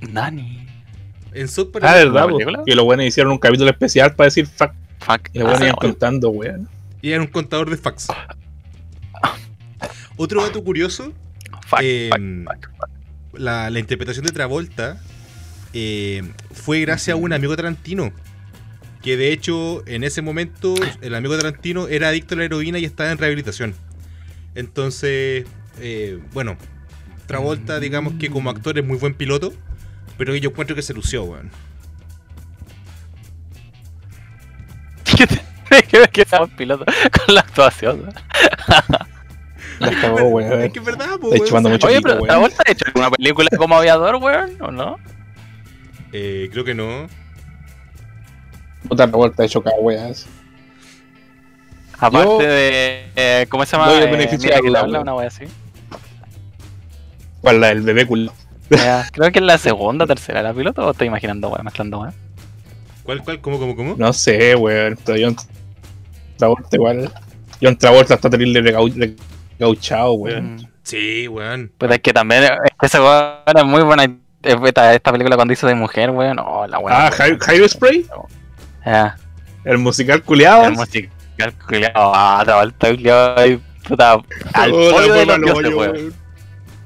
Nani. 0.00 0.66
En 1.32 1.48
South 1.48 1.70
Park. 1.72 1.84
Ah, 1.86 2.04
¿la 2.04 2.26
verdad, 2.26 2.64
que 2.66 2.74
los 2.74 2.84
weones 2.84 3.08
hicieron 3.08 3.32
un 3.32 3.38
capítulo 3.38 3.70
especial 3.70 4.14
para 4.14 4.26
decir 4.26 4.46
fuck. 4.46 4.72
Fuck. 5.00 5.28
Y 5.32 5.38
los 5.38 5.48
weones 5.48 5.62
Ah, 5.62 5.64
iban 5.66 5.76
bueno. 5.76 5.92
contando, 5.92 6.30
weón. 6.30 6.68
Y 7.00 7.10
era 7.12 7.20
un 7.20 7.28
contador 7.28 7.70
de 7.70 7.76
fax. 7.76 8.08
Otro 10.16 10.42
dato 10.42 10.62
curioso, 10.62 11.12
Fuck, 11.66 11.80
Eh, 11.82 12.10
fuck, 12.12 12.52
fuck, 12.66 12.76
fuck. 12.76 12.90
la, 13.40 13.70
la 13.70 13.78
interpretación 13.78 14.24
de 14.26 14.32
Travolta 14.32 15.00
eh, 15.72 16.22
fue 16.52 16.80
gracias 16.80 17.14
a 17.14 17.16
un 17.16 17.32
amigo 17.32 17.56
Tarantino. 17.56 18.12
Que 19.02 19.16
de 19.16 19.32
hecho, 19.32 19.82
en 19.86 20.04
ese 20.04 20.22
momento, 20.22 20.74
el 21.00 21.14
amigo 21.14 21.36
Tarantino 21.36 21.88
era 21.88 22.08
adicto 22.08 22.34
a 22.34 22.38
la 22.38 22.44
heroína 22.44 22.78
y 22.78 22.84
estaba 22.84 23.10
en 23.10 23.18
rehabilitación. 23.18 23.74
Entonces, 24.54 25.46
eh, 25.80 26.20
bueno, 26.32 26.56
Travolta, 27.26 27.80
digamos 27.80 28.14
que 28.20 28.30
como 28.30 28.50
actor 28.50 28.78
es 28.78 28.84
muy 28.84 28.98
buen 28.98 29.14
piloto, 29.14 29.52
pero 30.18 30.36
yo 30.36 30.50
encuentro 30.50 30.76
que 30.76 30.82
se 30.82 30.94
lució, 30.94 31.24
weón. 31.24 31.50
¿Qué 35.04 35.26
tiene 35.26 35.82
que 35.88 35.98
ver 35.98 36.10
que 36.10 36.24
sea 36.24 36.42
un 36.42 36.50
piloto 36.50 36.84
con 36.84 37.34
la 37.34 37.40
actuación? 37.40 38.12
La 39.78 39.88
Es 39.88 40.02
weón. 40.12 40.70
que 40.70 40.78
es 40.78 40.84
verdad, 40.84 41.18
weón, 41.20 41.44
chupando 41.44 41.68
mucho 41.70 41.86
Oye, 41.86 41.96
pico, 41.96 42.10
pero. 42.10 42.22
¿Travolta 42.22 42.62
ha 42.66 42.70
hecho 42.70 42.84
alguna 42.86 43.10
película 43.10 43.48
como 43.56 43.76
aviador, 43.76 44.16
weón? 44.16 44.56
¿O 44.60 44.70
no? 44.70 44.96
eh, 46.12 46.48
creo 46.52 46.64
que 46.64 46.74
no. 46.74 47.08
Puta 48.88 49.06
revuelta 49.06 49.42
de 49.42 49.48
chocar, 49.48 49.74
weón. 49.80 50.12
Aparte 51.98 52.28
Yo 52.28 52.38
de. 52.38 53.04
eh, 53.16 53.46
¿Cómo 53.48 53.64
se 53.64 53.72
llama? 53.76 53.88
doy 53.88 53.98
el 54.02 54.08
Eh, 54.08 54.10
beneficio 54.10 54.38
Mira 54.48 54.56
de 54.56 54.62
que 54.62 54.70
la 54.70 54.78
le 54.80 54.84
habla, 54.84 55.00
una 55.00 55.14
wea 55.14 55.28
así. 55.28 55.44
¿Cuál 57.40 57.60
la 57.60 57.68
del 57.68 57.82
bebé 57.82 58.06
culo? 58.06 58.32
Creo 59.12 59.30
que 59.32 59.38
es 59.38 59.44
la 59.44 59.58
segunda 59.58 60.06
tercera 60.06 60.42
la 60.42 60.52
piloto 60.54 60.86
o 60.86 60.90
estoy 60.92 61.06
imaginando, 61.08 61.48
weón, 61.48 61.64
mezclando, 61.64 62.00
weón. 62.00 62.14
¿Cuál, 63.04 63.22
cuál? 63.22 63.40
¿Cómo, 63.40 63.58
cómo, 63.58 63.76
cómo? 63.76 63.94
No 63.98 64.12
sé, 64.12 64.54
weón. 64.56 64.98
Pero 65.04 65.18
John 65.26 65.36
Travolta 66.36 66.68
igual. 66.76 67.12
John 67.60 67.76
Travolta 67.76 68.14
está 68.14 68.30
terrible 68.30 68.62
regau- 68.62 69.16
regauchado, 69.58 70.12
weón. 70.14 70.56
Mm. 70.56 70.66
Sí, 70.82 71.28
weón. 71.28 71.70
Pues 71.78 71.90
es 71.92 71.98
que 72.00 72.12
también, 72.12 72.44
es 72.44 72.50
que 72.78 72.86
ese 72.86 73.00
weón 73.00 73.34
es 73.54 73.64
muy 73.64 73.82
buena. 73.82 74.04
eh, 74.04 74.16
Esta, 74.64 75.12
película 75.12 75.36
cuando 75.36 75.52
hizo 75.52 75.66
de 75.66 75.74
mujer, 75.74 76.10
weón, 76.10 76.38
oh, 76.40 76.66
la 76.66 76.78
weón. 76.78 76.92
Ah, 77.00 77.10
Hi- 77.16 77.38
Hydro 77.54 77.68
Spray, 77.68 78.06
Ya, 78.84 79.16
el 79.64 79.78
musical 79.78 80.22
culiado. 80.22 80.64
el 80.64 80.72
musical 80.72 81.54
culiao, 81.68 82.12
ah, 82.14 82.42
Travolta 82.44 82.90
culiao, 82.90 83.38
ahí, 83.38 83.60
puta, 83.86 84.18
al 84.54 84.70
pollo 84.70 85.14
de 85.14 85.26
los 85.26 85.40
dioses, 85.40 85.74
weón. 85.74 86.14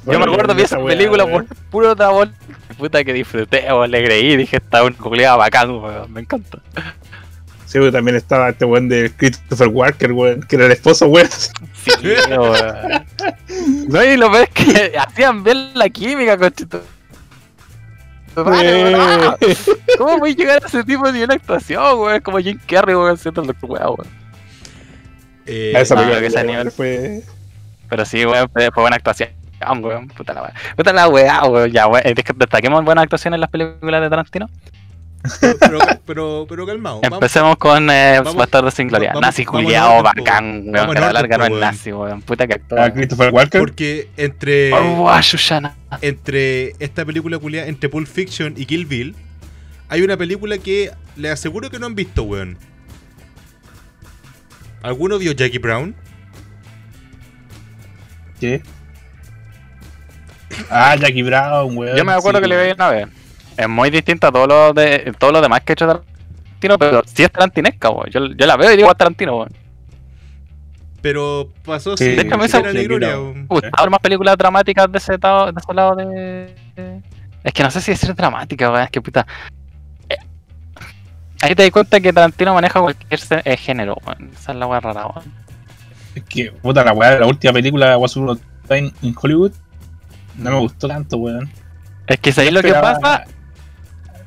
Yo 0.07 0.19
me 0.21 0.25
acuerdo 0.25 0.55
vi 0.55 0.63
esa 0.63 0.83
película 0.83 1.27
por 1.27 1.47
puro 1.71 1.97
Travolta. 1.97 2.37
Puta 2.79 3.03
que 3.03 3.13
disfruté, 3.13 3.65
weón, 3.69 3.91
le 3.91 4.05
creí, 4.05 4.37
dije, 4.37 4.57
está 4.59 4.85
un 4.85 4.93
culiao 4.93 5.39
bacán, 5.39 5.71
weón, 5.71 6.13
me 6.13 6.21
encanta. 6.21 6.59
Sí, 7.65 7.79
weón, 7.79 7.93
también 7.93 8.17
estaba 8.17 8.51
este 8.51 8.65
weón 8.65 8.89
de 8.89 9.11
Christopher 9.17 9.69
Walker, 9.69 10.13
weón, 10.13 10.43
que 10.43 10.57
era 10.57 10.67
el 10.67 10.73
esposo, 10.73 11.07
weón. 11.07 11.29
Sí, 11.31 11.93
weón. 12.31 13.07
No, 13.89 14.05
y 14.05 14.17
lo 14.17 14.31
peor 14.31 14.45
es 14.45 14.51
que 14.51 14.93
hacían 14.99 15.43
bien 15.43 15.71
la 15.75 15.89
química, 15.89 16.37
conchito. 16.37 16.83
Vale. 18.45 19.37
¿Cómo 19.99 20.19
voy 20.19 20.33
a 20.33 20.35
llegar 20.35 20.63
a 20.63 20.67
ese 20.67 20.85
tipo 20.85 21.11
de 21.11 21.25
una 21.25 21.35
actuación, 21.35 21.99
weón? 21.99 22.21
Como 22.21 22.39
Jim 22.39 22.59
Carrey, 22.67 22.95
weón, 22.95 23.17
siendo 23.17 23.41
el 23.41 23.47
doctor 23.49 23.71
weón. 23.71 24.07
Eh, 25.47 25.73
A 25.77 25.81
esa 25.81 25.95
película 25.95 26.21
que 26.21 26.27
ese 26.27 26.45
nivel. 26.45 26.71
fue. 26.71 27.23
Pero 27.89 28.05
sí, 28.05 28.25
weón, 28.27 28.49
fue, 28.53 28.69
buena 28.75 28.97
actuación, 28.97 29.31
weón. 29.81 30.09
Puta 30.09 30.35
la 30.35 30.43
weá. 30.43 30.55
Puta 30.77 30.93
la 30.93 31.09
weá, 31.09 31.45
weón. 31.45 31.71
Ya, 31.73 31.87
weón. 31.87 32.03
eh, 32.07 32.15
Destaquemos 32.15 32.85
buenas 32.85 33.05
actuaciones 33.05 33.37
en 33.37 33.41
las 33.41 33.51
películas 33.51 34.01
de 34.03 34.11
Tarantino. 34.11 34.49
Pero, 35.61 35.79
pero, 36.05 36.47
pero 36.49 36.67
calmado. 36.67 37.01
vamos- 37.03 37.17
Empecemos 37.17 37.57
con 37.57 37.91
eh, 37.91 38.17
vamos- 38.19 38.37
Bastardo 38.37 38.71
sin 38.71 38.89
Gloria. 38.89 39.09
vamos- 39.11 39.23
nazi 39.23 39.45
culiao, 39.45 40.03
bacán, 40.03 40.65
weón. 40.67 40.95
Que 40.95 41.01
la 41.01 41.13
larga 41.13 41.39
no 41.39 41.45
es 41.47 41.53
nazi, 41.53 41.93
weón. 41.93 42.23
Puta 42.23 42.47
que 42.47 42.55
Ah, 42.55 42.57
actúa. 42.57 42.93
Christopher 42.93 43.31
Walker. 43.33 43.61
Porque 43.61 44.09
entre, 44.17 44.73
Oh, 44.73 45.09
ah, 45.09 45.21
entre 46.03 46.75
esta 46.79 47.05
película 47.05 47.39
culiada, 47.39 47.67
entre 47.69 47.89
Pulp 47.89 48.07
Fiction 48.09 48.55
y 48.57 48.67
Kill 48.67 48.87
Bill, 48.87 49.15
hay 49.89 50.03
una 50.03 50.17
película 50.17 50.59
que 50.59 50.91
les 51.17 51.33
aseguro 51.33 51.71
que 51.71 51.79
no 51.79 51.87
han 51.87 51.95
visto, 51.95 52.23
weón. 52.25 52.59
¿Alguno 54.83 55.19
vio 55.19 55.33
Jackie 55.33 55.59
Brown? 55.59 55.95
¿Qué? 58.41 58.63
Ah, 60.71 60.95
Jackie 60.97 61.23
Brown, 61.23 61.77
weón. 61.77 61.97
Yo 61.97 62.05
me 62.05 62.13
acuerdo 62.13 62.39
sí, 62.39 62.43
que 62.43 62.49
le 62.49 62.57
veía 62.57 62.75
una 62.75 62.89
vez. 62.91 63.09
Es 63.57 63.69
muy 63.69 63.91
distinta 63.91 64.29
a 64.29 64.33
todo 64.33 64.47
lo, 64.47 64.73
de, 64.73 65.15
todo 65.19 65.33
lo 65.33 65.41
demás 65.41 65.61
que 65.63 65.73
ha 65.73 65.75
hecho 65.75 65.87
Tarantino, 65.87 66.79
pero 66.79 67.03
sí 67.07 67.23
es 67.23 67.31
tarantinesca, 67.31 67.91
weón. 67.91 68.11
Yo, 68.11 68.27
yo 68.27 68.47
la 68.47 68.57
veo 68.57 68.73
y 68.73 68.77
digo 68.77 68.91
a 68.91 68.95
Tarantino, 68.95 69.37
weón. 69.39 69.53
Pero 71.01 71.49
pasó 71.65 71.97
Sí, 71.97 72.05
sin 72.05 72.17
de 72.17 72.23
hecho, 72.23 72.39
me 72.39 72.83
gloria, 72.85 73.17
gustaban 73.47 73.91
más 73.91 74.01
películas 74.01 74.37
dramáticas 74.37 74.91
de 74.91 74.99
ese, 74.99 75.19
lado, 75.19 75.53
de 75.53 75.61
ese 75.61 75.75
lado 75.75 75.97
de... 75.97 76.55
Es 77.45 77.53
que 77.53 77.63
no 77.63 77.71
sé 77.71 77.81
si 77.81 77.93
decir 77.93 78.15
dramática, 78.15 78.71
weón. 78.71 78.85
Es 78.85 78.91
que 78.91 79.01
puta... 79.01 79.27
Ahí 81.43 81.55
te 81.55 81.63
das 81.63 81.71
cuenta 81.71 82.01
que 82.01 82.13
Tarantino 82.13 82.55
maneja 82.55 82.81
cualquier 82.81 83.21
eh, 83.45 83.57
género, 83.57 83.97
weón. 84.07 84.31
Esa 84.35 84.53
es 84.53 84.59
la 84.59 84.67
weá 84.67 84.81
rara, 84.81 85.07
weón. 85.07 85.33
Es 86.15 86.25
que, 86.25 86.51
puta, 86.51 86.83
la 86.83 86.93
weá 86.93 87.11
de 87.13 87.21
la 87.21 87.27
última 87.27 87.53
película 87.53 87.97
Upon 87.97 88.31
a 88.31 88.69
Time 88.69 88.93
in 89.03 89.15
Hollywood 89.21 89.53
no 90.39 90.51
me 90.51 90.59
gustó 90.59 90.89
tanto, 90.89 91.17
weón. 91.17 91.51
Es 92.07 92.21
que 92.21 92.33
sabéis 92.33 92.53
lo 92.53 92.63
que 92.63 92.73
pasa, 92.73 93.25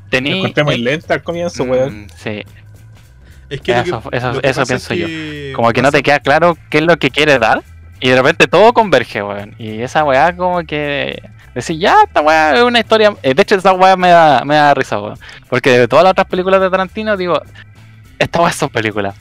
Tení. 0.10 0.40
encontré 0.40 0.64
muy 0.64 0.76
eh, 0.76 0.80
lenta 0.80 1.14
al 1.16 1.24
comienzo, 1.24 1.64
weón. 1.64 2.04
mm, 2.04 2.08
Sí, 2.16 2.44
Es 3.50 3.62
que 3.62 3.72
Eso- 3.72 4.02
lo 4.04 4.10
que, 4.10 4.18
eso- 4.18 4.34
lo 4.34 4.42
que 4.42 4.48
eso 4.50 4.62
pasa 4.62 4.76
es 4.76 4.88
pienso 4.88 4.94
yo. 5.08 5.54
como 5.56 5.72
que 5.72 5.82
no 5.82 5.92
te 5.92 6.04
queda 6.04 6.20
claro 6.20 6.56
qué 6.70 6.78
es 6.80 6.84
lo 6.84 6.98
que 6.98 7.10
quiere 7.10 7.40
dar. 7.40 7.64
Y 8.02 8.10
de 8.10 8.16
repente 8.16 8.48
todo 8.48 8.72
converge, 8.74 9.22
weón. 9.24 9.56
Y 9.58 9.82
esa 9.82 10.04
weá 10.04 10.36
como 10.36 10.64
que... 10.64 11.22
Decir, 11.56 11.78
ya, 11.80 11.96
esta 12.08 12.22
weá 12.22 12.54
es 12.56 12.62
una 12.64 12.80
historia... 12.80 13.14
eh, 13.24 13.34
De 13.34 13.42
hecho, 13.42 13.56
esa 13.56 13.74
weá 13.74 13.98
me 13.98 14.10
da, 14.10 14.46
me 14.46 14.56
da 14.56 14.74
risa, 14.74 15.00
weón. 15.02 15.18
Porque 15.50 15.72
de 15.80 15.88
todas 15.88 16.04
las 16.04 16.12
otras 16.12 16.28
películas 16.28 16.62
de 16.62 16.70
Tarantino, 16.70 17.18
digo, 17.18 17.42
estas 18.20 18.42
weas 18.42 18.56
son 18.56 18.70
películas. 18.70 19.16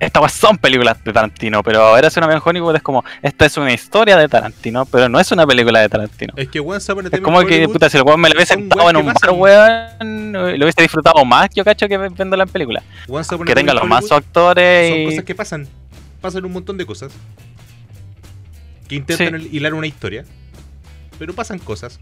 Estas 0.00 0.22
weas 0.22 0.32
son 0.32 0.56
películas 0.56 0.96
de 1.04 1.12
Tarantino, 1.12 1.62
pero 1.62 1.82
ahora 1.82 2.08
es 2.08 2.16
una 2.16 2.26
vez 2.26 2.36
en 2.36 2.42
Hollywood 2.42 2.74
es 2.74 2.82
como, 2.82 3.04
esta 3.20 3.44
es 3.44 3.56
una 3.58 3.70
historia 3.70 4.16
de 4.16 4.28
Tarantino, 4.28 4.86
pero 4.86 5.10
no 5.10 5.20
es 5.20 5.30
una 5.30 5.46
película 5.46 5.80
de 5.80 5.90
Tarantino. 5.90 6.32
Es 6.36 6.48
que 6.48 6.58
Upon 6.58 6.76
a 6.76 6.78
Es 6.78 7.20
como 7.20 7.44
que, 7.44 7.68
puta, 7.68 7.90
si 7.90 7.98
el 7.98 8.02
weón 8.02 8.18
me 8.18 8.30
lo 8.30 8.34
hubiese 8.34 8.54
sentado 8.54 8.88
en 8.88 8.96
un 8.96 9.06
bar, 9.06 9.30
weón, 9.30 10.32
lo 10.32 10.64
hubiese 10.64 10.80
disfrutado 10.80 11.22
más, 11.26 11.50
yo 11.54 11.64
cacho, 11.64 11.86
que 11.86 11.98
viendo 11.98 12.34
la 12.34 12.46
película. 12.46 12.82
Que 13.44 13.54
tenga 13.54 13.74
los 13.74 13.86
más 13.86 14.10
actores 14.10 14.90
son 14.90 15.04
cosas 15.04 15.24
que 15.24 15.34
pasan. 15.34 15.68
Pasan 16.22 16.44
un 16.46 16.52
montón 16.52 16.78
de 16.78 16.86
cosas. 16.86 17.12
Que 18.88 18.94
intentan 18.96 19.48
hilar 19.52 19.74
una 19.74 19.86
historia. 19.86 20.24
Pero 21.18 21.34
pasan 21.34 21.58
cosas. 21.58 22.00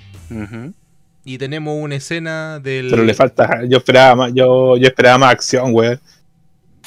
Y 1.24 1.36
tenemos 1.36 1.76
una 1.76 1.96
escena 1.96 2.60
del. 2.60 2.90
Pero 2.90 3.02
le 3.02 3.12
falta, 3.12 3.64
yo 3.68 3.78
esperaba 3.78 4.14
más, 4.14 4.32
yo, 4.32 4.76
yo 4.76 4.86
esperaba 4.86 5.18
más 5.18 5.32
acción, 5.32 5.74
weón. 5.74 6.00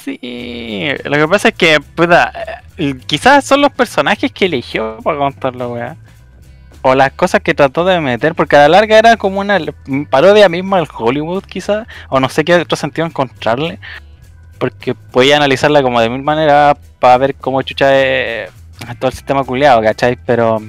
Sí, 0.04 0.88
lo 1.04 1.16
que 1.16 1.28
pasa 1.28 1.48
es 1.48 1.54
que, 1.54 1.80
puta, 1.80 2.32
eh, 2.76 2.96
quizás 3.06 3.44
son 3.44 3.60
los 3.60 3.70
personajes 3.72 4.32
que 4.32 4.46
eligió 4.46 4.98
para 5.04 5.18
contarlo, 5.18 5.74
weá. 5.74 5.96
O 6.82 6.96
las 6.96 7.12
cosas 7.12 7.40
que 7.40 7.54
trató 7.54 7.84
de 7.84 8.00
meter, 8.00 8.34
porque 8.34 8.56
a 8.56 8.60
la 8.62 8.68
larga 8.68 8.98
era 8.98 9.16
como 9.16 9.38
una 9.40 9.60
parodia 10.10 10.48
misma 10.48 10.78
al 10.78 10.88
Hollywood, 10.92 11.44
quizás, 11.44 11.86
o 12.08 12.18
no 12.18 12.28
sé 12.28 12.44
qué 12.44 12.56
otro 12.56 12.76
sentido 12.76 13.06
encontrarle. 13.06 13.78
Porque 14.58 14.94
podía 14.94 15.36
analizarla 15.36 15.82
como 15.82 16.00
de 16.00 16.10
mil 16.10 16.22
maneras 16.22 16.76
para 16.98 17.18
ver 17.18 17.34
cómo 17.36 17.62
chucha 17.62 17.96
es 17.96 18.50
todo 18.98 19.08
el 19.10 19.14
sistema 19.14 19.44
culiado, 19.44 19.82
¿cachai? 19.82 20.16
Pero. 20.26 20.60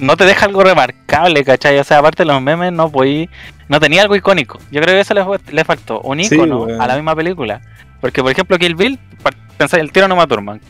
No 0.00 0.16
te 0.16 0.24
deja 0.24 0.46
algo 0.46 0.62
remarcable, 0.62 1.44
¿cachai? 1.44 1.78
O 1.78 1.84
sea, 1.84 1.98
aparte 1.98 2.22
de 2.24 2.32
los 2.32 2.40
memes, 2.40 2.72
no 2.72 2.90
podí. 2.90 3.28
No 3.68 3.80
tenía 3.80 4.02
algo 4.02 4.16
icónico. 4.16 4.58
Yo 4.70 4.80
creo 4.80 4.94
que 4.94 5.00
eso 5.00 5.14
le, 5.14 5.64
faltó. 5.64 6.00
Un 6.00 6.22
Sí, 6.24 6.34
icono 6.34 6.66
a 6.80 6.86
la 6.86 6.94
misma 6.94 7.14
película. 7.14 7.60
Porque, 8.00 8.22
por 8.22 8.32
ejemplo, 8.32 8.58
Kill 8.58 8.74
Bill, 8.74 8.98
pensáis, 9.56 9.82
el 9.82 9.92
tiro 9.92 10.08
no 10.08 10.26
Thurman. 10.26 10.60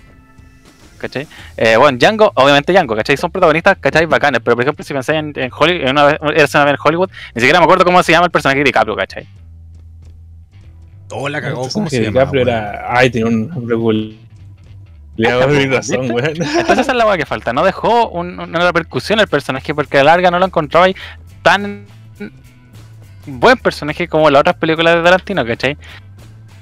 ¿Cachai? 0.98 1.26
Eh, 1.56 1.76
bueno, 1.76 1.96
Django, 1.96 2.30
obviamente 2.34 2.72
Django, 2.72 2.94
¿cachai? 2.94 3.16
Son 3.16 3.30
protagonistas, 3.30 3.78
¿cachai? 3.78 4.04
Bacanes. 4.04 4.42
Pero, 4.44 4.56
por 4.56 4.64
ejemplo, 4.64 4.84
si 4.84 4.92
pensáis 4.92 5.18
en, 5.18 5.32
en 5.34 5.50
Hollywood, 5.56 5.82
en 5.82 5.90
una 5.90 6.76
Hollywood, 6.84 7.10
ni 7.34 7.40
siquiera 7.40 7.58
me 7.58 7.64
acuerdo 7.64 7.84
cómo 7.84 8.02
se 8.02 8.12
llama 8.12 8.26
el 8.26 8.30
personaje 8.30 8.58
de 8.58 8.64
DiCaprio, 8.64 8.96
¿cachai? 8.96 9.26
Oh, 11.10 11.28
la 11.28 11.40
cagó. 11.40 11.68
¿Cómo 11.72 11.88
se 11.88 12.02
llama? 12.02 12.20
DiCaprio 12.20 12.42
era. 12.42 12.84
Ay, 12.88 13.10
tenía 13.10 13.28
un 13.28 13.48
nombre 13.48 13.76
cool. 13.76 14.16
Le 15.16 15.30
doy 15.32 15.66
razón, 15.66 16.10
weón. 16.10 16.28
Entonces 16.28 16.78
esa 16.78 16.92
es 16.92 16.94
la 16.96 17.06
hueá 17.06 17.16
que 17.18 17.26
falta. 17.26 17.52
No 17.52 17.62
dejó 17.64 18.08
un- 18.08 18.38
una 18.40 18.60
repercusión 18.60 19.20
el 19.20 19.28
personaje 19.28 19.74
porque 19.74 19.98
a 19.98 20.04
la 20.04 20.12
larga 20.12 20.30
no 20.30 20.38
lo 20.38 20.46
encontraba 20.46 20.86
ahí 20.86 20.96
tan 21.42 21.84
buen 23.26 23.58
personaje 23.58 24.08
como 24.08 24.30
las 24.30 24.40
otras 24.40 24.56
películas 24.56 24.94
de 24.96 25.02
Tarantino, 25.02 25.44
¿cachai? 25.44 25.76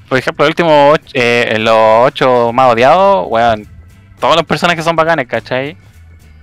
Por 0.08 0.18
ejemplo, 0.18 0.44
el 0.44 0.50
último 0.50 0.94
eh, 1.12 1.56
los 1.61 2.06
ocho 2.06 2.52
más 2.52 2.72
odiados, 2.72 3.26
weón, 3.28 3.66
todos 4.18 4.37
los 4.37 4.44
personajes 4.44 4.84
son 4.84 4.96
bacanes, 4.96 5.28
¿cachai? 5.28 5.76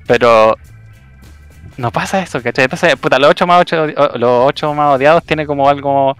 Pero 0.08 0.56
no 1.78 1.92
pasa 1.92 2.22
eso, 2.22 2.42
¿cachai? 2.42 2.66
Entonces, 2.66 2.96
puta, 2.96 3.20
los 3.20 3.30
ocho 3.32 3.46
más, 3.48 3.60
ocho, 3.62 3.88
los 3.88 4.48
ocho 4.48 4.74
más 4.74 4.96
odiados 4.96 5.24
tiene 5.24 5.46
como 5.46 5.68
algo, 5.68 6.16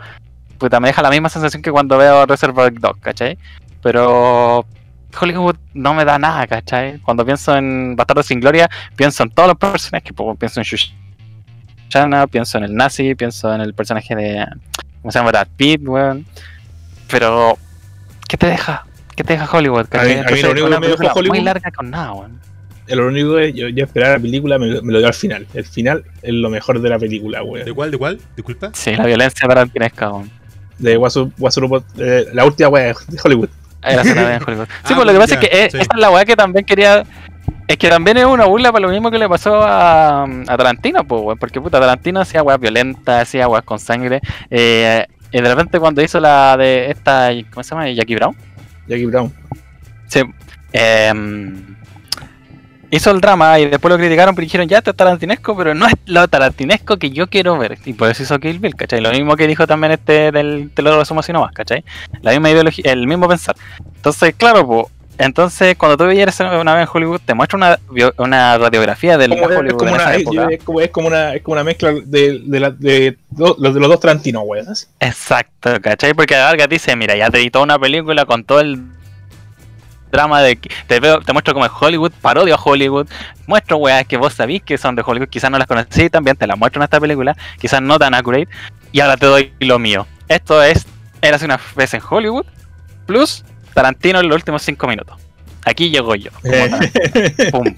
puta, 0.58 0.80
me 0.80 0.90
deja 0.90 1.02
la 1.02 1.10
misma 1.12 1.30
sensación 1.30 1.62
que 1.62 1.72
cuando 1.72 1.98
veo 1.98 2.26
Reservoir 2.26 2.74
Dogs, 2.74 3.00
¿cachai? 3.00 3.38
Pero 3.82 4.66
Hollywood 5.20 5.56
no 5.74 5.94
me 5.94 6.06
da 6.06 6.18
nada, 6.20 6.46
¿cachai? 6.48 7.00
Cuando 7.00 7.26
pienso 7.26 7.56
en 7.56 7.96
Bastardo 7.96 8.24
sin 8.24 8.40
Gloria, 8.40 8.70
pienso 8.96 9.24
en 9.24 9.30
todos 9.32 9.50
los 9.50 9.58
personajes, 9.58 10.12
pues, 10.16 10.38
pienso 10.38 10.60
en 10.60 10.66
Shoshana, 11.90 12.28
pienso 12.28 12.58
en 12.58 12.64
el 12.66 12.76
nazi, 12.76 13.16
pienso 13.16 13.54
en 13.54 13.62
el 13.62 13.74
personaje 13.74 14.16
de, 14.16 14.46
¿cómo 15.02 15.12
se 15.12 15.20
llama? 15.20 15.32
Brad 15.32 15.48
Pitt, 15.56 15.82
weón. 15.88 16.26
Pero, 17.10 17.58
¿qué 18.28 18.38
te 18.38 18.48
deja? 18.48 18.86
¿Qué 19.16 19.24
te 19.24 19.34
deja 19.34 19.50
Hollywood? 19.58 19.86
A 19.96 20.04
mí- 20.04 20.12
a 20.14 20.24
mí 20.32 20.42
lo 20.42 20.52
único 20.52 20.68
una 20.68 20.76
que 20.78 20.82
me 20.82 20.88
dejó 20.88 20.98
película 20.98 21.14
muy 21.14 21.30
Hollywood- 21.40 21.44
larga 21.46 21.72
con 21.72 21.90
nada, 21.90 22.14
weón. 22.14 22.40
Lo 22.88 23.08
único 23.08 23.40
es, 23.40 23.54
yo, 23.56 23.68
yo 23.70 23.84
esperaba 23.86 24.14
la 24.14 24.20
película, 24.20 24.60
me, 24.60 24.68
lo- 24.68 24.82
me 24.84 24.94
lo 24.94 25.00
dio 25.00 25.08
al 25.08 25.14
final. 25.14 25.48
El 25.54 25.66
final 25.66 26.04
es 26.22 26.34
lo 26.34 26.50
mejor 26.50 26.82
de 26.82 26.90
la 26.90 27.00
película, 27.00 27.40
¿De 27.40 27.44
weón. 27.46 27.74
cuál? 27.74 27.92
¿De 27.92 27.98
cuál? 27.98 28.20
Disculpa. 28.36 28.72
Sí, 28.74 28.96
la 28.96 29.06
violencia 29.06 29.48
tarantinesca, 29.48 30.12
weón. 30.12 30.30
De 30.78 30.98
Wasu, 30.98 31.32
Wasu- 31.40 31.84
eh, 31.98 32.28
la 32.34 32.46
última 32.46 32.70
weá 32.70 32.88
de 32.88 32.96
Hollywood. 33.24 33.50
Era 33.86 34.02
en 34.36 34.44
Hollywood. 34.44 34.68
Sí, 34.86 34.94
Ah, 34.94 34.96
pues 34.96 35.06
lo 35.06 35.14
que 35.14 35.20
pasa 35.20 35.36
ya, 35.36 35.42
es 35.42 35.48
que 35.50 35.66
es- 35.66 35.72
sí. 35.72 35.78
esa 35.80 35.90
es 35.94 36.00
la 36.00 36.10
weá 36.12 36.26
que 36.26 36.36
también 36.36 36.66
quería. 36.66 37.04
Es 37.68 37.78
que 37.78 37.90
también 37.90 38.18
es 38.18 38.26
una 38.26 38.46
burla 38.46 38.72
para 38.72 38.86
lo 38.86 38.92
mismo 38.92 39.10
que 39.10 39.18
le 39.18 39.28
pasó 39.28 39.62
a, 39.64 40.24
a 40.24 40.58
Tarantino, 40.58 41.04
pues, 41.04 41.22
weón. 41.22 41.38
Porque 41.38 41.60
puta, 41.60 41.80
Tarantino 41.80 42.20
hacía 42.22 42.44
weas 42.44 42.60
violentas, 42.60 43.24
hacía 43.24 43.48
weas 43.48 43.64
con 43.64 43.80
sangre. 43.80 44.22
eh, 44.50 45.06
y 45.32 45.42
de 45.42 45.50
repente 45.50 45.80
cuando 45.80 46.02
hizo 46.02 46.20
la 46.20 46.56
de 46.58 46.92
esta. 46.92 47.30
¿Cómo 47.52 47.64
se 47.64 47.72
llama? 47.72 47.90
Jackie 47.90 48.16
Brown. 48.16 48.36
Jackie 48.88 49.06
Brown. 49.06 49.34
Sí. 50.08 50.22
em, 50.72 51.75
hizo 52.92 53.12
el 53.12 53.22
drama 53.22 53.60
y 53.60 53.68
después 53.68 53.92
lo 53.92 53.98
criticaron, 53.98 54.36
pero 54.36 54.44
dijeron, 54.46 54.68
ya, 54.68 54.78
esto 54.80 54.92
es 54.92 54.98
tarantinesco, 54.98 55.56
pero 55.58 55.74
no 55.74 55.88
es 55.88 55.94
lo 56.06 56.28
tarantinesco 56.28 56.98
que 56.98 57.10
yo 57.12 57.28
quiero 57.28 57.58
ver. 57.58 57.78
Y 57.86 57.94
por 57.94 58.10
eso 58.10 58.24
hizo 58.24 58.40
Kill 58.40 58.60
Bill, 58.60 58.76
¿cachai? 58.76 59.02
Lo 59.02 59.12
mismo 59.12 59.36
que 59.36 59.48
dijo 59.48 59.68
también 59.68 59.92
este 59.94 60.32
del, 60.32 60.70
te 60.74 60.82
lo 60.82 60.98
resumo 60.98 61.20
así 61.20 61.34
nomás, 61.34 61.52
¿cachai? 61.54 61.84
La 62.22 62.32
misma 62.32 62.52
ideología, 62.52 62.92
el 62.92 63.08
mismo 63.08 63.28
pensar. 63.28 63.56
Entonces, 63.96 64.34
claro, 64.38 64.66
pues, 64.68 64.86
entonces 65.18 65.78
cuando 65.78 65.96
tú 65.96 66.04
veías 66.06 66.38
una 66.42 66.74
vez 66.76 66.84
en 66.84 66.90
Hollywood, 66.94 67.22
te 67.24 67.34
muestra 67.34 67.56
una, 67.58 67.80
una 68.18 68.58
radiografía 68.58 69.18
del 69.18 69.30
Como- 69.32 69.50
es, 69.50 69.58
Hollywood 69.58 69.78
como 69.80 69.90
en 69.92 69.96
esa 69.96 70.06
una, 70.08 70.16
es, 70.16 70.22
época. 70.22 70.48
es 70.52 70.64
como, 70.64 70.82
es 70.82 70.90
como 70.92 71.08
una, 71.08 71.34
es 71.36 71.42
como 71.42 71.54
una 71.54 71.64
mezcla 71.64 71.94
de, 72.06 72.42
de, 72.44 72.60
la- 72.60 72.72
de, 72.72 73.18
do- 73.30 73.56
los, 73.60 73.74
de 73.74 73.80
los 73.80 73.90
dos 73.90 74.00
Tarantinos, 74.02 74.44
así. 74.70 74.86
Exacto, 75.00 75.80
¿cachai? 75.82 76.14
Porque 76.14 76.36
a 76.36 76.40
la 76.40 76.44
larga 76.46 76.68
te 76.68 76.76
dice, 76.76 76.96
mira, 76.98 77.16
ya 77.16 77.30
te 77.30 77.38
di 77.38 77.50
toda 77.50 77.64
una 77.64 77.80
película 77.80 78.26
con 78.26 78.44
todo 78.44 78.60
el 78.60 78.82
drama 80.16 80.42
de 80.42 80.56
que 80.56 80.70
te 80.88 81.00
veo, 81.00 81.22
te 81.22 81.34
muestro 81.34 81.54
como 81.54 81.66
es 81.66 81.72
Hollywood, 81.78 82.12
parodio 82.22 82.56
a 82.56 82.60
Hollywood, 82.62 83.08
muestro 83.48 83.78
weas 83.78 84.06
que 84.06 84.18
vos 84.18 84.34
sabís 84.34 84.64
que 84.64 84.78
son 84.78 84.96
de 84.96 85.04
Hollywood, 85.06 85.30
quizás 85.30 85.52
no 85.52 85.58
las 85.58 85.68
conocí 85.68 86.10
también, 86.10 86.36
te 86.38 86.48
las 86.48 86.58
muestro 86.58 86.82
en 86.82 86.84
esta 86.86 87.00
película, 87.00 87.36
quizás 87.60 87.82
no 87.82 88.00
tan 88.00 88.14
accurate, 88.14 88.48
y 88.92 89.00
ahora 89.00 89.18
te 89.18 89.26
doy 89.26 89.54
lo 89.60 89.80
mío. 89.80 90.08
Esto 90.28 90.64
es, 90.64 90.86
eras 91.22 91.42
una 91.44 91.60
vez 91.76 91.94
en 91.94 92.02
Hollywood, 92.08 92.46
plus 93.06 93.44
Tarantino 93.74 94.22
en 94.22 94.30
los 94.30 94.36
últimos 94.38 94.64
cinco 94.64 94.88
minutos. 94.88 95.20
Aquí 95.66 95.90
llego 95.90 96.16
yo. 96.16 96.32
Tarantino. 96.42 97.52
Pum. 97.52 97.76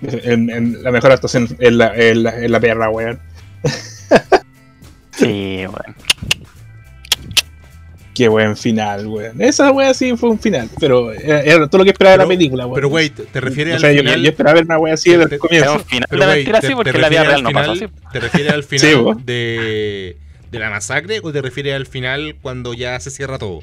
en, 0.02 0.50
en 0.50 0.82
la 0.82 0.90
mejor 0.90 1.12
actuación 1.12 1.48
en 1.58 1.78
la, 1.78 1.94
en 1.96 2.22
la, 2.22 2.36
en 2.38 2.52
la 2.52 2.60
perra, 2.60 2.90
weón. 2.90 3.18
Sí, 5.12 5.64
bueno. 5.66 5.94
Qué 8.18 8.26
buen 8.26 8.56
final, 8.56 9.06
weón. 9.06 9.40
Esa 9.40 9.70
weá 9.70 9.94
sí 9.94 10.16
fue 10.16 10.30
un 10.30 10.40
final, 10.40 10.68
pero 10.80 11.12
era, 11.12 11.40
era 11.42 11.68
todo 11.68 11.78
lo 11.78 11.84
que 11.84 11.90
esperaba 11.92 12.16
de 12.16 12.22
la 12.24 12.26
película, 12.28 12.64
weón. 12.66 12.74
Pero, 12.74 12.88
güey, 12.88 13.10
te, 13.10 13.22
te 13.26 13.40
refieres 13.40 13.74
o 13.74 13.76
al 13.76 13.80
sea, 13.80 13.92
yo, 13.92 14.00
final. 14.00 14.22
yo 14.22 14.28
esperaba 14.30 14.54
ver 14.54 14.64
una 14.64 14.76
weá 14.78 14.94
así 14.94 15.10
desde 15.12 15.34
el 15.36 15.40
comienzo. 15.40 15.74
un 15.74 15.84
final 15.84 16.06
pero, 16.10 16.26
te- 16.26 16.44
sí, 16.44 16.44
te 16.68 16.74
porque 16.76 16.92
la 16.98 17.08
vida 17.08 17.22
refieres 17.22 17.26
real 17.26 17.36
al 17.36 17.42
no 17.44 17.50
pasó 17.52 17.74
final- 17.74 17.90
así. 17.94 18.08
¿Te 18.12 18.20
refieres 18.20 18.52
al 18.52 18.64
final 18.64 19.24
de, 19.24 20.16
de 20.50 20.58
la 20.58 20.70
masacre 20.70 21.20
o 21.22 21.30
te 21.32 21.40
refieres 21.42 21.74
al 21.76 21.86
final 21.86 22.34
cuando 22.42 22.74
ya 22.74 22.98
se 22.98 23.10
cierra 23.12 23.38
todo? 23.38 23.60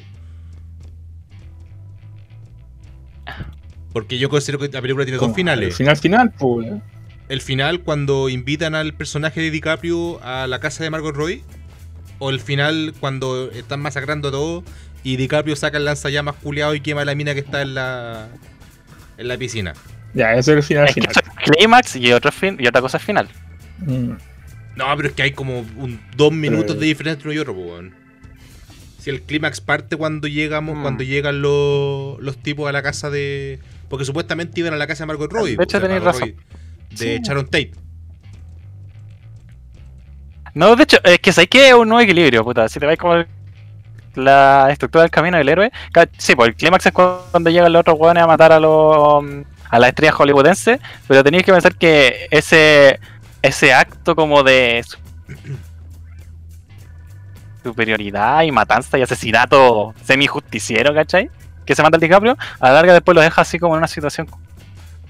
Porque 3.92 4.18
yo 4.18 4.28
considero 4.28 4.58
que 4.58 4.68
la 4.68 4.80
película 4.82 5.04
tiene 5.04 5.16
dos 5.16 5.20
Como, 5.22 5.32
El 5.32 5.36
finales. 5.36 5.76
final 5.76 5.96
final, 5.96 6.32
pues, 6.38 6.66
weón. 6.68 6.82
El 7.28 7.40
final 7.40 7.80
cuando 7.80 8.28
invitan 8.28 8.74
al 8.74 8.94
personaje 8.94 9.40
de 9.40 9.50
DiCaprio 9.50 10.22
a 10.22 10.46
la 10.46 10.60
casa 10.60 10.84
de 10.84 10.90
Margot 10.90 11.14
Robbie. 11.14 11.42
O 12.18 12.30
el 12.30 12.40
final 12.40 12.94
cuando 13.00 13.50
están 13.52 13.80
masacrando 13.80 14.30
todo 14.30 14.64
y 15.04 15.16
DiCaprio 15.16 15.54
saca 15.56 15.76
el 15.78 15.84
lanzallamas 15.84 16.36
culeado 16.36 16.74
y 16.74 16.80
quema 16.80 17.04
la 17.04 17.14
mina 17.14 17.34
que 17.34 17.40
está 17.40 17.62
en 17.62 17.74
la, 17.74 18.28
en 19.18 19.28
la 19.28 19.36
piscina. 19.36 19.74
Ya, 20.14 20.32
ese 20.34 20.52
es 20.52 20.56
el 20.58 20.62
final 20.62 20.84
Es 20.88 20.94
que 20.94 21.00
final. 21.02 21.10
eso 21.12 21.20
es 21.20 21.50
clímax 21.50 21.96
y, 21.96 22.12
otro 22.12 22.32
fin, 22.32 22.56
y 22.58 22.66
otra 22.66 22.80
cosa 22.80 22.96
es 22.96 23.04
final. 23.04 23.28
Mm. 23.78 24.12
No, 24.76 24.96
pero 24.96 25.08
es 25.08 25.14
que 25.14 25.22
hay 25.22 25.32
como 25.32 25.60
un, 25.60 26.00
dos 26.16 26.32
minutos 26.32 26.78
de 26.78 26.86
diferencia 26.86 27.14
entre 27.16 27.28
uno 27.28 27.34
y 27.36 27.38
otro, 27.38 27.54
po, 27.54 27.60
weón. 27.62 27.94
Si 29.00 29.10
el 29.10 29.22
clímax 29.22 29.60
parte 29.60 29.96
cuando 29.96 30.26
llegamos, 30.28 30.76
Mm. 30.76 30.82
cuando 30.82 31.04
llegan 31.04 31.40
los, 31.42 32.18
los 32.20 32.38
tipos 32.42 32.68
a 32.68 32.72
la 32.72 32.82
casa 32.82 33.08
de. 33.10 33.60
Porque 33.88 34.04
supuestamente 34.04 34.58
iban 34.60 34.74
a 34.74 34.76
la 34.76 34.86
casa 34.86 35.04
de 35.04 35.06
Margot 35.08 35.32
Robbie. 35.32 35.56
De 35.56 35.64
hecho, 35.64 35.80
tenéis 35.80 36.02
razón. 36.02 36.20
Robbie, 36.30 36.36
De 36.90 36.96
Sí. 37.16 37.20
Sharon 37.22 37.44
Tate. 37.46 37.72
No, 40.56 40.74
de 40.74 40.84
hecho, 40.84 40.96
es 41.04 41.18
que 41.18 41.32
sabes 41.32 41.50
que 41.50 41.68
es 41.68 41.74
un 41.74 41.86
nuevo 41.86 42.00
equilibrio, 42.00 42.42
puta. 42.42 42.66
Si 42.66 42.80
te 42.80 42.86
vais 42.86 42.98
como 42.98 43.22
la 44.14 44.68
estructura 44.70 45.02
del 45.02 45.10
camino 45.10 45.36
del 45.36 45.50
héroe. 45.50 45.70
Sí, 46.16 46.34
pues 46.34 46.48
el 46.48 46.56
clímax 46.56 46.86
es 46.86 46.92
cuando 46.92 47.50
llegan 47.50 47.70
los 47.70 47.80
otros 47.80 47.98
hueones 47.98 48.22
a 48.22 48.26
matar 48.26 48.52
a 48.52 48.58
los 48.58 49.22
a 49.68 49.78
las 49.78 49.88
estrellas 49.90 50.14
hollywoodenses, 50.14 50.80
pero 51.06 51.22
tenías 51.22 51.42
que 51.42 51.52
pensar 51.52 51.74
que 51.74 52.26
ese 52.30 52.98
ese 53.42 53.74
acto 53.74 54.16
como 54.16 54.42
de 54.42 54.82
su- 54.86 54.96
superioridad 57.62 58.42
y 58.44 58.50
matanza 58.50 58.96
y 58.98 59.02
asesinato 59.02 59.94
semi 60.04 60.26
justiciero, 60.26 60.94
¿cachai? 60.94 61.28
Que 61.66 61.74
se 61.74 61.82
mata 61.82 61.98
el 61.98 62.00
DiCaprio, 62.00 62.34
a 62.60 62.68
la 62.68 62.74
larga 62.76 62.94
después 62.94 63.14
lo 63.14 63.20
deja 63.20 63.42
así 63.42 63.58
como 63.58 63.74
en 63.74 63.78
una 63.78 63.88
situación 63.88 64.26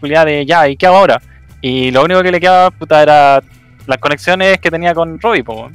de 0.00 0.44
ya, 0.44 0.68
¿y 0.68 0.76
qué 0.76 0.86
hago 0.86 0.96
ahora? 0.96 1.22
Y 1.60 1.90
lo 1.92 2.02
único 2.04 2.22
que 2.22 2.32
le 2.32 2.40
quedaba, 2.40 2.70
puta, 2.70 3.02
era 3.02 3.42
las 3.86 3.98
conexiones 3.98 4.58
que 4.58 4.70
tenía 4.70 4.94
con 4.94 5.20
Robbie, 5.20 5.44
po. 5.44 5.70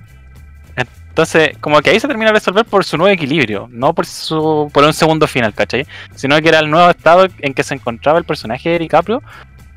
Entonces, 1.10 1.58
como 1.60 1.82
que 1.82 1.90
ahí 1.90 2.00
se 2.00 2.08
termina 2.08 2.30
de 2.30 2.36
resolver 2.36 2.64
por 2.64 2.86
su 2.86 2.98
nuevo 2.98 3.14
equilibrio, 3.14 3.68
no 3.70 3.94
por 3.94 4.06
su 4.06 4.72
por 4.74 4.86
un 4.86 4.94
segundo 4.94 5.28
final, 5.28 5.54
¿cachai? 5.54 5.86
Sino 6.16 6.40
que 6.42 6.48
era 6.48 6.60
el 6.60 6.70
nuevo 6.70 6.90
estado 6.90 7.28
en 7.40 7.54
que 7.54 7.64
se 7.64 7.74
encontraba 7.74 8.18
el 8.18 8.24
personaje 8.24 8.70
de 8.70 8.80
DiCaprio 8.80 9.22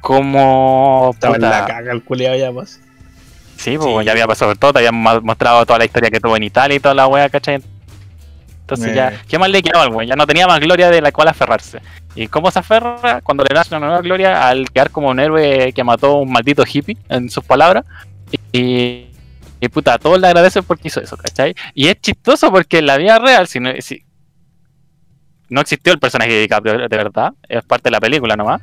como... 0.01 1.11
Estaba 1.13 1.35
en 1.35 1.41
puta, 1.41 1.61
la 1.61 1.67
caga 1.67 1.93
el 1.93 2.05
culiado 2.05 2.37
ya, 2.37 2.53
pues. 2.53 2.81
Sí, 3.57 3.77
pues 3.77 3.99
Sí. 3.99 4.05
ya 4.05 4.13
había 4.13 4.27
pasado 4.29 4.53
por 4.53 4.59
todo, 4.59 4.73
te 4.75 4.79
habían 4.81 4.95
mostrado 4.95 5.65
toda 5.67 5.79
la 5.81 5.87
historia 5.87 6.11
que 6.11 6.21
tuvo 6.21 6.37
en 6.37 6.45
Italia 6.45 6.77
y 6.77 6.81
toda 6.81 6.95
la 6.95 7.09
wea, 7.09 7.29
¿cachai? 7.29 7.61
Entonces 8.61 8.93
Eh. 8.93 8.95
ya, 8.95 9.13
¿qué 9.29 9.37
más 9.39 9.51
le 9.51 9.61
quedaba 9.63 9.85
al 9.87 9.93
wey? 9.93 10.07
Ya 10.07 10.15
no 10.15 10.27
tenía 10.29 10.47
más 10.47 10.61
gloria 10.61 10.89
de 10.89 11.01
la 11.01 11.11
cual 11.11 11.29
aferrarse. 11.29 11.81
¿Y 12.15 12.29
cómo 12.29 12.49
se 12.51 12.61
aferra? 12.61 13.21
Cuando 13.23 13.43
le 13.43 13.53
nace 13.55 13.75
una 13.75 13.87
nueva 13.87 14.03
gloria 14.03 14.47
al 14.49 14.71
quedar 14.71 14.91
como 14.91 15.09
un 15.09 15.19
héroe 15.19 15.73
que 15.73 15.83
mató 15.83 16.13
a 16.13 16.21
un 16.21 16.31
maldito 16.31 16.63
hippie, 16.71 16.97
en 17.09 17.29
sus 17.29 17.43
palabras. 17.43 17.85
Y, 18.53 19.07
y 19.61 19.69
puta, 19.69 19.95
a 19.95 19.99
todos 19.99 20.21
le 20.21 20.27
agradecen 20.27 20.65
porque 20.65 20.89
hizo 20.89 21.01
eso, 21.01 21.17
¿cachai? 21.17 21.55
Y 21.75 21.89
es 21.89 22.01
chistoso 22.01 22.51
porque 22.51 22.79
en 22.79 22.87
la 22.87 22.97
vida 22.97 23.19
real, 23.19 23.49
si 23.49 23.61
no, 23.61 23.71
si 23.81 24.05
no 25.49 25.61
existió 25.61 25.93
el 25.93 25.99
personaje 25.99 26.33
de 26.33 26.41
DiCaprio 26.41 26.89
de 26.89 26.97
verdad, 26.97 27.33
es 27.49 27.65
parte 27.65 27.85
de 27.85 27.93
la 27.93 28.01
película 28.01 28.37
nomás. 28.37 28.61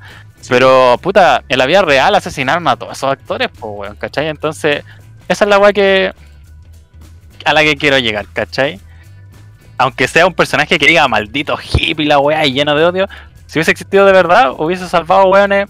Pero, 0.50 1.00
puta, 1.02 1.44
en 1.48 1.58
la 1.58 1.66
vida 1.66 1.82
real 1.82 2.16
asesinaron 2.16 2.68
a 2.68 2.76
todos 2.76 2.98
esos 2.98 3.12
actores, 3.12 3.50
pues, 3.50 3.74
weón, 3.76 3.96
¿cachai? 3.96 4.28
Entonces, 4.28 4.84
esa 5.28 5.46
es 5.46 5.50
la 5.50 5.60
weá 5.60 5.72
que. 5.74 6.14
a 7.46 7.54
la 7.54 7.64
que 7.64 7.76
quiero 7.76 7.98
llegar, 8.00 8.26
¿cachai? 8.34 8.80
Aunque 9.78 10.08
sea 10.08 10.28
un 10.28 10.34
personaje 10.34 10.78
que 10.78 10.88
diga 10.88 11.08
maldito 11.08 11.58
hippie 11.58 12.06
la 12.06 12.20
weá 12.20 12.46
y 12.46 12.54
lleno 12.54 12.76
de 12.76 12.86
odio, 12.86 13.08
si 13.48 13.60
hubiese 13.60 13.72
existido 13.72 14.06
de 14.06 14.14
verdad, 14.14 14.52
hubiese 14.58 14.88
salvado 14.88 15.26
weones 15.28 15.70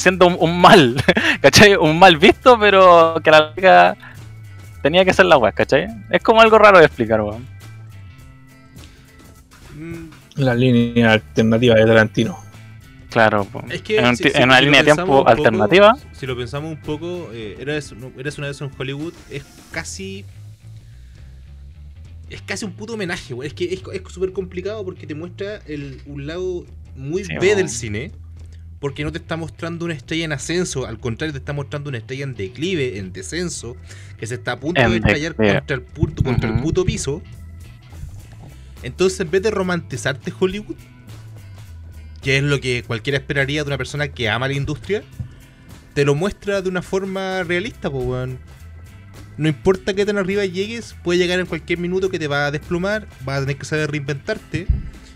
siendo 0.00 0.26
un, 0.26 0.36
un 0.40 0.60
mal, 0.60 0.96
¿cachai? 1.40 1.76
Un 1.76 1.98
mal 1.98 2.16
visto, 2.16 2.58
pero 2.58 3.20
que 3.22 3.30
la 3.30 3.52
liga 3.56 3.96
tenía 4.82 5.04
que 5.04 5.12
ser 5.12 5.26
la 5.26 5.36
weá, 5.38 5.52
¿cachai? 5.52 5.86
Es 6.10 6.22
como 6.22 6.40
algo 6.40 6.58
raro 6.58 6.78
de 6.78 6.86
explicar, 6.86 7.20
weón. 7.20 7.46
Mm, 9.76 10.08
La 10.36 10.54
línea 10.54 11.12
alternativa 11.12 11.74
de 11.76 11.86
Tarantino. 11.86 12.38
Claro, 13.10 13.44
po. 13.44 13.64
Es 13.70 13.82
que 13.82 13.98
en, 13.98 14.06
un 14.06 14.16
si- 14.16 14.28
en 14.32 14.44
una 14.44 14.58
si 14.58 14.64
línea 14.64 14.80
de 14.82 14.92
tiempo 14.92 15.06
poco- 15.18 15.28
alternativa, 15.28 15.96
si 16.12 16.26
lo 16.26 16.36
pensamos 16.36 16.70
un 16.70 16.80
poco, 16.80 17.28
eh, 17.32 17.56
eres, 17.58 17.92
eres 18.16 18.38
una 18.38 18.46
vez 18.48 18.60
en 18.60 18.70
Hollywood, 18.78 19.12
es 19.30 19.44
casi. 19.72 20.24
Es 22.28 22.40
casi 22.42 22.64
un 22.64 22.72
puto 22.72 22.94
homenaje, 22.94 23.34
güey. 23.34 23.48
Es 23.48 23.54
que 23.54 23.64
es 23.74 23.82
súper 24.12 24.32
complicado 24.32 24.84
porque 24.84 25.04
te 25.08 25.16
muestra 25.16 25.56
el, 25.66 26.00
un 26.06 26.28
lado 26.28 26.64
muy 26.94 27.24
Sí, 27.24 27.34
B 27.40 27.56
del 27.56 27.68
cine. 27.68 28.12
Porque 28.80 29.04
no 29.04 29.12
te 29.12 29.18
está 29.18 29.36
mostrando 29.36 29.84
una 29.84 29.94
estrella 29.94 30.24
en 30.24 30.32
ascenso, 30.32 30.86
al 30.86 30.98
contrario, 30.98 31.32
te 31.32 31.38
está 31.38 31.52
mostrando 31.52 31.90
una 31.90 31.98
estrella 31.98 32.24
en 32.24 32.34
declive, 32.34 32.98
en 32.98 33.12
descenso, 33.12 33.76
que 34.18 34.26
se 34.26 34.34
está 34.34 34.52
a 34.52 34.60
punto 34.60 34.80
En 34.80 34.90
de 34.90 34.96
estallar 34.96 35.34
contra 35.34 35.76
el 35.76 35.82
puto, 35.82 36.22
contra 36.22 36.48
el 36.48 36.62
puto 36.62 36.84
piso. 36.84 37.22
Entonces, 38.82 39.20
en 39.20 39.30
vez 39.30 39.42
de 39.42 39.50
romantizarte 39.50 40.32
Hollywood, 40.38 40.76
que 42.22 42.38
es 42.38 42.42
lo 42.42 42.58
que 42.60 42.82
cualquiera 42.86 43.18
esperaría 43.18 43.62
de 43.62 43.68
una 43.68 43.78
persona 43.78 44.08
que 44.08 44.30
ama 44.30 44.48
la 44.48 44.54
industria, 44.54 45.02
te 45.94 46.04
lo 46.04 46.14
muestra 46.14 46.62
de 46.62 46.68
una 46.68 46.82
forma 46.82 47.42
realista, 47.42 47.90
pues, 47.90 48.04
weón. 48.04 48.38
No 49.36 49.48
importa 49.48 49.94
qué 49.94 50.04
tan 50.04 50.18
arriba 50.18 50.44
llegues, 50.44 50.94
puede 51.02 51.18
llegar 51.18 51.40
en 51.40 51.46
cualquier 51.46 51.78
minuto 51.78 52.10
que 52.10 52.18
te 52.18 52.28
va 52.28 52.46
a 52.46 52.50
desplomar, 52.50 53.08
vas 53.24 53.38
a 53.38 53.40
tener 53.40 53.56
que 53.56 53.64
saber 53.64 53.90
reinventarte 53.90 54.66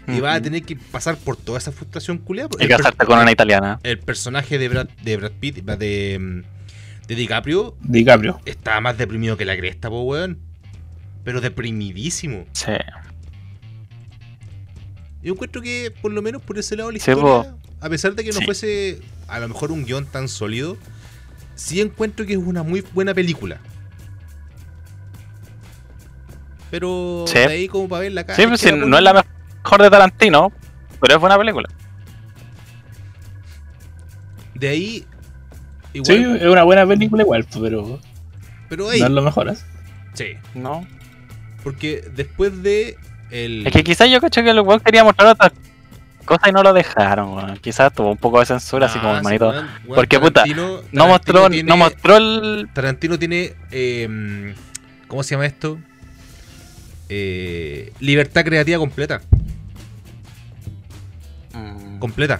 y 0.06 0.20
vas 0.20 0.36
a 0.36 0.40
tener 0.42 0.62
que 0.62 0.76
pasar 0.76 1.16
por 1.16 1.36
toda 1.36 1.58
esa 1.58 1.72
frustración 1.72 2.18
culiada. 2.18 2.48
y 2.58 2.68
casarte 2.68 3.06
con 3.06 3.18
una 3.18 3.32
italiana. 3.32 3.78
El 3.82 3.98
personaje 3.98 4.58
de 4.58 4.68
Brad, 4.68 4.88
de 5.02 5.16
Brad 5.16 5.32
Pitt, 5.40 5.56
de, 5.64 6.18
mm, 6.20 7.06
de 7.08 7.14
DiCaprio, 7.14 7.76
DiCaprio. 7.80 8.40
está 8.44 8.80
más 8.80 8.96
deprimido 8.98 9.36
que 9.36 9.44
la 9.44 9.56
cresta, 9.56 9.88
po, 9.88 10.02
weón. 10.02 10.38
Pero 11.24 11.40
deprimidísimo. 11.40 12.44
Sí. 12.52 12.72
Yo 15.22 15.32
encuentro 15.32 15.62
que, 15.62 15.90
por 16.02 16.12
lo 16.12 16.20
menos 16.20 16.42
por 16.42 16.58
ese 16.58 16.76
lado 16.76 16.90
la 16.92 16.98
Sí, 16.98 17.10
historia, 17.10 17.54
a 17.80 17.88
pesar 17.88 18.14
de 18.14 18.24
que 18.24 18.30
no 18.32 18.40
Sí. 18.40 18.44
fuese 18.44 19.00
a 19.26 19.40
lo 19.40 19.48
mejor 19.48 19.72
un 19.72 19.86
guion 19.86 20.04
tan 20.04 20.28
sólido, 20.28 20.76
sí 21.54 21.80
encuentro 21.80 22.26
que 22.26 22.34
es 22.34 22.38
una 22.38 22.62
muy 22.62 22.82
buena 22.92 23.14
película. 23.14 23.58
Pero 26.70 27.24
Sí. 27.26 27.38
de 27.38 27.46
ahí 27.46 27.68
como 27.68 27.88
para 27.88 28.00
ver 28.02 28.12
la 28.12 28.24
cara. 28.24 28.36
Sí, 28.36 28.46
pues 28.46 28.60
sí, 28.60 28.70
no 28.72 28.96
es 28.98 29.02
la 29.02 29.12
mejor 29.12 29.26
de 29.82 29.90
Tarantino, 29.90 30.52
pero 31.00 31.14
es 31.14 31.20
buena 31.20 31.36
película. 31.38 31.68
De 34.54 34.68
ahí. 34.68 35.06
Sí, 35.92 36.12
Igual, 36.12 36.36
es 36.42 36.48
una 36.48 36.62
buena 36.64 36.86
película 36.86 37.22
igual, 37.22 37.46
pero 37.60 38.00
pero 38.68 38.90
ahí. 38.90 39.00
no 39.00 39.06
es 39.06 39.12
lo 39.12 39.22
mejor. 39.22 39.48
¿eh? 39.48 39.54
Sí. 40.14 40.26
¿No? 40.54 40.86
Porque 41.62 42.04
después 42.14 42.62
de. 42.62 42.96
El, 43.30 43.66
Es 43.66 43.72
que 43.72 43.84
quizás 43.84 44.08
yo 44.10 44.20
cacho 44.20 44.42
que 44.42 44.50
el 44.50 44.60
weón 44.60 44.80
quería 44.80 45.02
mostrar 45.04 45.28
otras 45.30 45.52
cosas 46.24 46.48
y 46.48 46.52
no 46.52 46.62
lo 46.62 46.72
dejaron, 46.72 47.32
weón. 47.34 47.56
Quizás 47.58 47.92
tuvo 47.92 48.10
un 48.12 48.16
poco 48.16 48.40
de 48.40 48.46
censura, 48.46 48.86
así 48.86 48.98
como 48.98 49.14
Ah, 49.14 49.18
el 49.20 49.38
sí, 49.38 49.38
Porque, 49.88 50.18
puta, 50.20 50.44
Tarantino- 50.44 50.82
No 50.92 51.04
Tarantino 51.04 51.06
mostró, 51.08 51.50
tiene- 51.50 51.68
no 51.68 51.76
mostró 51.76 52.16
el. 52.16 52.68
Tarantino 52.72 53.18
tiene. 53.18 53.54
eh, 53.70 54.54
¿Cómo 55.08 55.22
se 55.22 55.34
llama 55.34 55.46
esto? 55.46 55.78
Eh, 57.08 57.92
libertad 58.00 58.44
creativa 58.44 58.78
completa. 58.78 59.20
Completa. 62.04 62.38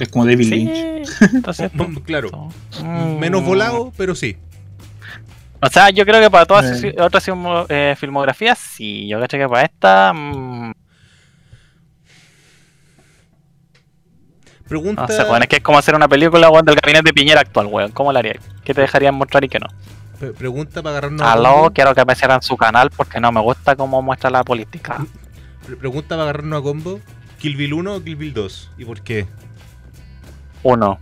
Es 0.00 0.08
como 0.08 0.24
David 0.26 0.48
Sí, 0.48 0.50
Lynch. 0.50 1.08
entonces, 1.32 1.70
claro. 2.04 2.48
mm. 2.82 3.18
Menos 3.20 3.44
volado, 3.44 3.92
pero 3.96 4.16
sí. 4.16 4.36
O 5.62 5.68
sea, 5.68 5.90
yo 5.90 6.04
creo 6.04 6.20
que 6.20 6.28
para 6.28 6.44
todas 6.44 6.82
Eh. 6.82 6.96
otras 6.98 7.24
eh, 7.68 7.94
filmografías, 7.96 8.58
sí. 8.58 9.06
Yo 9.06 9.20
cacho 9.20 9.38
que 9.38 9.48
para 9.48 9.62
esta. 9.62 10.12
mm, 10.12 10.72
Pregunta. 14.68 15.02
no 15.02 15.06
sé, 15.08 15.22
weón. 15.22 15.42
Es 15.42 15.48
que 15.48 15.56
es 15.58 15.62
como 15.62 15.78
hacer 15.78 15.94
una 15.94 16.08
película, 16.08 16.50
weón, 16.50 16.64
del 16.64 16.74
gabinete 16.74 17.10
de 17.10 17.12
Piñera 17.12 17.42
actual, 17.42 17.66
weón. 17.66 17.92
¿Cómo 17.92 18.12
la 18.12 18.18
haría? 18.18 18.40
¿Qué 18.64 18.74
te 18.74 18.80
dejarían 18.80 19.14
mostrar 19.14 19.44
y 19.44 19.48
qué 19.48 19.60
no? 19.60 19.68
pre- 20.18 20.32
pregunta 20.32 20.82
para 20.82 20.96
agarrarnos. 20.98 21.22
a 21.22 21.32
Aló, 21.34 21.70
quiero 21.72 21.94
que 21.94 22.04
me 22.04 22.16
cierren 22.16 22.42
su 22.42 22.56
canal 22.56 22.90
porque 22.90 23.20
no 23.20 23.30
me 23.30 23.40
gusta 23.40 23.76
cómo 23.76 24.02
muestra 24.02 24.30
la 24.30 24.42
política. 24.42 24.98
Pre- 25.66 25.76
pregunta 25.76 26.08
para 26.10 26.22
agarrarnos 26.24 26.60
a 26.60 26.62
combo. 26.62 27.00
¿Kill 27.38 27.56
Bill 27.56 27.74
1 27.74 27.94
o 27.94 28.02
Kill 28.02 28.16
Bill 28.16 28.32
2? 28.34 28.70
¿Y 28.78 28.84
por 28.84 29.00
qué? 29.02 29.26
Uno. 30.62 30.98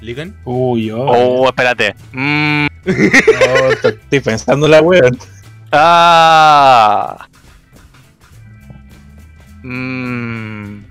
¿Ligan? 0.00 0.34
Uy, 0.44 0.86
yo. 0.86 0.98
Oh, 1.00 1.46
espérate. 1.48 1.94
Mm, 2.12 2.66
no, 2.86 3.70
estoy 3.72 4.20
pensando 4.20 4.66
la 4.66 4.80
wea. 4.80 5.02
ah. 5.72 7.26
Mm, 9.62 10.82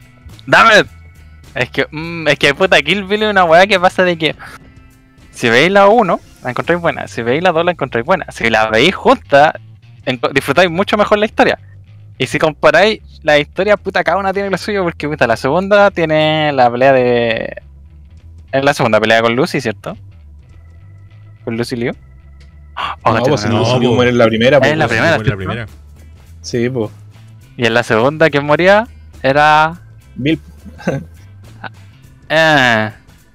dame. 0.46 0.86
Es 1.56 1.70
que, 1.72 1.88
mm, 1.90 2.28
es 2.28 2.38
que 2.38 2.54
puta, 2.54 2.80
Kill 2.82 3.04
Bill 3.06 3.24
es 3.24 3.30
una 3.32 3.44
weá 3.46 3.66
que 3.66 3.80
pasa 3.80 4.04
de 4.04 4.18
que 4.18 4.36
si 5.32 5.50
veis 5.50 5.72
la 5.72 5.88
1, 5.88 6.20
la 6.44 6.50
encontráis 6.52 6.80
buena. 6.82 7.08
Si 7.08 7.24
veis 7.24 7.42
la 7.42 7.52
2, 7.52 7.66
la 7.66 7.72
encontráis 7.72 8.06
buena. 8.06 8.26
Si 8.32 8.50
la 8.50 8.70
veis 8.70 8.94
juntas, 8.94 9.54
enco- 9.56 9.69
disfrutáis 10.34 10.70
mucho 10.70 10.98
mejor 10.98 11.18
la 11.18 11.26
historia. 11.26 11.60
Y 12.18 12.28
si 12.28 12.38
comparáis 12.38 13.02
la 13.24 13.40
historia, 13.40 13.78
puta, 13.78 14.04
cada 14.04 14.18
una 14.18 14.34
tiene 14.34 14.50
lo 14.50 14.58
suyo, 14.58 14.84
porque 14.84 15.08
puta, 15.08 15.26
la 15.26 15.38
segunda 15.38 15.90
tiene 15.92 16.52
la 16.52 16.70
pelea 16.70 16.94
de. 16.94 17.62
Es 18.52 18.64
la 18.64 18.74
segunda 18.74 19.00
pelea 19.00 19.22
con 19.22 19.36
Lucy, 19.36 19.62
¿cierto? 19.62 19.96
Con 21.46 21.56
Lucy 21.56 21.76
Liu. 21.76 21.94
Oh, 23.04 23.14
No, 23.14 23.24
pues 23.24 23.42
si 23.42 23.48
no, 23.48 23.54
no, 23.54 23.60
Lucy 23.60 23.80
Liu 23.80 23.90
po. 23.90 23.96
muere 23.96 24.12
en 24.12 24.18
la 24.18 24.28
primera. 24.28 24.58
Es 24.58 24.62
pues, 24.62 24.78
la 24.78 25.36
primera. 25.36 25.66
Sí, 26.42 26.70
pues. 26.70 26.90
Y 27.56 27.66
en 27.66 27.74
la 27.74 27.84
segunda 27.84 28.30
que 28.30 28.40
moría 28.42 28.88
era. 29.24 29.82
Bill. 30.16 30.40
Eh, 32.32 32.92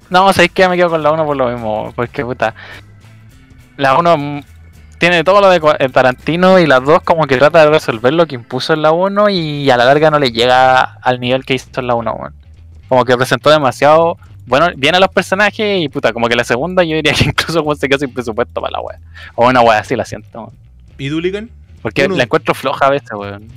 no, 0.09 0.31
sabéis 0.31 0.53
que 0.53 0.69
me 0.69 0.77
quedo 0.77 0.89
con 0.89 1.03
la 1.03 1.11
1 1.11 1.25
por 1.25 1.35
lo 1.35 1.49
mismo. 1.49 1.91
Porque 1.97 2.23
puta. 2.23 2.55
La 3.75 3.97
1 3.97 4.41
tiene 4.97 5.23
todo 5.23 5.41
lo 5.41 5.49
de 5.49 5.61
eh, 5.79 5.89
Tarantino 5.89 6.59
y 6.59 6.65
las 6.65 6.83
dos 6.83 7.01
como 7.01 7.27
que 7.27 7.37
trata 7.37 7.65
de 7.65 7.69
resolver 7.69 8.13
lo 8.13 8.25
que 8.25 8.35
impuso 8.35 8.73
en 8.73 8.81
la 8.81 8.91
1 8.91 9.29
y 9.29 9.69
a 9.69 9.77
la 9.77 9.85
larga 9.85 10.09
no 10.11 10.19
le 10.19 10.31
llega 10.31 10.81
al 10.81 11.19
nivel 11.19 11.45
que 11.45 11.53
hizo 11.55 11.69
en 11.77 11.87
la 11.87 11.95
1. 11.95 12.13
weón. 12.13 12.33
Como 12.87 13.03
que 13.05 13.15
presentó 13.17 13.49
demasiado 13.49 14.17
bueno, 14.47 14.67
bien 14.77 14.93
a 14.93 14.99
los 14.99 15.09
personajes 15.09 15.81
y 15.81 15.89
puta, 15.89 16.13
como 16.13 16.27
que 16.27 16.35
la 16.35 16.43
segunda 16.43 16.83
yo 16.83 16.95
diría 16.95 17.13
que 17.13 17.23
incluso 17.29 17.63
como 17.63 17.75
se 17.75 17.89
quedó 17.89 17.99
sin 17.99 18.13
presupuesto 18.13 18.61
para 18.61 18.71
la 18.71 18.81
wea. 18.81 18.99
O 19.35 19.47
una 19.47 19.61
wea 19.61 19.79
así 19.79 19.95
la 19.95 20.05
siento. 20.05 20.39
weón. 20.39 20.53
¿Y 20.97 21.09
Dooligan? 21.09 21.49
Porque 21.81 22.05
Uno. 22.05 22.15
la 22.15 22.23
encuentro 22.23 22.53
floja 22.53 22.87
a 22.87 22.89
veces, 22.91 23.11
weón. 23.11 23.47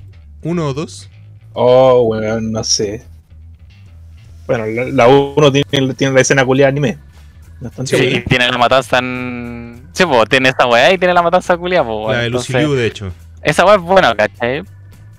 ¿Uno 0.43 0.69
o 0.69 0.75
dos? 0.75 1.11
Oh, 1.53 2.03
weón, 2.03 2.53
no 2.53 2.65
sé. 2.65 3.05
Bueno, 4.47 4.65
la, 4.67 4.85
la 4.85 5.09
uno 5.09 5.53
tiene, 5.53 5.95
tiene 5.95 6.15
la 6.15 6.21
escena 6.21 6.45
culiada 6.45 6.71
anime. 6.71 6.99
Bastante 7.61 7.97
Sí, 7.97 8.03
buena. 8.03 8.19
y 8.19 8.23
tiene 8.23 8.51
la 8.51 8.59
matanza 8.59 8.99
en. 8.99 9.89
Sí, 9.93 10.05
pues 10.07 10.29
tiene 10.29 10.49
esa 10.51 10.67
weá 10.67 10.93
y 10.93 10.99
tiene 10.99 11.15
la 11.15 11.23
matanza 11.23 11.57
culia, 11.57 11.83
pues, 11.83 11.97
weón. 11.97 12.13
la 12.13 12.19
de 12.23 12.31
Lucy 12.31 12.53
Entonces, 12.53 12.69
Liu, 12.69 12.75
de 12.77 12.87
hecho. 12.87 13.13
Esa 13.43 13.65
weá 13.65 13.75
es 13.77 13.81
buena, 13.83 14.15
¿cachai? 14.15 14.63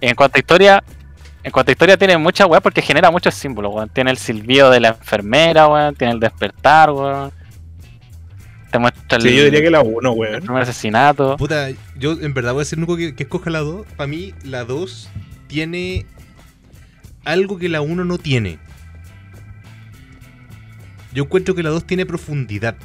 En 0.01 0.15
cuanto 0.15 0.37
a 0.37 0.39
historia, 0.39 0.83
en 1.43 1.51
cuanto 1.51 1.71
a 1.71 1.73
historia 1.73 1.97
tiene 1.97 2.17
mucha 2.17 2.45
weá 2.45 2.61
porque 2.61 2.81
genera 2.81 3.11
muchos 3.11 3.33
símbolos, 3.33 3.73
weón. 3.73 3.89
Tiene 3.89 4.11
el 4.11 4.17
silbido 4.17 4.69
de 4.69 4.79
la 4.79 4.89
enfermera, 4.89 5.67
weón. 5.67 5.95
Tiene 5.95 6.13
el 6.13 6.19
despertar, 6.19 6.91
weón. 6.91 7.31
Te 8.71 8.77
muestra 8.79 9.17
el, 9.17 9.23
Sí, 9.23 9.35
yo 9.35 9.43
diría 9.45 9.61
que 9.61 9.71
la 9.71 9.81
uno, 9.81 10.13
el 10.13 10.19
weón. 10.19 10.41
primer 10.43 10.61
asesinato. 10.63 11.35
Puta, 11.37 11.69
yo 11.97 12.13
en 12.13 12.33
verdad 12.33 12.53
voy 12.53 12.61
a 12.61 12.63
decir 12.63 12.77
único 12.77 12.95
que, 12.95 13.15
que 13.15 13.23
escoja 13.23 13.49
la 13.49 13.59
2. 13.59 13.85
Para 13.97 14.07
mí, 14.07 14.33
la 14.43 14.63
2 14.63 15.09
tiene 15.47 16.05
algo 17.25 17.57
que 17.57 17.67
la 17.67 17.81
1 17.81 18.05
no 18.05 18.17
tiene. 18.17 18.59
Yo 21.13 21.23
encuentro 21.23 21.55
que 21.55 21.63
la 21.63 21.69
2 21.69 21.85
tiene 21.85 22.05
profundidad. 22.05 22.75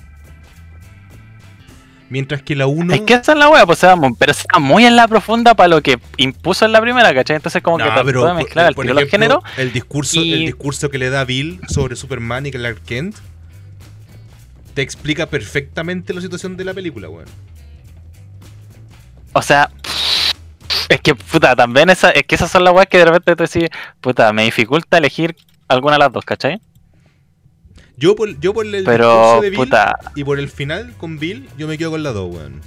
Mientras 2.10 2.42
que 2.42 2.54
la 2.54 2.66
1. 2.66 2.94
Es 2.94 3.00
que 3.02 3.14
esa 3.14 3.32
es 3.32 3.38
la 3.38 3.48
weá, 3.48 3.66
pues, 3.66 3.78
sea, 3.78 3.96
mo- 3.96 4.14
pero 4.16 4.30
está 4.32 4.58
muy 4.58 4.84
en 4.84 4.94
la 4.94 5.08
profunda 5.08 5.54
para 5.54 5.68
lo 5.68 5.82
que 5.82 5.98
impuso 6.16 6.64
en 6.64 6.72
la 6.72 6.80
primera, 6.80 7.12
¿cachai? 7.14 7.36
Entonces, 7.36 7.62
como 7.62 7.78
que 7.78 7.84
trató 7.84 8.04
pero, 8.06 8.26
de 8.26 8.34
mezclar 8.34 8.74
por 8.74 8.84
los 8.86 9.02
ejemplo. 9.02 9.42
El 9.56 9.72
discurso, 9.72 10.20
y- 10.22 10.32
el 10.32 10.40
discurso 10.46 10.90
que 10.90 10.98
le 10.98 11.10
da 11.10 11.24
Bill 11.24 11.60
sobre 11.68 11.96
Superman 11.96 12.46
y 12.46 12.50
Clark 12.50 12.82
Kent 12.84 13.16
te 14.74 14.82
explica 14.82 15.26
perfectamente 15.26 16.12
la 16.12 16.20
situación 16.20 16.56
de 16.56 16.64
la 16.64 16.74
película, 16.74 17.08
weón. 17.08 17.26
O 19.32 19.42
sea, 19.42 19.70
es 20.88 21.00
que, 21.00 21.14
puta, 21.14 21.56
también 21.56 21.90
esa, 21.90 22.10
es 22.10 22.24
que 22.24 22.34
esas 22.34 22.50
son 22.50 22.64
las 22.64 22.74
weas 22.74 22.86
que 22.86 22.98
de 22.98 23.06
repente 23.06 23.34
tú 23.34 23.44
decís, 23.44 23.68
puta, 24.00 24.32
me 24.32 24.44
dificulta 24.44 24.98
elegir 24.98 25.34
alguna 25.68 25.94
de 25.94 26.00
las 26.00 26.12
dos, 26.12 26.24
¿cachai? 26.24 26.60
Yo 27.96 28.16
por, 28.16 28.38
yo 28.40 28.52
por 28.52 28.66
el 28.66 28.84
Pero, 28.84 29.40
de 29.40 29.50
Bill 29.50 29.58
puta, 29.58 29.94
y 30.14 30.24
por 30.24 30.38
el 30.38 30.48
final 30.48 30.94
con 30.96 31.18
Bill, 31.18 31.48
yo 31.56 31.68
me 31.68 31.78
quedo 31.78 31.92
con 31.92 32.02
la 32.02 32.12
2, 32.12 32.34
weón. 32.34 32.60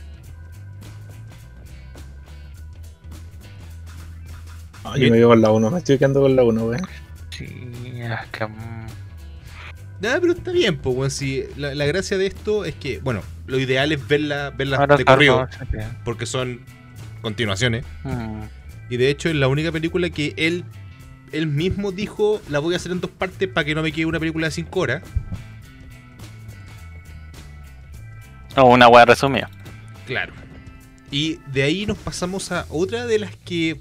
No, 4.84 4.98
yo 4.98 5.12
me 5.12 5.18
quedo 5.18 5.28
con 5.30 5.42
la 5.42 5.52
uno, 5.52 5.70
me 5.70 5.80
estoy 5.80 5.98
quedando 5.98 6.22
con 6.22 6.36
la 6.36 6.44
uno, 6.44 6.66
weón. 6.66 6.82
sí, 7.30 7.46
es 7.46 8.30
que, 8.32 8.46
mm, 8.48 8.88
Nada, 10.00 10.22
pero 10.22 10.34
está 10.34 10.52
bien, 10.52 10.78
pues, 10.78 10.96
weón. 10.96 11.12
Si 11.12 11.44
la, 11.58 11.76
la 11.76 11.86
gracia 11.86 12.18
de 12.18 12.28
esto 12.28 12.64
es 12.64 12.76
que, 12.76 13.00
bueno, 13.00 13.22
lo 13.48 13.60
ideal 13.60 13.92
es 13.92 14.08
verla, 14.08 14.52
verla 14.52 14.78
ahora 14.78 14.96
de 14.96 15.04
corrido, 15.06 15.48
porque 16.06 16.26
son 16.26 16.62
continuaciones. 17.22 17.86
mm. 18.04 18.44
Y 18.90 18.96
de 18.96 19.10
hecho 19.10 19.28
es 19.28 19.36
la 19.36 19.50
única 19.50 19.70
película 19.74 20.10
que 20.10 20.34
él, 20.38 20.64
él 21.32 21.48
mismo 21.48 21.92
dijo, 21.92 22.42
la 22.50 22.60
voy 22.60 22.74
a 22.74 22.78
hacer 22.78 22.92
en 22.92 23.02
dos 23.02 23.12
partes 23.12 23.48
para 23.48 23.66
que 23.66 23.76
no 23.76 23.82
me 23.82 23.92
quede 23.92 24.06
una 24.06 24.20
película 24.20 24.48
de 24.48 24.52
5 24.52 24.80
horas. 24.80 25.04
O 28.56 28.74
una 28.74 28.88
wea 28.88 29.06
resumida. 29.06 29.50
Claro. 30.06 30.34
Y 31.12 31.40
de 31.52 31.64
ahí 31.64 31.86
nos 31.86 31.98
pasamos 31.98 32.52
a 32.52 32.66
otra 32.70 33.06
de 33.06 33.20
las 33.20 33.36
que 33.36 33.80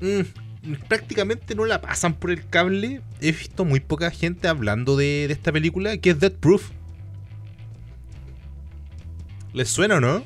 mm, 0.00 0.76
prácticamente 0.88 1.54
no 1.54 1.64
la 1.64 1.80
pasan 1.80 2.14
por 2.14 2.30
el 2.30 2.46
cable. 2.48 3.00
He 3.20 3.32
visto 3.32 3.64
muy 3.64 3.80
poca 3.80 4.10
gente 4.10 4.48
hablando 4.48 4.96
de, 4.96 5.26
de 5.26 5.32
esta 5.32 5.50
película, 5.50 5.96
que 5.96 6.10
es 6.10 6.20
Dead 6.20 6.32
Proof. 6.32 6.70
¿Les 9.52 9.68
suena 9.68 9.96
o 9.96 10.00
no? 10.00 10.22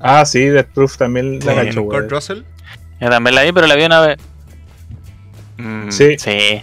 Ah, 0.00 0.24
sí, 0.24 0.44
Death 0.44 0.68
Proof 0.72 0.96
también 0.96 1.40
la 1.40 1.54
Kurt 1.54 1.76
weón. 1.76 2.10
Russell. 2.10 2.42
Yo 3.00 3.08
también 3.10 3.34
la 3.34 3.42
vi, 3.44 3.52
pero 3.52 3.66
la 3.66 3.76
vi 3.76 3.84
una 3.84 4.00
vez. 4.00 4.18
Mm, 5.58 5.90
Sí. 5.90 6.16
Sí. 6.18 6.62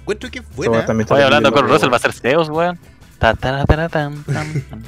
Encuentro 0.00 0.30
que 0.30 0.38
es 0.40 0.44
Esa 0.44 0.54
buena. 0.56 0.72
weá 0.72 0.86
también 0.86 1.04
está 1.04 1.14
Oye, 1.14 1.24
hablando 1.24 1.52
con 1.52 1.68
Russell, 1.68 1.92
va 1.92 1.96
a 1.96 2.00
ser 2.00 2.12
Zeus, 2.12 2.48
weón. 2.48 2.78
Ta, 3.18 3.34
ta, 3.34 3.64
ta, 3.64 3.76
ta, 3.76 3.88
tan, 3.88 4.24
tan, 4.24 4.62
tan. 4.62 4.82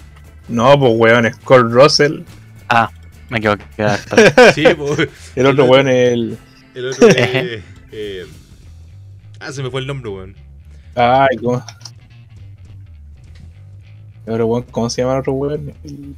No, 0.48 0.78
pues 0.78 0.92
weón, 0.96 1.26
es 1.26 1.36
Kurt 1.36 1.70
Russell. 1.70 2.22
Ah, 2.68 2.90
me 3.28 3.38
equivoqué. 3.38 3.64
actor. 3.82 4.18
Sí, 4.54 4.64
po. 4.74 4.96
El 5.36 5.46
otro 5.46 5.64
weón 5.66 5.88
es 5.88 6.12
el. 6.12 6.38
El 6.74 6.88
otro 6.88 7.08
es, 7.08 7.62
eh, 7.92 8.26
Ah, 9.38 9.52
se 9.52 9.62
me 9.62 9.70
fue 9.70 9.80
el 9.80 9.86
nombre, 9.86 10.10
weón. 10.10 10.34
Ay, 10.94 11.36
¿cómo? 11.42 11.62
El 14.26 14.32
otro 14.34 14.46
weón, 14.46 14.62
¿Cómo 14.70 14.88
se 14.90 15.02
llama 15.02 15.14
el 15.14 15.20
otro 15.20 15.32
weón? 15.34 15.74
El- 15.84 16.16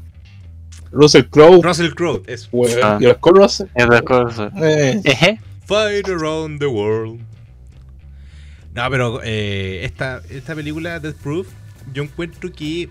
Russell 0.95 1.25
Crowe. 1.31 1.61
Russell 1.63 1.91
Crowe, 1.95 2.23
es. 2.27 2.49
Ah. 2.83 2.99
¿Y 3.01 3.07
el 3.07 3.17
Kurt 3.17 3.37
Russell? 3.37 3.67
Eh. 4.63 5.39
Fight 5.67 6.09
Around 6.09 6.61
the 6.61 6.67
World. 6.67 7.21
No, 8.75 8.91
pero 8.91 9.21
eh, 9.23 9.85
esta, 9.85 10.21
esta 10.31 10.55
película, 10.55 10.99
Death 11.01 11.17
Proof, 11.17 11.47
yo 11.93 12.03
encuentro 12.03 12.51
que 12.53 12.89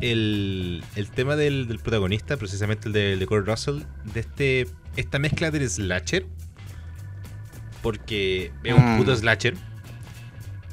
el, 0.00 0.82
el 0.96 1.10
tema 1.10 1.36
del, 1.36 1.68
del 1.68 1.78
protagonista, 1.78 2.36
precisamente 2.36 2.88
el 2.88 2.92
de, 2.94 3.12
el 3.14 3.18
de 3.18 3.26
Kurt 3.26 3.46
Russell, 3.46 3.80
de 4.12 4.20
este 4.20 4.66
esta 4.96 5.18
mezcla 5.18 5.50
del 5.50 5.68
slasher, 5.68 6.26
porque 7.82 8.50
es 8.64 8.74
un 8.74 8.94
Mm. 8.94 8.98
puto 8.98 9.14
slasher, 9.16 9.54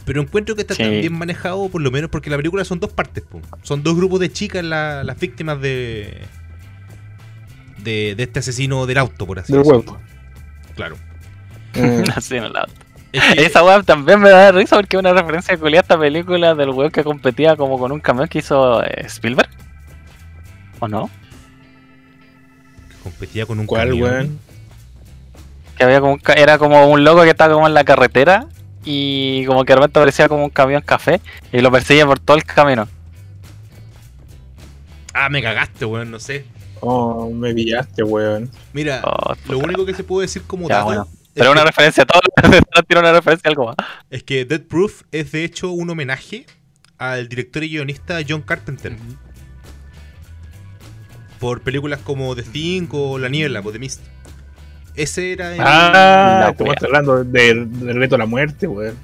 pero 0.05 0.21
encuentro 0.21 0.55
que 0.55 0.61
está 0.61 0.73
Sí. 0.73 0.83
tan 0.83 0.91
bien 0.91 1.13
manejado, 1.13 1.69
por 1.69 1.81
lo 1.81 1.91
menos 1.91 2.09
porque 2.09 2.29
la 2.29 2.37
película 2.37 2.63
son 2.65 2.79
dos 2.79 2.91
partes, 2.91 3.23
po. 3.23 3.41
son 3.61 3.83
dos 3.83 3.95
grupos 3.95 4.19
de 4.19 4.31
chicas 4.31 4.63
la- 4.63 5.03
las 5.03 5.19
víctimas 5.19 5.61
de, 5.61 6.21
de 7.85 8.15
de 8.15 8.23
este 8.23 8.39
asesino 8.39 8.85
del 8.85 8.97
auto, 8.97 9.25
por 9.25 9.39
así 9.39 9.53
del 9.53 9.61
decirlo. 9.63 9.79
huevo. 9.93 10.01
Claro. 10.75 10.97
Eh, 11.75 12.03
Así 12.15 12.37
no 12.39 12.49
la- 12.49 12.67
Es 13.13 13.23
que- 13.33 13.45
Esa 13.45 13.63
weá 13.63 13.81
también 13.83 14.19
me 14.19 14.29
da 14.29 14.51
risa 14.51 14.75
porque 14.75 14.97
es 14.97 14.99
una 14.99 15.13
referencia 15.13 15.57
culiada 15.57 15.79
a 15.79 15.83
esta 15.83 15.97
película 15.99 16.53
del 16.55 16.69
weón 16.71 16.91
que 16.91 17.03
competía 17.03 17.55
como 17.55 17.79
con 17.79 17.93
un 17.93 18.01
camión 18.01 18.27
que 18.27 18.39
hizo 18.39 18.83
eh, 18.83 19.03
Spielberg. 19.05 19.49
¿O 20.79 20.87
no? 20.89 21.09
competía 23.03 23.45
con 23.45 23.59
un 23.59 23.65
¿Cuál, 23.67 23.89
camión. 23.89 24.11
weón? 24.11 24.39
Que 25.77 25.83
había 25.83 25.99
como 26.01 26.13
un 26.13 26.19
ca- 26.19 26.33
era 26.33 26.57
como 26.57 26.87
un 26.87 27.03
loco 27.03 27.21
que 27.23 27.29
estaba 27.29 27.53
como 27.53 27.67
en 27.67 27.73
la 27.73 27.83
carretera 27.83 28.47
y 28.83 29.45
como 29.45 29.63
que 29.63 29.73
de 29.73 29.77
repente 29.79 29.99
aparecía 29.99 30.27
como 30.27 30.43
un 30.45 30.49
camión 30.49 30.81
café 30.81 31.21
y 31.51 31.59
lo 31.61 31.71
perseguía 31.71 32.05
por 32.05 32.19
todo 32.19 32.35
el 32.37 32.43
camino. 32.45 32.87
Ah, 35.13 35.29
me 35.29 35.41
cagaste, 35.41 35.85
weón, 35.85 36.11
no 36.11 36.19
sé. 36.19 36.45
Oh, 36.81 37.29
me 37.31 37.53
pillaste, 37.53 38.03
weón. 38.03 38.49
Mira, 38.73 39.01
Oh, 39.03 39.33
lo 39.49 39.59
único 39.59 39.85
que 39.85 39.93
se 39.93 40.03
puede 40.03 40.27
decir 40.27 40.43
como 40.45 40.67
Ya, 40.69 40.75
dato 40.75 40.85
bueno. 40.87 41.07
es, 41.33 41.47
una 41.47 41.61
que, 41.61 41.67
referencia, 41.67 42.05
todo 42.05 42.21
lo 42.43 42.51
que 42.51 42.61
tiene 42.87 42.99
una 43.01 43.13
referencia 43.13 43.47
a 43.47 43.51
algo 43.51 43.65
más. 43.67 43.75
es 44.09 44.23
que 44.23 44.45
Dead 44.45 44.61
Proof 44.61 45.03
es 45.11 45.31
de 45.31 45.43
hecho 45.43 45.71
un 45.71 45.89
homenaje 45.89 46.45
al 46.97 47.27
director 47.27 47.63
y 47.63 47.69
guionista 47.69 48.19
John 48.27 48.41
Carpenter 48.41 48.95
por 51.39 51.61
películas 51.61 51.99
como 52.03 52.35
The 52.35 52.43
Thing 52.43 52.87
o 52.91 53.17
La 53.19 53.29
Niebla 53.29 53.61
o 53.63 53.71
The 53.71 53.79
Mist. 53.79 54.01
Ese 54.95 55.33
era 55.33 55.53
el 55.53 55.59
Ah, 55.61 56.39
la 56.45 56.49
estamos 56.51 56.75
hablando 56.81 57.23
del, 57.25 57.69
reto 57.95 58.15
a 58.15 58.17
la 58.17 58.25
muerte, 58.25 58.67
weón. 58.67 58.95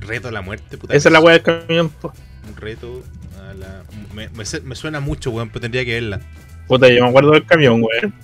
reto 0.00 0.28
a 0.28 0.30
la 0.32 0.42
muerte, 0.42 0.78
puta. 0.78 0.94
Esa 0.94 1.08
es 1.08 1.12
la 1.12 1.20
weá 1.20 1.34
del 1.38 1.42
camión, 1.42 1.88
po. 1.90 2.12
Un 2.48 2.56
reto 2.56 3.02
a 3.50 3.54
la. 3.54 3.82
Me, 4.14 4.28
me 4.30 4.44
se- 4.44 4.60
me 4.60 4.74
suena 4.74 5.00
mucho, 5.00 5.30
weón, 5.30 5.48
pero 5.48 5.60
tendría 5.62 5.84
que 5.84 5.94
verla. 5.94 6.20
Puta, 6.66 6.88
yo 6.88 7.02
me 7.02 7.08
acuerdo 7.08 7.32
del 7.32 7.44
camión, 7.46 7.82
weón. 7.82 8.14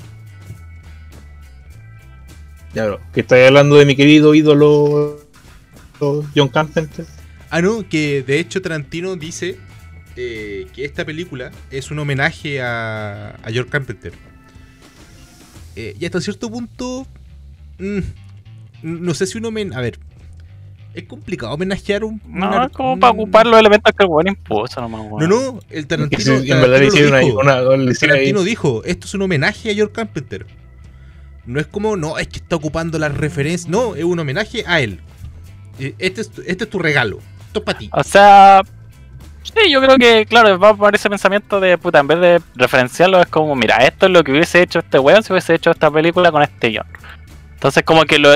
Ya, 2.75 2.87
bro, 2.87 3.01
que 3.15 3.21
estáis 3.21 3.47
hablando 3.47 3.77
de 3.77 3.87
mi 3.87 3.97
querido 3.97 4.35
ídolo 4.35 5.19
John 6.35 6.49
Carpenter. 6.49 7.07
Ah, 7.51 7.63
no, 7.63 7.89
que 7.89 8.23
de 8.23 8.39
hecho 8.39 8.61
Tarantino 8.61 9.17
dice 9.17 9.59
eh, 10.17 10.67
que 10.75 10.85
esta 10.85 11.05
película 11.07 11.53
es 11.71 11.91
un 11.91 11.99
homenaje 11.99 12.61
a, 12.61 13.31
a 13.43 13.51
George 13.51 13.71
Carpenter. 13.71 14.13
Eh, 15.75 15.97
y 15.99 16.05
hasta 16.05 16.21
cierto 16.21 16.51
punto, 16.51 17.07
mm, 17.79 18.01
no 18.83 19.15
sé 19.15 19.27
si 19.27 19.39
un 19.39 19.47
homenaje... 19.47 19.79
A 19.79 19.83
ver, 19.83 19.99
es 20.97 21.05
complicado 21.05 21.53
homenajear 21.53 22.05
un... 22.05 22.21
No, 22.27 22.49
una- 22.49 22.65
es 22.67 22.73
como 22.73 22.95
un- 22.95 23.01
para 23.01 23.13
ocupar 23.13 23.47
los 23.47 23.59
elementos 23.61 23.93
que 23.97 24.03
el 24.03 24.09
weón 24.11 24.29
impuso 24.29 24.81
nomás, 24.81 25.03
No, 25.03 25.07
weón. 25.09 25.29
no, 25.29 25.61
el 25.71 25.83
Que 25.83 25.87
Tarantino, 25.87 26.35
en 26.37 26.49
verdad 26.49 26.79
le 26.79 26.87
hicieron 26.87 27.11
una, 27.13 27.19
dijo. 27.21 27.39
una, 27.39 27.61
le 27.61 27.75
El 27.75 27.89
ahí- 27.91 27.95
Tarantino 27.95 28.43
dijo, 28.43 28.83
esto 28.85 29.07
es 29.07 29.15
un 29.15 29.23
homenaje 29.23 29.71
a 29.71 29.75
George 29.75 29.93
Carpenter. 29.93 30.47
No 31.45 31.61
es 31.61 31.67
como, 31.67 31.97
no, 31.97 32.19
es 32.19 32.27
que 32.29 32.39
está 32.39 32.57
ocupando 32.57 32.99
las 32.99 33.15
referencias. 33.17 33.69
No, 33.71 33.95
es 33.95 34.03
un 34.05 34.19
homenaje 34.19 34.65
a 34.67 34.81
él. 34.81 35.01
Eh, 35.79 35.95
Este 35.99 36.23
es, 36.23 36.31
tu- 36.31 36.43
este 36.47 36.65
es 36.65 36.71
tu 36.71 36.79
regalo. 36.79 37.19
Esto 37.47 37.61
es 37.61 37.65
para 37.65 37.79
ti. 37.79 37.89
O 37.93 38.03
sea, 38.03 38.63
sí, 39.43 39.71
yo 39.71 39.81
creo 39.81 39.97
que, 39.99 40.27
claro, 40.27 40.59
va 40.59 40.71
a 40.71 40.75
poner 40.75 40.95
ese 40.97 41.09
pensamiento 41.11 41.61
de 41.61 41.79
puta, 41.79 42.01
en 42.01 42.07
vez 42.09 42.21
de 42.21 42.43
referenciarlo, 42.57 43.21
es 43.21 43.27
como, 43.29 43.55
mira, 43.55 43.77
esto 43.87 44.07
es 44.07 44.13
lo 44.13 44.25
que 44.25 44.33
hubiese 44.33 44.63
hecho 44.63 44.79
este 44.81 44.99
weón 44.99 45.23
si 45.23 45.33
hubiese 45.33 45.55
hecho 45.55 45.71
esta 45.71 45.91
película 45.91 46.33
con 46.33 46.43
este 46.43 46.69
guion. 46.71 46.87
Entonces 47.55 47.85
como 47.85 48.05
que 48.05 48.19
lo 48.19 48.31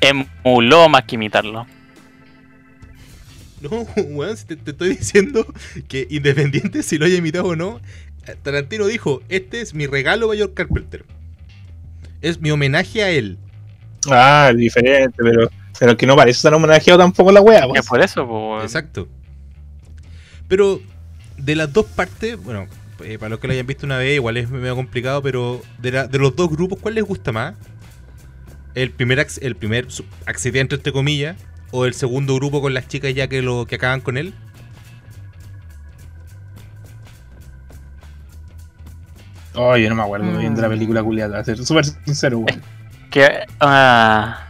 emuló 0.00 0.88
más 0.88 1.04
que 1.04 1.14
imitarlo. 1.14 1.66
No, 3.60 3.70
weón, 4.08 4.36
si 4.36 4.44
te, 4.44 4.56
te 4.56 4.70
estoy 4.72 4.90
diciendo 4.96 5.46
que 5.88 6.06
independiente 6.10 6.82
si 6.82 6.98
lo 6.98 7.06
haya 7.06 7.16
imitado 7.16 7.46
o 7.46 7.56
no, 7.56 7.80
Tarantino 8.42 8.86
dijo, 8.86 9.22
este 9.28 9.60
es 9.60 9.72
mi 9.74 9.86
regalo 9.86 10.30
a 10.32 10.36
George 10.36 10.54
Carpenter. 10.54 11.04
Es 12.20 12.40
mi 12.40 12.50
homenaje 12.50 13.02
a 13.02 13.10
él. 13.10 13.38
Ah, 14.10 14.52
diferente, 14.56 15.16
pero, 15.16 15.50
pero 15.78 15.96
que 15.96 16.06
no 16.06 16.16
parece 16.16 16.42
tan 16.42 16.54
homenajeado 16.54 16.98
tampoco 16.98 17.32
la 17.32 17.40
wea, 17.40 17.62
Que 17.62 17.68
pues. 17.68 17.86
por 17.86 18.00
eso, 18.00 18.26
pues, 18.26 18.38
weón. 18.40 18.62
Exacto. 18.62 19.08
Pero 20.48 20.80
de 21.38 21.56
las 21.56 21.72
dos 21.72 21.86
partes, 21.86 22.36
bueno, 22.42 22.66
eh, 23.04 23.18
para 23.18 23.30
los 23.30 23.40
que 23.40 23.46
lo 23.46 23.52
hayan 23.52 23.66
visto 23.66 23.86
una 23.86 23.98
vez, 23.98 24.14
igual 24.16 24.36
es 24.36 24.48
medio 24.50 24.74
complicado, 24.76 25.22
pero 25.22 25.62
de, 25.78 25.92
la- 25.92 26.06
de 26.06 26.18
los 26.18 26.34
dos 26.36 26.50
grupos, 26.50 26.78
¿cuál 26.80 26.94
les 26.94 27.04
gusta 27.04 27.32
más? 27.32 27.54
¿El 28.74 28.90
primer, 28.90 29.24
el 29.40 29.56
primer 29.56 29.86
accidente, 30.26 30.74
entre 30.76 30.92
comillas? 30.92 31.36
¿O 31.72 31.84
el 31.84 31.94
segundo 31.94 32.34
grupo 32.36 32.60
con 32.62 32.74
las 32.74 32.88
chicas 32.88 33.14
ya 33.14 33.28
que 33.28 33.42
lo 33.42 33.66
que 33.66 33.74
acaban 33.76 34.00
con 34.00 34.16
él? 34.16 34.34
Oh, 39.54 39.76
yo 39.76 39.88
no 39.88 39.94
me 39.96 40.02
acuerdo 40.02 40.36
bien 40.38 40.54
de 40.54 40.60
la 40.62 40.68
Mm. 40.68 40.72
película 40.72 41.02
culiada, 41.02 41.42
ser 41.44 41.56
súper 41.64 41.84
sincero, 41.84 42.38
weón. 42.38 42.62
Que. 43.10 43.46
ah 43.60 44.42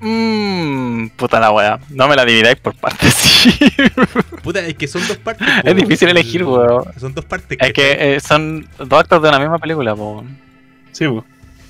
Mmm, 0.00 1.08
puta 1.16 1.40
la 1.40 1.50
wea. 1.50 1.80
No 1.90 2.06
me 2.06 2.14
la 2.14 2.24
dividáis 2.24 2.56
por 2.60 2.72
partes, 2.76 3.12
sí. 3.14 3.50
Puta, 4.44 4.60
es 4.60 4.74
que 4.74 4.86
son 4.86 5.06
dos 5.08 5.16
partes. 5.16 5.46
Es 5.64 5.74
difícil 5.74 6.08
elegir, 6.08 6.44
weón. 6.44 6.84
Son 7.00 7.12
dos 7.12 7.24
partes. 7.24 7.58
es 7.60 7.72
que 7.72 8.14
eh, 8.16 8.20
son 8.20 8.68
dos 8.78 9.00
actos 9.00 9.20
de 9.20 9.28
una 9.28 9.40
misma 9.40 9.58
película, 9.58 9.96
po. 9.96 10.24
Sí, 10.92 11.08
pues. 11.08 11.24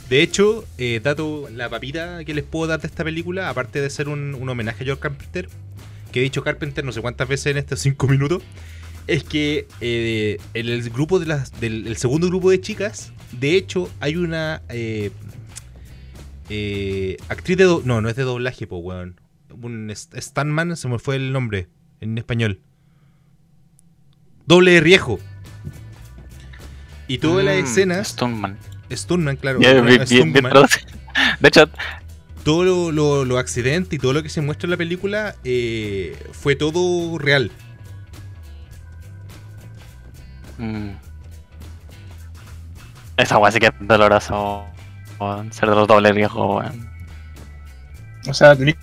De 0.08 0.22
hecho, 0.22 0.64
eh, 0.78 1.00
dato, 1.02 1.48
la 1.54 1.68
papita 1.68 2.24
que 2.24 2.32
les 2.34 2.44
puedo 2.44 2.66
dar 2.66 2.80
de 2.80 2.86
esta 2.86 3.04
película, 3.04 3.50
aparte 3.50 3.80
de 3.80 3.90
ser 3.90 4.08
un, 4.08 4.34
un 4.34 4.48
homenaje 4.48 4.82
a 4.82 4.86
George 4.86 5.00
Carpenter, 5.02 5.48
que 6.12 6.20
he 6.20 6.22
dicho 6.22 6.42
Carpenter 6.42 6.82
no 6.84 6.92
sé 6.92 7.02
cuántas 7.02 7.28
veces 7.28 7.46
en 7.48 7.58
estos 7.58 7.80
cinco 7.80 8.08
minutos, 8.08 8.42
es 9.06 9.22
que 9.24 9.66
eh, 9.82 10.38
en 10.54 10.68
el 10.68 10.88
grupo 10.90 11.18
de 11.18 11.26
las, 11.26 11.58
del 11.60 11.86
el 11.86 11.96
segundo 11.98 12.26
grupo 12.28 12.50
de 12.50 12.60
chicas, 12.60 13.12
de 13.32 13.54
hecho, 13.56 13.90
hay 14.00 14.16
una 14.16 14.62
eh, 14.70 15.10
eh, 16.48 17.16
actriz 17.28 17.58
de 17.58 17.64
do- 17.64 17.82
no, 17.84 18.00
no 18.00 18.08
es 18.08 18.16
de 18.16 18.22
doblaje, 18.22 18.66
po, 18.66 18.78
weón. 18.78 19.20
Un 19.60 19.90
st- 19.90 20.20
stuntman, 20.20 20.76
se 20.76 20.88
me 20.88 20.98
fue 20.98 21.16
el 21.16 21.32
nombre 21.32 21.68
en 22.00 22.16
español. 22.16 22.60
Doble 24.46 24.72
de 24.72 24.80
riesgo. 24.80 25.18
Y 27.06 27.18
todas 27.18 27.44
las 27.44 27.56
Mm, 27.56 27.64
escenas, 27.64 28.08
Stuntman. 28.08 28.58
Stuntman, 28.92 29.36
claro. 29.36 29.58
No, 29.60 29.82
bien- 29.82 30.04
bien- 30.08 30.32
bien. 30.32 30.50
De 31.40 31.48
hecho, 31.48 31.68
todo 32.44 32.64
lo, 32.64 32.92
lo- 32.92 33.24
los 33.24 33.38
accidentes 33.38 33.92
y 33.94 33.98
todo 33.98 34.12
lo 34.12 34.22
que 34.22 34.28
se 34.28 34.40
muestra 34.40 34.66
en 34.66 34.70
la 34.72 34.76
película 34.76 35.34
eh, 35.44 36.16
fue 36.32 36.56
todo 36.56 37.18
real. 37.18 37.50
mm, 40.58 40.90
esa 43.16 43.38
wea 43.38 43.50
sí 43.52 43.58
que 43.60 43.66
es 43.66 43.72
doloroso. 43.80 44.64
weón, 45.20 45.52
Ser 45.52 45.68
de 45.70 45.74
los 45.76 45.88
dobles 45.88 46.14
riesgos, 46.14 46.56
weón. 46.64 46.88
O 48.28 48.34
sea, 48.34 48.54
tenés 48.56 48.76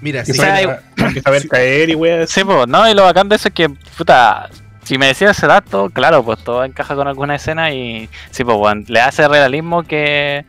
Mira, 0.00 0.24
que 0.24 0.32
sí, 0.32 0.38
saber, 0.38 0.80
que 1.12 1.20
saber 1.20 1.48
caer 1.48 1.90
y 1.90 1.94
weas. 1.94 2.30
Sí, 2.30 2.42
pues, 2.44 2.66
no, 2.68 2.88
y 2.90 2.94
lo 2.94 3.02
bacán 3.04 3.28
de 3.28 3.36
eso 3.36 3.48
es 3.48 3.54
que, 3.54 3.68
puta, 3.68 4.48
si 4.90 4.98
me 4.98 5.06
decías 5.06 5.38
ese 5.38 5.46
dato, 5.46 5.90
claro, 5.90 6.24
pues 6.24 6.42
todo 6.42 6.64
encaja 6.64 6.96
con 6.96 7.06
alguna 7.06 7.36
escena 7.36 7.72
y, 7.72 8.08
sí, 8.32 8.42
pues, 8.42 8.90
le 8.90 9.00
hace 9.00 9.28
realismo 9.28 9.84
que. 9.84 10.44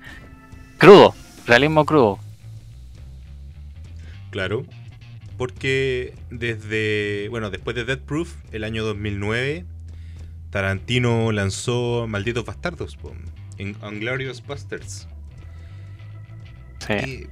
crudo, 0.80 1.14
realismo 1.46 1.86
crudo. 1.86 2.18
claro. 4.32 4.66
Porque 5.38 6.16
desde, 6.32 7.28
bueno, 7.30 7.52
después 7.52 7.76
de 7.76 7.86
Death 7.86 8.02
Proof, 8.02 8.34
el 8.52 8.64
año 8.64 8.84
2009, 8.84 9.64
Tarantino 10.50 11.32
lanzó 11.32 12.08
Malditos 12.08 12.44
Bastardos, 12.44 12.98
en 13.60 13.76
Unglorious 13.84 14.44
Bastards. 14.44 15.08
Sí. 16.80 16.94
Y, 16.94 17.28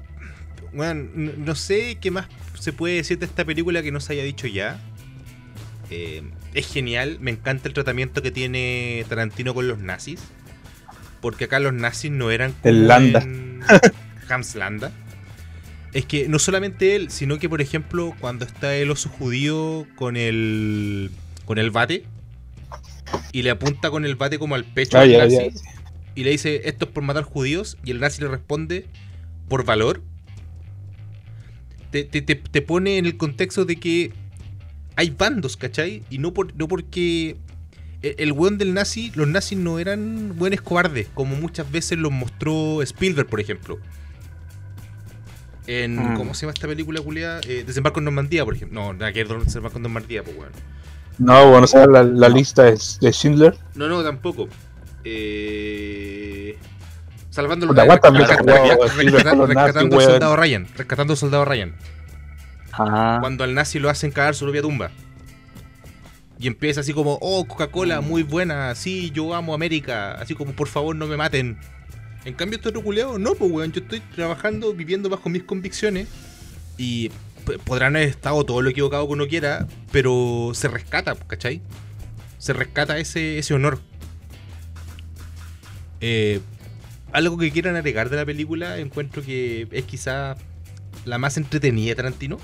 bueno, 0.76 1.10
no 1.16 1.56
sé 1.56 1.98
qué 2.00 2.12
más 2.12 2.28
se 2.54 2.72
puede 2.72 2.98
decir 2.98 3.18
de 3.18 3.26
esta 3.26 3.46
película 3.46 3.82
que 3.82 3.92
no 3.92 4.00
se 4.00 4.14
haya 4.14 4.24
dicho 4.24 4.46
ya. 4.46 4.80
Eh, 5.90 6.22
es 6.54 6.72
genial, 6.72 7.18
me 7.22 7.32
encanta 7.32 7.68
el 7.68 7.74
tratamiento 7.74 8.22
que 8.22 8.32
tiene 8.32 9.06
Tarantino 9.10 9.54
con 9.54 9.68
los 9.68 9.80
nazis. 9.80 10.20
Porque 11.22 11.46
acá 11.46 11.60
los 11.60 11.74
nazis 11.74 12.12
no 12.12 12.32
eran 12.32 12.54
como 12.54 12.70
El 12.74 12.88
Landa. 12.88 13.22
en 13.22 13.60
Hans 14.30 14.56
Landa. 14.56 14.92
Es 15.94 16.06
que 16.06 16.28
no 16.30 16.40
solamente 16.40 16.96
él, 16.96 17.10
sino 17.12 17.40
que 17.40 17.50
por 17.50 17.62
ejemplo, 17.62 18.16
cuando 18.20 18.46
está 18.46 18.76
el 18.76 18.90
oso 18.92 19.10
judío 19.10 19.86
con 19.96 20.16
el. 20.18 21.12
con 21.46 21.58
el 21.58 21.72
bate. 21.72 22.06
Y 23.32 23.42
le 23.42 23.50
apunta 23.50 23.90
con 23.90 24.06
el 24.06 24.16
bate 24.16 24.38
como 24.40 24.56
al 24.56 24.64
pecho 24.66 24.98
Ah, 24.98 25.02
al 25.02 25.10
ya, 25.12 25.18
nazi 25.26 25.36
ya. 25.36 25.72
y 26.16 26.24
le 26.24 26.30
dice 26.30 26.62
esto 26.66 26.86
es 26.86 26.92
por 26.92 27.02
matar 27.04 27.24
judíos 27.24 27.78
y 27.84 27.90
el 27.92 28.00
nazi 28.00 28.22
le 28.22 28.28
responde 28.28 28.86
por 29.48 29.66
valor 29.66 30.04
te, 31.92 32.04
te- 32.04 32.22
te- 32.22 32.36
te 32.36 32.62
pone 32.62 32.98
en 33.00 33.06
el 33.08 33.18
contexto 33.18 33.66
de 33.66 33.78
que 33.78 34.14
hay 35.00 35.12
bandos, 35.12 35.56
¿cachai? 35.56 36.04
Y 36.10 36.18
no, 36.18 36.34
por, 36.34 36.54
no 36.58 36.68
porque 36.68 37.38
el, 38.02 38.32
weón 38.34 38.58
del 38.58 38.74
nazi, 38.74 39.12
los 39.16 39.28
nazis 39.28 39.58
no 39.58 39.80
eran 39.80 40.34
buenos 40.38 40.60
cobardes, 40.62 41.08
como 41.14 41.36
muchas 41.38 41.72
veces 41.72 41.98
los 41.98 42.12
mostró 42.12 42.82
Spielberg, 42.82 43.28
por 43.30 43.40
ejemplo. 43.40 43.80
En, 45.68 45.96
Mm. 45.98 46.16
¿cómo 46.18 46.34
se 46.34 46.42
llama 46.42 46.54
esta 46.54 46.68
película, 46.68 47.00
culiada? 47.02 47.40
Eh, 47.48 47.64
Desembarco 47.66 48.00
en 48.00 48.06
Normandía, 48.06 48.44
por 48.44 48.56
ejemplo. 48.56 48.82
No, 48.82 48.92
nada 48.94 49.14
que 49.14 49.24
ver 49.24 49.40
Desembarco 49.44 49.78
en 49.78 49.84
Normandía, 49.84 50.24
pues, 50.24 50.36
weón. 50.38 50.52
No, 51.18 51.50
bueno, 51.52 51.64
o 51.66 51.68
sea, 51.68 51.86
la, 51.86 52.04
la 52.04 52.28
lista 52.30 52.68
es 52.70 52.98
de 53.02 53.12
Schindler. 53.14 53.56
No, 53.76 53.88
no, 53.88 54.04
tampoco. 54.04 54.48
Eh... 55.04 56.58
Salvando 57.30 57.68
Puta, 57.68 57.84
el 57.84 57.88
¿cuántas 57.88 58.12
rescat- 58.12 58.18
veces 58.18 58.30
rescat- 58.38 58.42
jugaba 58.42 58.66
rescat- 58.68 58.88
Spielberg 58.90 59.14
rescatando, 59.16 59.30
con 59.30 59.40
los 59.40 59.50
rescatando 59.64 59.96
al 60.00 60.04
soldado 60.04 60.36
Ryan. 60.36 60.68
Rescatando 60.76 61.14
al 61.14 61.18
soldado 61.18 61.46
Ryan. 61.46 61.76
Ajá. 62.80 63.20
Cuando 63.20 63.44
al 63.44 63.54
nazi 63.54 63.80
lo 63.80 63.90
hacen 63.90 64.12
cagar 64.12 64.36
su 64.36 64.46
propia 64.46 64.62
tumba. 64.62 64.92
Y 66.40 66.48
empieza 66.48 66.80
así 66.80 66.94
como, 66.94 67.18
oh, 67.22 67.46
Coca-Cola, 67.46 68.00
muy 68.00 68.24
buena, 68.24 68.74
sí, 68.74 69.12
yo 69.12 69.34
amo 69.34 69.54
América, 69.54 70.14
así 70.14 70.36
como, 70.36 70.54
por 70.54 70.70
favor, 70.70 70.96
no 70.96 71.06
me 71.06 71.18
maten. 71.18 71.58
En 72.24 72.34
cambio, 72.34 72.56
este 72.58 72.70
otro 72.70 72.82
culeado, 72.82 73.20
no, 73.20 73.36
pues, 73.36 73.52
weón, 73.52 73.74
yo 73.74 73.82
estoy 73.82 74.00
trabajando, 74.00 74.74
viviendo 74.74 75.10
bajo 75.10 75.28
mis 75.28 75.44
convicciones. 75.44 76.08
Y 76.78 77.12
podrán 77.66 77.98
haber 77.98 78.08
estado 78.08 78.46
todo 78.46 78.62
lo 78.62 78.70
equivocado 78.70 79.06
que 79.06 79.14
uno 79.14 79.28
quiera, 79.28 79.68
pero 79.92 80.52
se 80.54 80.70
rescata, 80.70 81.16
¿cachai? 81.16 81.62
Se 82.38 82.54
rescata 82.54 82.98
ese, 82.98 83.38
ese 83.38 83.54
honor. 83.54 83.80
Eh, 86.00 86.40
algo 87.12 87.38
que 87.38 87.52
quieran 87.52 87.76
agregar 87.76 88.10
de 88.10 88.16
la 88.16 88.26
película, 88.26 88.78
encuentro 88.78 89.24
que 89.24 89.68
es 89.72 89.84
quizá 89.84 90.38
la 91.04 91.18
más 91.18 91.36
entretenida 91.36 91.90
de 91.90 91.96
Tarantino. 91.96 92.38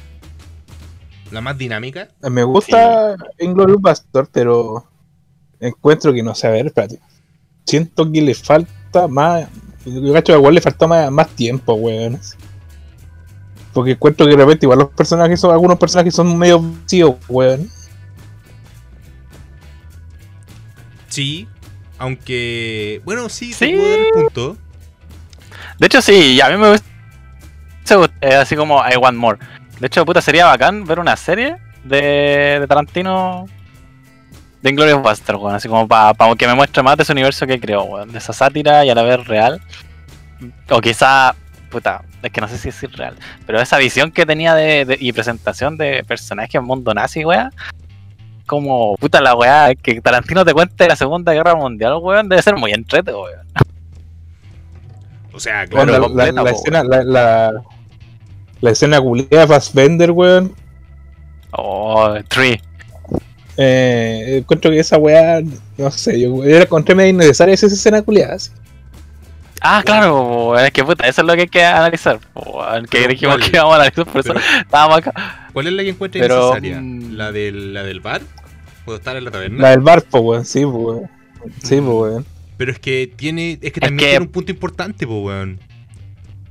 La 1.32 1.42
más 1.42 1.58
dinámica. 1.58 2.10
Me 2.30 2.44
gusta 2.44 3.16
Inglourious 3.40 3.82
Bastard, 3.82 4.28
pero 4.32 4.86
encuentro 5.60 6.14
que 6.14 6.22
no 6.24 6.36
sé, 6.36 6.48
a 6.48 6.52
ver, 6.52 6.68
espérate. 6.68 7.00
Siento 7.66 8.12
que 8.12 8.22
le 8.22 8.34
falta 8.36 9.08
más. 9.08 9.48
Yo 9.86 10.14
cacho 10.14 10.34
que 10.34 10.40
igual 10.40 10.56
le 10.56 10.62
falta 10.62 10.88
más, 10.88 11.12
más 11.12 11.28
tiempo, 11.30 11.74
weón. 11.74 12.20
Porque 13.74 13.92
encuentro 13.92 14.26
que 14.26 14.32
de 14.32 14.38
repente 14.38 14.66
igual 14.66 14.80
los 14.80 14.90
personajes 14.90 15.40
son, 15.40 15.52
algunos 15.52 15.78
personajes 15.78 16.14
son 16.16 16.38
medio 16.38 16.62
vacíos, 16.62 17.16
weón. 17.28 17.70
Sí. 21.10 21.48
Aunque. 21.98 23.02
Bueno, 23.06 23.30
sí, 23.30 23.54
Sí. 23.54 23.66
te 23.72 23.76
puedo 23.78 23.90
dar 23.90 24.00
el 24.00 24.14
punto. 24.14 24.58
De 25.80 25.88
hecho, 25.88 26.02
sí, 26.02 26.40
a 26.42 26.50
mí 26.50 26.58
me 26.58 26.72
gusta 26.72 26.86
eh, 28.22 28.36
así 28.36 28.56
como 28.56 28.78
I 28.88 28.96
Want 28.98 29.18
More. 29.18 29.38
De 29.80 29.88
hecho, 29.88 30.06
puta, 30.06 30.22
sería 30.22 30.46
bacán 30.46 30.86
ver 30.86 31.00
una 31.00 31.16
serie 31.18 31.58
de, 31.84 32.58
de 32.62 32.68
Tarantino 32.68 33.46
de 34.62 34.70
Inglourious 34.70 35.04
Basterds, 35.04 35.40
weón. 35.42 35.56
Así 35.56 35.68
como 35.68 35.88
para 35.88 36.14
que 36.38 36.48
me 36.48 36.56
muestre 36.56 36.82
más 36.82 36.98
de 36.98 37.04
ese 37.04 37.12
universo 37.12 37.46
que 37.46 37.60
creó, 37.60 37.84
weón. 37.84 38.12
De 38.12 38.18
esa 38.18 38.34
sátira 38.34 38.86
y 38.86 38.90
a 38.90 38.96
la 38.96 39.04
vez 39.04 39.26
real. 39.28 39.62
O 40.70 40.80
quizá, 40.82 41.36
puta, 41.70 42.04
es 42.24 42.32
que 42.32 42.42
no 42.42 42.48
sé 42.48 42.58
si 42.58 42.70
es 42.70 42.82
real. 42.98 43.16
Pero 43.46 43.60
esa 43.62 43.78
visión 43.78 44.12
que 44.12 44.26
tenía 44.26 44.56
de, 44.56 44.86
de- 44.86 44.98
y 45.00 45.12
presentación 45.14 45.78
de 45.78 46.04
personajes 46.04 46.56
en 46.56 46.64
mundo 46.64 46.94
nazi, 46.94 47.26
weón. 47.26 47.52
Como, 48.46 48.96
puta, 48.98 49.22
la 49.22 49.36
weá, 49.36 49.74
que 49.76 50.00
Tarantino 50.02 50.46
te 50.46 50.54
cuente 50.54 50.88
la 50.88 50.96
Segunda 50.96 51.34
Guerra 51.34 51.56
Mundial, 51.56 51.96
weón, 52.00 52.30
debe 52.30 52.42
ser 52.42 52.56
muy 52.56 52.72
entrete, 52.72 53.12
weón. 53.12 53.40
O 55.34 55.40
sea, 55.40 55.66
Bueno, 55.70 55.92
claro. 55.92 55.92
la, 55.92 56.00
completa, 56.00 56.32
la- 56.32 56.44
la 56.44 56.50
po, 56.52 56.56
escena, 56.58 56.84
la, 56.84 57.52
la, 58.66 58.72
escena 58.72 59.00
culiada 59.00 59.42
de 59.42 59.48
Fassbender, 59.48 60.12
weón. 60.12 60.54
Oh, 61.52 62.14
Tree. 62.28 62.62
Eh, 63.58 64.38
encuentro 64.40 64.70
que 64.72 64.80
esa 64.80 64.98
weá, 64.98 65.42
no 65.78 65.92
sé, 65.92 66.20
yo, 66.20 66.44
yo 66.44 66.58
la 66.58 66.64
encontré 66.64 66.94
medio 66.94 67.12
innecesaria 67.12 67.54
esa 67.54 67.68
escena 67.68 68.02
culiada. 68.02 68.36
así. 68.36 68.52
Ah, 69.62 69.82
claro, 69.86 70.60
es 70.60 70.72
que 70.72 70.84
puta, 70.84 71.08
eso 71.08 71.22
es 71.22 71.28
lo 71.28 71.34
que 71.34 71.42
hay 71.42 71.48
que 71.48 71.64
analizar. 71.64 72.20
que 72.90 73.08
dijimos 73.08 73.38
que 73.38 73.56
íbamos 73.56 73.74
a 73.74 73.76
analizar, 73.78 74.06
por 74.06 74.22
eso 74.22 74.34
estábamos 74.60 74.98
acá. 74.98 75.50
¿Cuál 75.54 75.68
es 75.68 75.74
la 75.74 75.84
que 75.84 75.90
encuentra 75.90 76.22
Pero, 76.22 76.58
innecesaria? 76.58 76.82
mm. 76.82 77.14
¿La 77.16 77.32
del, 77.32 77.74
¿La 77.74 77.84
del 77.84 78.02
bar? 78.02 78.22
¿Puedo 78.84 78.98
estar 78.98 79.16
en 79.16 79.24
la 79.26 79.32
taberna? 79.32 79.62
La 79.62 79.70
del 79.72 79.80
bar, 79.80 80.04
pues, 80.04 80.24
weón. 80.24 80.46
Sí, 80.46 80.66
pues, 80.66 80.76
weón. 80.76 81.10
Sí, 81.64 81.76
pues, 81.78 81.88
weón. 81.88 82.26
Pero 82.58 82.72
es 82.72 82.80
que 82.80 83.12
tiene. 83.16 83.54
Es 83.54 83.60
que 83.60 83.68
Es 83.68 83.80
también 83.80 83.98
que- 83.98 84.06
tiene 84.12 84.26
un 84.26 84.32
punto 84.32 84.52
importante, 84.52 85.08
po, 85.08 85.22
weón. 85.22 85.60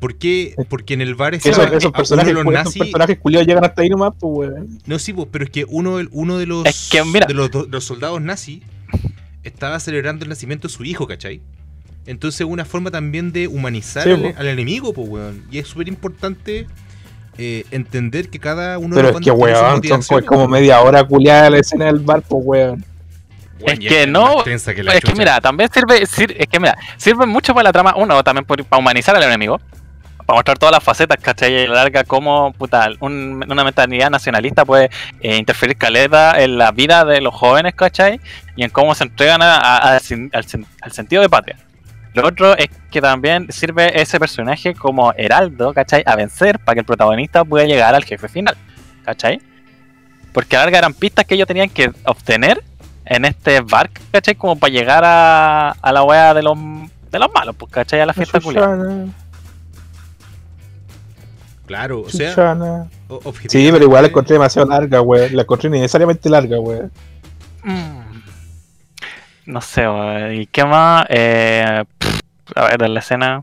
¿Por 0.05 0.17
qué? 0.17 0.55
Porque 0.69 0.93
en 0.93 1.01
el 1.01 1.15
bar 1.15 1.31
Que 1.33 1.39
ese- 1.39 1.51
esos, 1.53 1.65
esos 1.65 1.85
a 1.85 1.89
uno 1.89 1.93
personajes, 1.97 2.27
de 2.29 2.35
los 2.35 2.45
culiados, 2.45 2.65
nazis. 2.67 2.77
esos 2.83 2.87
personajes 2.93 3.19
culiados 3.21 3.47
llegan 3.47 3.65
hasta 3.65 3.81
ahí 3.81 3.89
nomás, 3.89 4.13
pues, 4.21 4.51
weón. 4.51 4.79
No, 4.85 4.99
sí, 4.99 5.15
po, 5.15 5.25
pero 5.29 5.45
es 5.45 5.51
que 5.51 5.65
uno, 5.67 5.97
uno 6.11 6.37
de 6.37 6.45
los. 6.45 6.67
Es 6.67 6.91
que, 6.93 7.03
mira. 7.05 7.25
De 7.27 7.33
los, 7.33 7.51
do- 7.51 7.67
los 7.71 7.85
soldados 7.85 8.21
nazis 8.21 8.61
estaba 9.45 9.81
celebrando 9.81 10.25
el 10.25 10.29
nacimiento 10.29 10.69
de 10.69 10.75
su 10.75 10.85
hijo, 10.85 11.07
¿cachai? 11.07 11.41
Entonces, 12.05 12.47
una 12.47 12.67
forma 12.67 12.91
también 12.91 13.33
de 13.33 13.49
humanizar 13.49 14.03
Sí, 14.05 14.11
al, 14.37 14.47
enemigo, 14.47 14.93
pues, 14.93 15.09
weón. 15.09 15.43
Y 15.51 15.57
es 15.57 15.69
súper 15.69 15.89
importante 15.89 16.67
eh, 17.39 17.65
entender 17.71 18.29
que 18.29 18.39
cada 18.39 18.77
uno 18.77 18.95
Pero 18.97 19.09
de 19.09 19.15
es 19.15 19.21
que, 19.25 19.31
bandos 19.31 19.41
tiene 19.41 19.41
sus 19.41 19.43
weón, 19.43 19.57
son 19.57 19.77
motivaciones, 19.79 20.27
como 20.27 20.49
media 20.49 20.83
hora 20.83 21.03
culiada 21.05 21.49
la 21.49 21.59
escena 21.61 21.87
del 21.87 22.01
bar, 22.01 22.21
pues, 22.29 22.43
weón. 22.45 22.85
Es 23.67 23.79
que 23.79 24.07
no, 24.07 24.45
que 24.45 24.53
es 24.53 24.65
que 25.03 25.15
mira, 25.17 25.41
también 25.41 25.71
sirve, 25.73 26.05
sir- 26.05 26.35
es 26.39 26.47
que 26.49 26.61
mira, 26.61 26.77
sirve 26.99 27.25
mucho 27.25 27.55
para 27.55 27.63
la 27.65 27.73
trama, 27.73 27.95
uno, 27.97 28.23
también 28.23 28.45
para 28.45 28.79
humanizar 28.79 29.17
al 29.17 29.23
enemigo, 29.23 29.59
para 30.27 30.37
mostrar 30.39 30.59
todas 30.59 30.72
las 30.72 30.83
facetas, 30.83 31.18
¿cachai? 31.20 31.53
Y 31.55 31.66
la 31.66 31.75
larga 31.75 32.05
cómo, 32.05 32.53
puta, 32.53 32.89
un- 33.01 33.45
una 33.49 33.64
mentalidad 33.64 34.11
nacionalista 34.11 34.64
puede 34.64 34.91
eh, 35.20 35.37
interferir 35.37 35.77
caleta 35.77 36.43
en 36.43 36.57
la 36.59 36.70
vida 36.72 37.05
de 37.05 37.20
los 37.20 37.35
jóvenes, 37.35 37.75
¿cachai? 37.75 38.20
Y 38.57 38.64
en 38.64 38.70
cómo 38.70 38.95
se 38.95 39.05
entregan 39.05 39.43
a- 39.43 39.57
a- 39.59 39.97
a- 39.97 40.01
sin- 40.01 40.31
al, 40.33 40.45
sen- 40.47 40.66
al 40.81 40.93
sentido 40.93 41.20
de 41.22 41.29
patria. 41.29 41.57
Lo 42.14 42.27
otro 42.29 42.57
es 42.57 42.68
que 42.93 43.01
también 43.01 43.51
sirve 43.51 44.01
ese 44.01 44.18
personaje 44.20 44.72
como 44.75 45.12
heraldo, 45.16 45.75
¿cachai? 45.75 46.03
A 46.07 46.14
vencer 46.16 46.59
para 46.61 46.75
que 46.75 46.81
el 46.81 46.87
protagonista 46.87 47.45
pueda 47.45 47.66
llegar 47.66 47.95
al 47.95 48.05
jefe 48.05 48.29
final, 48.29 48.57
¿cachai? 49.05 49.41
Porque 50.33 50.57
a 50.57 50.61
la 50.61 50.64
larga 50.66 50.79
eran 50.79 50.95
pistas 50.95 51.25
que 51.27 51.35
ellos 51.35 51.47
tenían 51.47 51.68
que 51.68 51.91
obtener 52.05 52.62
en 53.05 53.25
este 53.25 53.61
bar, 53.61 53.91
¿cachai? 54.12 54.35
Como 54.37 54.57
para 54.57 54.72
llegar 54.72 55.03
a, 55.05 55.70
a 55.72 55.93
la 55.93 56.03
wea 56.05 56.35
de 56.35 56.43
los, 56.43 56.57
de 57.11 57.18
los 57.18 57.29
malos, 57.35 57.55
pues, 57.57 57.70
¿cachai? 57.72 58.01
A 58.01 58.07
la 58.07 58.12
fiesta 58.14 58.39
culiada. 58.41 58.77
Claro, 61.67 62.03
o 62.03 62.11
sea, 62.11 62.31
chuchana. 62.31 62.89
Sí, 63.49 63.69
pero 63.73 63.85
igual 63.85 64.03
la 64.03 64.09
encontré 64.09 64.35
demasiado 64.35 64.69
larga, 64.69 65.01
weón. 65.01 65.35
La 65.35 65.43
encontré 65.43 65.69
innecesariamente 65.69 66.29
larga, 66.29 66.61
weón. 66.61 66.91
Mm. 67.62 68.01
No 69.47 69.61
sé, 69.61 69.89
wea, 69.89 70.33
¿y 70.35 70.47
qué 70.47 70.65
más? 70.65 71.07
Eh, 71.09 71.85
pff, 71.99 72.21
a 72.57 72.69
ver, 72.69 72.83
en 72.83 72.95
la 72.95 73.01
escena. 73.01 73.43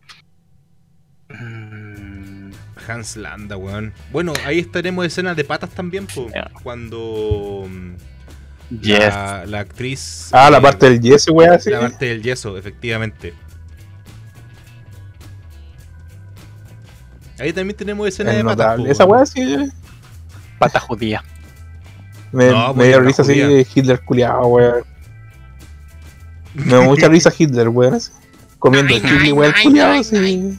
Mm, 1.29 2.51
Hans 2.87 3.15
Landa, 3.17 3.57
weón. 3.57 3.93
Bueno, 4.11 4.33
ahí 4.45 4.59
estaremos 4.59 5.05
escenas 5.05 5.35
de 5.35 5.43
patas 5.43 5.69
también, 5.71 6.07
po, 6.07 6.27
Ya. 6.33 6.49
cuando 6.63 7.67
Yes. 8.69 8.99
la, 9.13 9.45
la 9.47 9.59
actriz. 9.59 10.29
Ah, 10.31 10.49
la 10.49 10.59
eh, 10.59 10.61
parte 10.61 10.89
del 10.89 11.01
Jesse, 11.01 11.29
weón. 11.29 11.59
La 11.65 11.79
parte 11.81 12.05
del 12.05 12.21
yeso, 12.21 12.57
efectivamente. 12.57 13.33
Ahí 17.41 17.51
también 17.53 17.75
tenemos 17.75 18.07
escenas 18.07 18.33
Es 18.33 18.37
de 18.39 18.43
patas. 18.45 18.79
Esa 18.85 19.05
weón. 19.05 19.17
weá 19.17 19.25
sí. 19.25 19.57
Pata 20.59 20.79
judía. 20.79 21.23
Me, 22.31 22.49
No, 22.49 22.69
me 22.69 22.73
pues, 22.75 22.87
dio 22.89 22.99
risa 23.01 23.21
así 23.23 23.31
judía. 23.33 23.47
de 23.47 23.67
Hitler 23.75 23.99
culiado, 24.01 24.41
weón. 24.47 24.83
Me 26.53 26.65
dio 26.65 26.83
mucha 26.83 27.07
risa 27.09 27.31
Hitler, 27.37 27.69
weón. 27.69 27.95
así. 27.95 28.11
Comiendo 28.59 28.93
ay, 28.93 29.31
weón, 29.31 29.53
culiado, 29.63 29.99
así. 29.99 30.57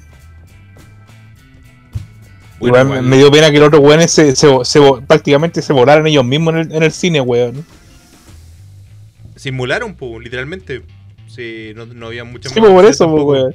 Bueno, 2.58 2.78
Igual 2.78 3.02
me- 3.02 3.16
dio 3.16 3.30
pena 3.30 3.50
que 3.50 3.58
los 3.58 3.68
otros 3.68 3.82
weones 3.82 4.10
se, 4.12 4.36
se, 4.36 4.48
prácticamente 5.06 5.62
se 5.62 5.72
volaran 5.72 6.06
ellos 6.06 6.24
mismos 6.24 6.54
en 6.54 6.60
el, 6.60 6.72
en 6.72 6.82
el 6.84 6.92
cine, 6.92 7.20
weón. 7.20 7.64
Simularon, 9.36 9.94
po, 9.94 10.20
literalmente. 10.20 10.82
Sí, 11.26 11.72
no, 11.74 11.86
no 11.86 12.06
había 12.08 12.22
mucha 12.24 12.48
Sí, 12.50 12.60
pues 12.60 12.70
por 12.72 12.84
eso, 12.84 13.10
pues, 13.10 13.24
weón. 13.24 13.54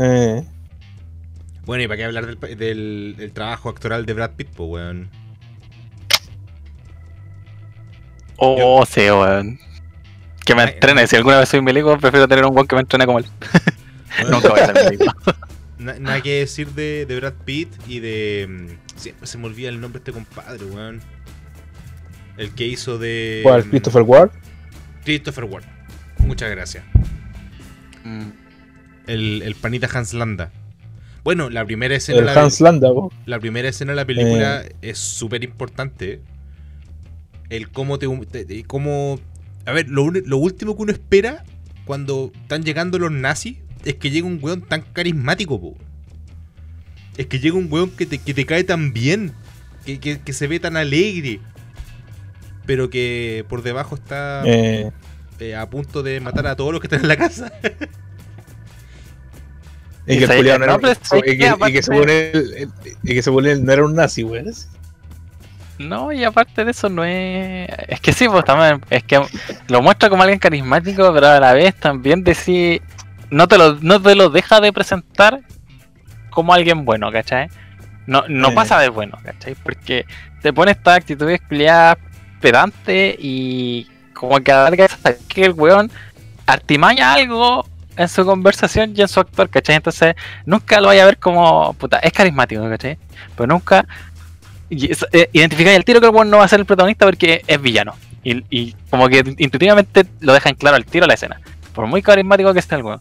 Eh, 0.00 0.44
Bueno, 1.66 1.82
y 1.84 1.86
para 1.88 1.96
qué 1.96 2.04
hablar 2.04 2.26
del, 2.26 2.56
del- 2.58 3.14
del 3.16 3.32
trabajo 3.32 3.68
actoral 3.70 4.04
de 4.06 4.12
Brad 4.12 4.32
Pitt, 4.32 4.48
pues, 4.54 4.68
weón. 4.68 5.08
Oh, 8.36 8.84
sí, 8.86 9.00
weón. 9.02 9.58
Que 10.44 10.54
me 10.54 10.62
Ay, 10.62 10.70
entrene. 10.74 11.06
Si 11.06 11.16
alguna 11.16 11.38
vez 11.38 11.48
soy 11.48 11.62
milico, 11.62 11.96
prefiero 11.98 12.28
tener 12.28 12.44
un 12.44 12.54
weón 12.54 12.66
que 12.66 12.74
me 12.74 12.82
entrene 12.82 13.06
como 13.06 13.18
él. 13.18 13.26
Weón, 14.18 14.30
Nunca 14.30 14.48
voy 14.50 14.60
a 14.60 14.66
ser 14.74 14.90
milico. 14.90 15.14
na- 15.78 15.98
nada 15.98 16.20
que 16.20 16.40
decir 16.40 16.68
de, 16.70 17.06
de 17.06 17.16
Brad 17.20 17.34
Pitt 17.44 17.72
y 17.86 18.00
de. 18.00 18.46
mm, 18.48 18.98
Siempre 18.98 19.26
se 19.26 19.38
me 19.38 19.46
olvida 19.46 19.68
el 19.68 19.80
nombre 19.80 20.00
de 20.00 20.10
este 20.10 20.12
compadre, 20.12 20.64
weón. 20.66 21.00
El 22.36 22.50
que 22.54 22.66
hizo 22.66 22.98
de. 22.98 23.40
¿Cuál? 23.42 23.64
mm, 23.66 23.70
Christopher 23.70 24.02
Ward. 24.02 24.30
Christopher 25.04 25.44
Ward. 25.44 25.64
Muchas 26.18 26.50
gracias. 26.50 26.84
Mm. 28.04 28.28
El, 29.06 29.42
el 29.42 29.54
panita 29.54 29.88
Hans 29.92 30.12
Landa. 30.14 30.50
Bueno, 31.24 31.48
la 31.50 31.64
primera 31.64 31.94
escena, 31.96 32.18
El 32.18 32.26
la, 32.26 32.34
Hans 32.42 32.60
Landa, 32.60 32.90
la 33.24 33.40
primera 33.40 33.68
escena 33.68 33.92
de 33.92 33.96
la 33.96 34.04
película 34.04 34.62
Eh. 34.62 34.76
es 34.82 34.98
súper 34.98 35.42
importante. 35.42 36.20
El 37.48 37.70
cómo 37.70 37.98
te, 37.98 38.06
cómo 38.66 39.18
a 39.66 39.72
ver, 39.72 39.88
lo, 39.88 40.02
último 40.36 40.76
que 40.76 40.82
uno 40.82 40.92
espera 40.92 41.44
cuando 41.86 42.30
están 42.42 42.62
llegando 42.62 42.98
los 42.98 43.10
nazis 43.10 43.56
es 43.84 43.94
que 43.94 44.10
llegue 44.10 44.26
un 44.26 44.38
weón 44.42 44.62
tan 44.62 44.82
carismático, 44.82 45.60
po. 45.60 45.74
Es 47.16 47.26
que 47.26 47.38
llegue 47.38 47.56
un 47.56 47.72
weón 47.72 47.90
que 47.90 48.06
te, 48.06 48.18
que 48.18 48.34
te 48.34 48.44
cae 48.44 48.64
tan 48.64 48.92
bien, 48.92 49.32
que, 49.86 49.98
que- 50.00 50.20
que 50.20 50.32
se 50.32 50.46
ve 50.46 50.60
tan 50.60 50.76
alegre, 50.76 51.40
pero 52.66 52.90
que 52.90 53.44
por 53.48 53.62
debajo 53.62 53.94
está 53.94 54.42
Eh, 54.46 54.90
eh, 55.40 55.54
a 55.54 55.68
punto 55.70 56.02
de 56.02 56.20
matar 56.20 56.46
a 56.46 56.56
todos 56.56 56.72
los 56.72 56.80
que 56.80 56.86
están 56.88 57.00
en 57.00 57.08
la 57.08 57.16
casa. 57.16 57.52
y 60.06 60.18
que 60.18 60.24
el 60.24 60.58
no 60.58 60.64
era 60.64 60.78
y 61.16 61.38
que 61.38 61.54
y 61.68 61.72
que 61.72 61.82
según 61.82 62.10
él 62.10 62.68
y 63.02 63.14
que 63.14 63.22
según 63.22 63.46
él 63.46 63.64
no 63.64 63.72
era 63.72 63.84
un 63.84 63.94
nazi, 63.94 64.22
weón. 64.24 64.52
No, 65.78 66.12
y 66.12 66.22
aparte 66.22 66.64
de 66.64 66.70
eso 66.70 66.88
no 66.88 67.04
es... 67.04 67.68
Es 67.88 68.00
que 68.00 68.12
sí, 68.12 68.28
pues 68.28 68.44
también, 68.44 68.80
es 68.90 69.02
que 69.02 69.20
lo 69.68 69.82
muestra 69.82 70.08
como 70.08 70.22
alguien 70.22 70.38
carismático, 70.38 71.12
pero 71.12 71.26
a 71.28 71.40
la 71.40 71.52
vez 71.52 71.74
también 71.74 72.22
decir... 72.22 72.80
No 73.30 73.48
te 73.48 73.58
lo, 73.58 73.74
no 73.80 74.00
te 74.00 74.14
lo 74.14 74.30
deja 74.30 74.60
de 74.60 74.72
presentar 74.72 75.40
como 76.30 76.54
alguien 76.54 76.84
bueno, 76.84 77.10
¿cachai? 77.10 77.48
No, 78.06 78.22
no 78.28 78.50
Eh. 78.50 78.54
pasa 78.54 78.78
de 78.78 78.88
bueno, 78.88 79.18
¿cachai? 79.24 79.56
Porque 79.56 80.04
te 80.42 80.52
pone 80.52 80.70
esta 80.72 80.94
actitud 80.94 81.28
culiada 81.48 81.98
pedante 82.40 83.16
y 83.18 83.88
como 84.12 84.38
que 84.40 84.52
a 84.52 84.56
la 84.56 84.62
larga 84.64 84.86
sabes 84.88 85.18
que 85.26 85.46
el 85.46 85.52
weón 85.52 85.90
artimaña 86.46 87.14
algo 87.14 87.66
en 87.96 88.08
su 88.08 88.24
conversación 88.24 88.92
y 88.96 89.00
en 89.02 89.08
su 89.08 89.20
actuar, 89.20 89.48
¿cachai? 89.48 89.76
Entonces 89.76 90.14
nunca 90.46 90.80
lo 90.80 90.88
vaya 90.88 91.02
a 91.02 91.06
ver 91.06 91.18
como, 91.18 91.72
puta, 91.74 91.98
es 91.98 92.12
carismático, 92.12 92.68
¿cachai? 92.68 92.98
Pero 93.36 93.46
nunca 93.46 93.86
eh, 94.70 95.28
identificáis 95.32 95.76
el 95.76 95.84
tiro 95.84 96.00
que 96.00 96.06
el 96.06 96.14
weón 96.14 96.30
no 96.30 96.38
va 96.38 96.44
a 96.44 96.48
ser 96.48 96.60
el 96.60 96.66
protagonista 96.66 97.06
porque 97.06 97.42
es 97.46 97.60
villano. 97.60 97.94
Y, 98.22 98.42
y 98.50 98.72
como 98.90 99.08
que 99.08 99.18
intuitivamente 99.38 100.06
lo 100.20 100.32
dejan 100.32 100.54
claro 100.54 100.76
al 100.76 100.84
tiro 100.84 101.06
la 101.06 101.14
escena. 101.14 101.40
Por 101.74 101.86
muy 101.86 102.02
carismático 102.02 102.52
que 102.52 102.60
esté 102.60 102.76
el 102.76 102.82
weón. 102.82 103.00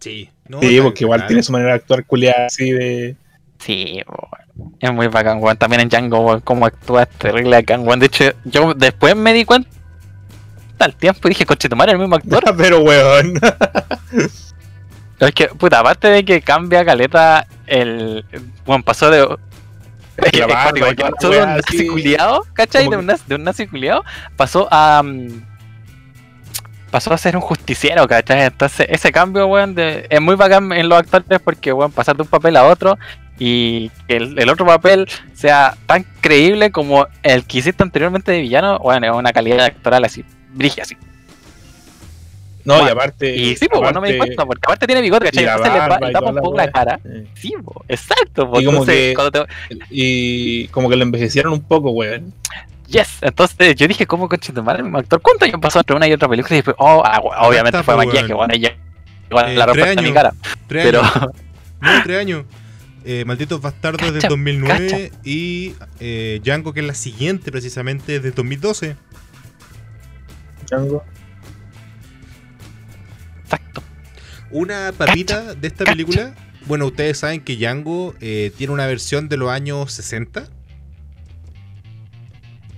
Sí, 0.00 0.30
no, 0.48 0.60
Sí, 0.60 0.80
porque 0.80 1.04
igual 1.04 1.20
claro. 1.20 1.28
tiene 1.28 1.42
su 1.42 1.52
manera 1.52 1.70
de 1.70 1.76
actuar 1.76 2.04
culiada 2.04 2.46
así 2.46 2.70
de. 2.70 3.16
Sí. 3.58 4.02
Es 4.78 4.92
muy 4.92 5.08
bacán, 5.08 5.42
weón. 5.42 5.56
También 5.56 5.80
en 5.80 5.88
Django, 5.88 6.20
weón, 6.20 6.40
cómo 6.40 6.66
actúa 6.66 7.06
terrible 7.06 7.56
bacán, 7.56 7.86
weón. 7.86 7.98
De 7.98 8.06
hecho, 8.06 8.24
yo 8.44 8.74
después 8.74 9.16
me 9.16 9.32
di 9.32 9.44
cuenta 9.44 9.68
al 10.78 10.94
tiempo 10.94 11.28
y 11.28 11.30
dije, 11.30 11.46
coche, 11.46 11.68
tomar 11.68 11.88
el 11.90 11.98
mismo 11.98 12.16
actor. 12.16 12.42
Pero 12.56 12.80
weón. 12.80 13.34
es 15.20 15.32
que, 15.32 15.48
puta, 15.48 15.80
aparte 15.80 16.08
de 16.08 16.24
que 16.24 16.40
cambia 16.42 16.84
caleta, 16.84 17.46
el. 17.66 18.24
Bueno, 18.64 18.84
pasó 18.84 19.10
de. 19.10 19.26
La 20.16 20.46
barba 20.46 20.80
cuático, 20.80 21.04
la 21.04 21.10
pasó 21.10 21.30
de 21.30 21.42
un 21.42 21.48
nazi 21.56 21.76
así. 21.76 21.86
culiao, 21.86 22.46
¿cachai? 22.52 22.88
De 22.88 22.96
un, 22.96 23.06
nazi, 23.06 23.24
de 23.26 23.34
un 23.34 23.44
nazi 23.44 23.66
culiao, 23.66 24.04
pasó 24.36 24.68
a. 24.70 25.02
mm, 25.02 25.44
pasó 26.90 27.12
a 27.12 27.18
ser 27.18 27.34
un 27.34 27.42
justiciero, 27.42 28.06
¿cachai? 28.06 28.42
Entonces, 28.42 28.86
ese 28.88 29.10
cambio, 29.10 29.46
weón, 29.46 29.74
de, 29.74 30.06
es 30.08 30.20
muy 30.20 30.36
bacán 30.36 30.72
en 30.72 30.88
los 30.88 30.98
actores 30.98 31.40
porque, 31.40 31.72
weón, 31.72 31.90
pasar 31.90 32.16
de 32.16 32.22
un 32.22 32.28
papel 32.28 32.56
a 32.56 32.64
otro 32.64 32.98
y 33.38 33.90
que 34.06 34.16
el, 34.16 34.38
el 34.38 34.48
otro 34.48 34.64
papel 34.64 35.08
sea 35.32 35.76
tan 35.86 36.04
creíble 36.20 36.70
como 36.70 37.06
el 37.22 37.44
que 37.44 37.58
hiciste 37.58 37.82
anteriormente 37.82 38.30
de 38.30 38.40
villano, 38.40 38.78
bueno, 38.78 39.06
es 39.06 39.12
una 39.12 39.32
calidad 39.32 39.64
actoral 39.64 40.04
así, 40.04 40.24
brigia 40.54 40.82
así. 40.84 40.96
No, 42.64 42.76
y 42.76 42.78
Bueno, 42.78 42.92
aparte. 42.92 43.36
Y 43.36 43.56
sí, 43.56 43.66
pues, 43.70 43.92
no 43.92 44.00
me 44.00 44.12
di 44.12 44.16
cuenta, 44.18 44.46
porque 44.46 44.62
aparte 44.64 44.86
tiene 44.86 45.02
bigote, 45.02 45.26
y 45.26 45.30
¿cachai? 45.30 45.44
la 45.44 45.52
Entonces 45.52 45.72
le, 45.74 45.78
barba 45.80 46.08
y 46.10 46.12
tapa 46.14 46.28
un 46.30 46.34
la 46.34 46.40
poco 46.40 46.56
la 46.56 46.62
weá. 46.62 46.72
cara. 46.72 47.00
Eh. 47.04 47.26
Sí, 47.34 47.52
po, 47.62 47.84
exacto. 47.88 48.50
po. 48.50 48.58
Y 48.60 48.64
como 48.64 48.78
Entonces, 48.78 48.96
que- 49.10 49.14
cuando 49.14 49.30
te- 49.32 49.52
Y 49.90 50.68
como 50.68 50.88
que 50.88 50.96
lo 50.96 51.02
envejecieron 51.02 51.52
un 51.52 51.62
poco, 51.62 51.90
weón. 51.90 52.32
Yes, 52.86 53.18
entonces 53.22 53.74
yo 53.76 53.86
dije, 53.86 54.06
¿cómo 54.06 54.28
conche 54.28 54.52
tu 54.52 54.62
madre 54.62 54.78
el 54.78 54.84
mismo 54.84 54.98
actor? 54.98 55.20
¿Cuánto 55.20 55.44
años 55.44 55.58
pasó 55.60 55.80
entre 55.80 55.96
una 55.96 56.06
y 56.08 56.12
otra 56.12 56.28
película? 56.28 56.54
Y 56.54 56.58
después, 56.58 56.76
oh, 56.78 57.02
ah, 57.04 57.20
we- 57.22 57.48
obviamente 57.48 57.82
fue 57.82 57.96
maquillaje, 57.96 58.28
weón. 58.28 58.36
bueno, 58.48 58.54
ella 58.54 58.76
Igual 59.30 59.50
Eh, 59.50 59.54
la 59.56 59.66
respuesta 59.66 59.90
es 59.92 59.96
mi 59.96 60.02
años. 60.04 60.14
cara. 60.14 60.34
Tres 60.68 60.84
Pero. 60.84 61.00
años. 61.02 61.12
No, 61.82 62.02
tres 62.02 62.18
años. 62.20 62.44
Eh, 63.04 63.24
Malditos 63.26 63.60
Bastardos 63.60 64.00
Cacha, 64.00 64.12
del 64.12 64.22
2009 64.22 65.12
y 65.22 65.74
eh, 66.00 66.40
Django, 66.42 66.72
que 66.72 66.80
es 66.80 66.86
la 66.86 66.94
siguiente 66.94 67.50
precisamente, 67.52 68.20
de 68.20 68.30
2012. 68.30 68.96
Exacto. 73.42 73.82
Una 74.50 74.92
papita 74.96 75.54
de 75.54 75.66
esta 75.68 75.84
cacha. 75.84 75.92
película. 75.92 76.34
Bueno, 76.66 76.86
ustedes 76.86 77.18
saben 77.18 77.40
que 77.42 77.56
Django 77.56 78.14
eh, 78.20 78.50
tiene 78.56 78.72
una 78.72 78.86
versión 78.86 79.28
de 79.28 79.36
los 79.36 79.50
años 79.50 79.92
60, 79.92 80.48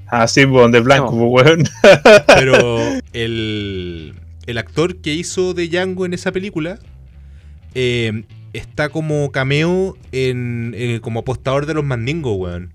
Ah, 0.08 0.28
sí, 0.28 0.46
pues, 0.46 0.70
de 0.70 0.80
blanco, 0.80 1.12
No. 1.16 1.30
pues, 1.30 1.46
weón. 1.46 1.64
pero 2.28 2.78
el, 3.12 4.14
el 4.46 4.58
actor 4.58 4.96
que 4.98 5.12
hizo 5.14 5.52
de 5.52 5.66
Django 5.68 6.06
en 6.06 6.14
esa 6.14 6.30
película 6.30 6.78
eh, 7.74 8.22
está 8.52 8.88
como 8.88 9.32
cameo 9.32 9.96
en, 10.12 10.74
en- 10.78 11.00
como 11.00 11.20
apostador 11.20 11.66
de 11.66 11.74
los 11.74 11.84
mandingos, 11.84 12.36
weón. 12.38 12.72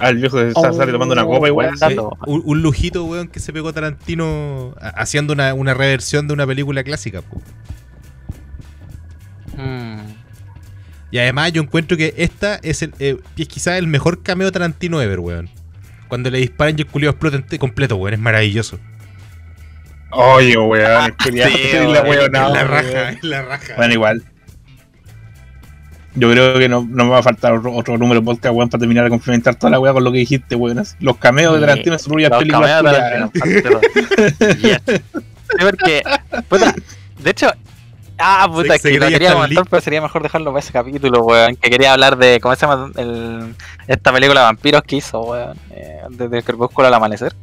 Ah, 0.00 0.08
el 0.10 0.16
viejo 0.16 0.38
se 0.38 0.48
está 0.48 0.72
sale 0.72 0.92
tomando 0.92 1.12
una 1.12 1.24
copa 1.24 1.46
igual. 1.46 1.70
un, 2.26 2.42
un 2.44 2.62
lujito, 2.62 3.04
weón, 3.04 3.28
que 3.28 3.38
se 3.38 3.52
pegó 3.52 3.72
Tarantino 3.72 4.74
haciendo 4.80 5.32
una, 5.34 5.52
una 5.54 5.74
reversión 5.74 6.26
de 6.26 6.34
una 6.34 6.46
película 6.46 6.82
clásica. 6.82 7.22
po. 7.22 7.40
Mm. 9.56 10.00
Y 11.10 11.18
además 11.18 11.52
yo 11.52 11.62
encuentro 11.62 11.96
que 11.96 12.14
esta 12.16 12.56
es, 12.62 12.82
el, 12.82 12.94
eh, 12.98 13.16
es 13.36 13.48
quizás 13.48 13.78
el 13.78 13.86
mejor 13.88 14.22
cameo 14.22 14.50
Tarantino 14.52 15.02
ever, 15.02 15.18
weón. 15.20 15.50
Cuando 16.08 16.30
le 16.30 16.38
disparan 16.38 16.76
y 16.78 16.82
el 16.82 16.86
culiao 16.86 17.10
explota 17.10 17.36
ente- 17.36 17.58
completo, 17.58 17.96
weón. 17.96 18.14
Es 18.14 18.20
maravilloso. 18.20 18.78
Oye, 20.12 20.56
weón, 20.56 21.14
Sí, 21.24 21.30
weón, 21.74 22.06
weón, 22.08 22.32
la 22.32 22.48
weón. 22.48 22.68
raja, 22.68 23.10
es 23.10 23.22
la 23.24 23.42
raja. 23.42 23.74
Bueno, 23.76 23.92
igual. 23.94 24.22
Yo 26.14 26.28
creo 26.30 26.58
que 26.58 26.68
no, 26.68 26.84
no 26.88 27.04
me 27.04 27.10
va 27.10 27.18
a 27.18 27.22
faltar 27.22 27.52
otro, 27.52 27.72
otro 27.72 27.96
número 27.96 28.20
de 28.20 28.24
podcast, 28.26 28.54
weón, 28.54 28.68
para 28.68 28.80
terminar 28.80 29.04
de 29.04 29.10
complementar 29.10 29.54
toda 29.54 29.70
la 29.70 29.78
weá 29.80 29.92
con 29.92 30.02
lo 30.02 30.10
que 30.10 30.18
dijiste, 30.18 30.56
weón. 30.56 30.82
Los 30.98 31.16
cameos 31.18 31.54
de 31.54 31.60
Tarantino 31.60 31.92
en 31.94 31.98
sus 32.00 32.08
propias 32.08 32.30
Los 32.30 32.38
películas. 32.40 32.82
cameos 32.82 33.32
de 33.32 33.40
culiadas. 33.40 33.80
Tarantino, 34.38 34.60
yes. 34.62 34.80
Sí, 35.50 35.64
porque, 35.64 36.02
puta, 36.48 36.74
de 37.18 37.30
hecho, 37.30 37.52
ah, 38.18 38.48
puta, 38.52 38.76
Se- 38.78 38.90
que 38.92 38.98
lo 38.98 39.08
quería 39.08 39.34
comentar, 39.34 39.64
pero 39.70 39.80
sería 39.82 40.00
mejor 40.02 40.22
dejarlo 40.24 40.50
para 40.52 40.58
ese 40.60 40.72
capítulo, 40.72 41.22
weón. 41.22 41.54
Que 41.56 41.70
quería 41.70 41.92
hablar 41.92 42.16
de, 42.16 42.40
¿cómo 42.40 42.56
se 42.56 42.66
llama? 42.66 42.90
El, 42.96 43.54
esta 43.86 44.12
película 44.12 44.40
de 44.40 44.46
vampiros 44.46 44.82
que 44.82 44.96
hizo, 44.96 45.20
weón. 45.20 45.56
Eh, 45.70 46.00
desde 46.10 46.38
el 46.38 46.44
crepúsculo 46.44 46.88
al 46.88 46.94
amanecer. 46.94 47.34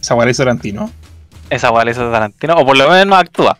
Esa 0.00 0.14
weá 0.14 0.28
hizo 0.30 0.42
Tarantino. 0.42 0.90
Esa 1.50 1.70
weá 1.70 1.90
hizo 1.90 2.10
Tarantino, 2.10 2.54
o 2.56 2.66
por 2.66 2.76
lo 2.76 2.88
menos 2.90 3.06
no 3.06 3.16
actúa. 3.16 3.56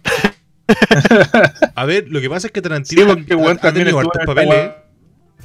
A 1.74 1.84
ver, 1.84 2.06
lo 2.08 2.20
que 2.20 2.28
pasa 2.30 2.46
es 2.48 2.52
que 2.52 2.62
Tarantino 2.62 3.02
Sí, 3.02 3.08
porque, 3.08 3.34
ha- 3.34 3.68
ha, 3.68 3.72
tenido 3.72 3.98
hartos 3.98 4.22
papeles. 4.26 4.70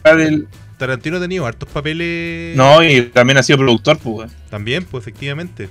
del- 0.03 0.47
Tarantino 0.77 1.17
ha 1.17 1.19
tenido 1.19 1.45
hartos 1.45 1.69
papeles. 1.69 2.55
No, 2.55 2.83
y 2.83 3.01
también 3.03 3.37
ha 3.37 3.43
sido 3.43 3.57
productor, 3.57 3.97
pues, 3.97 4.15
weón. 4.17 4.31
También, 4.49 4.85
pues 4.85 5.03
efectivamente. 5.03 5.69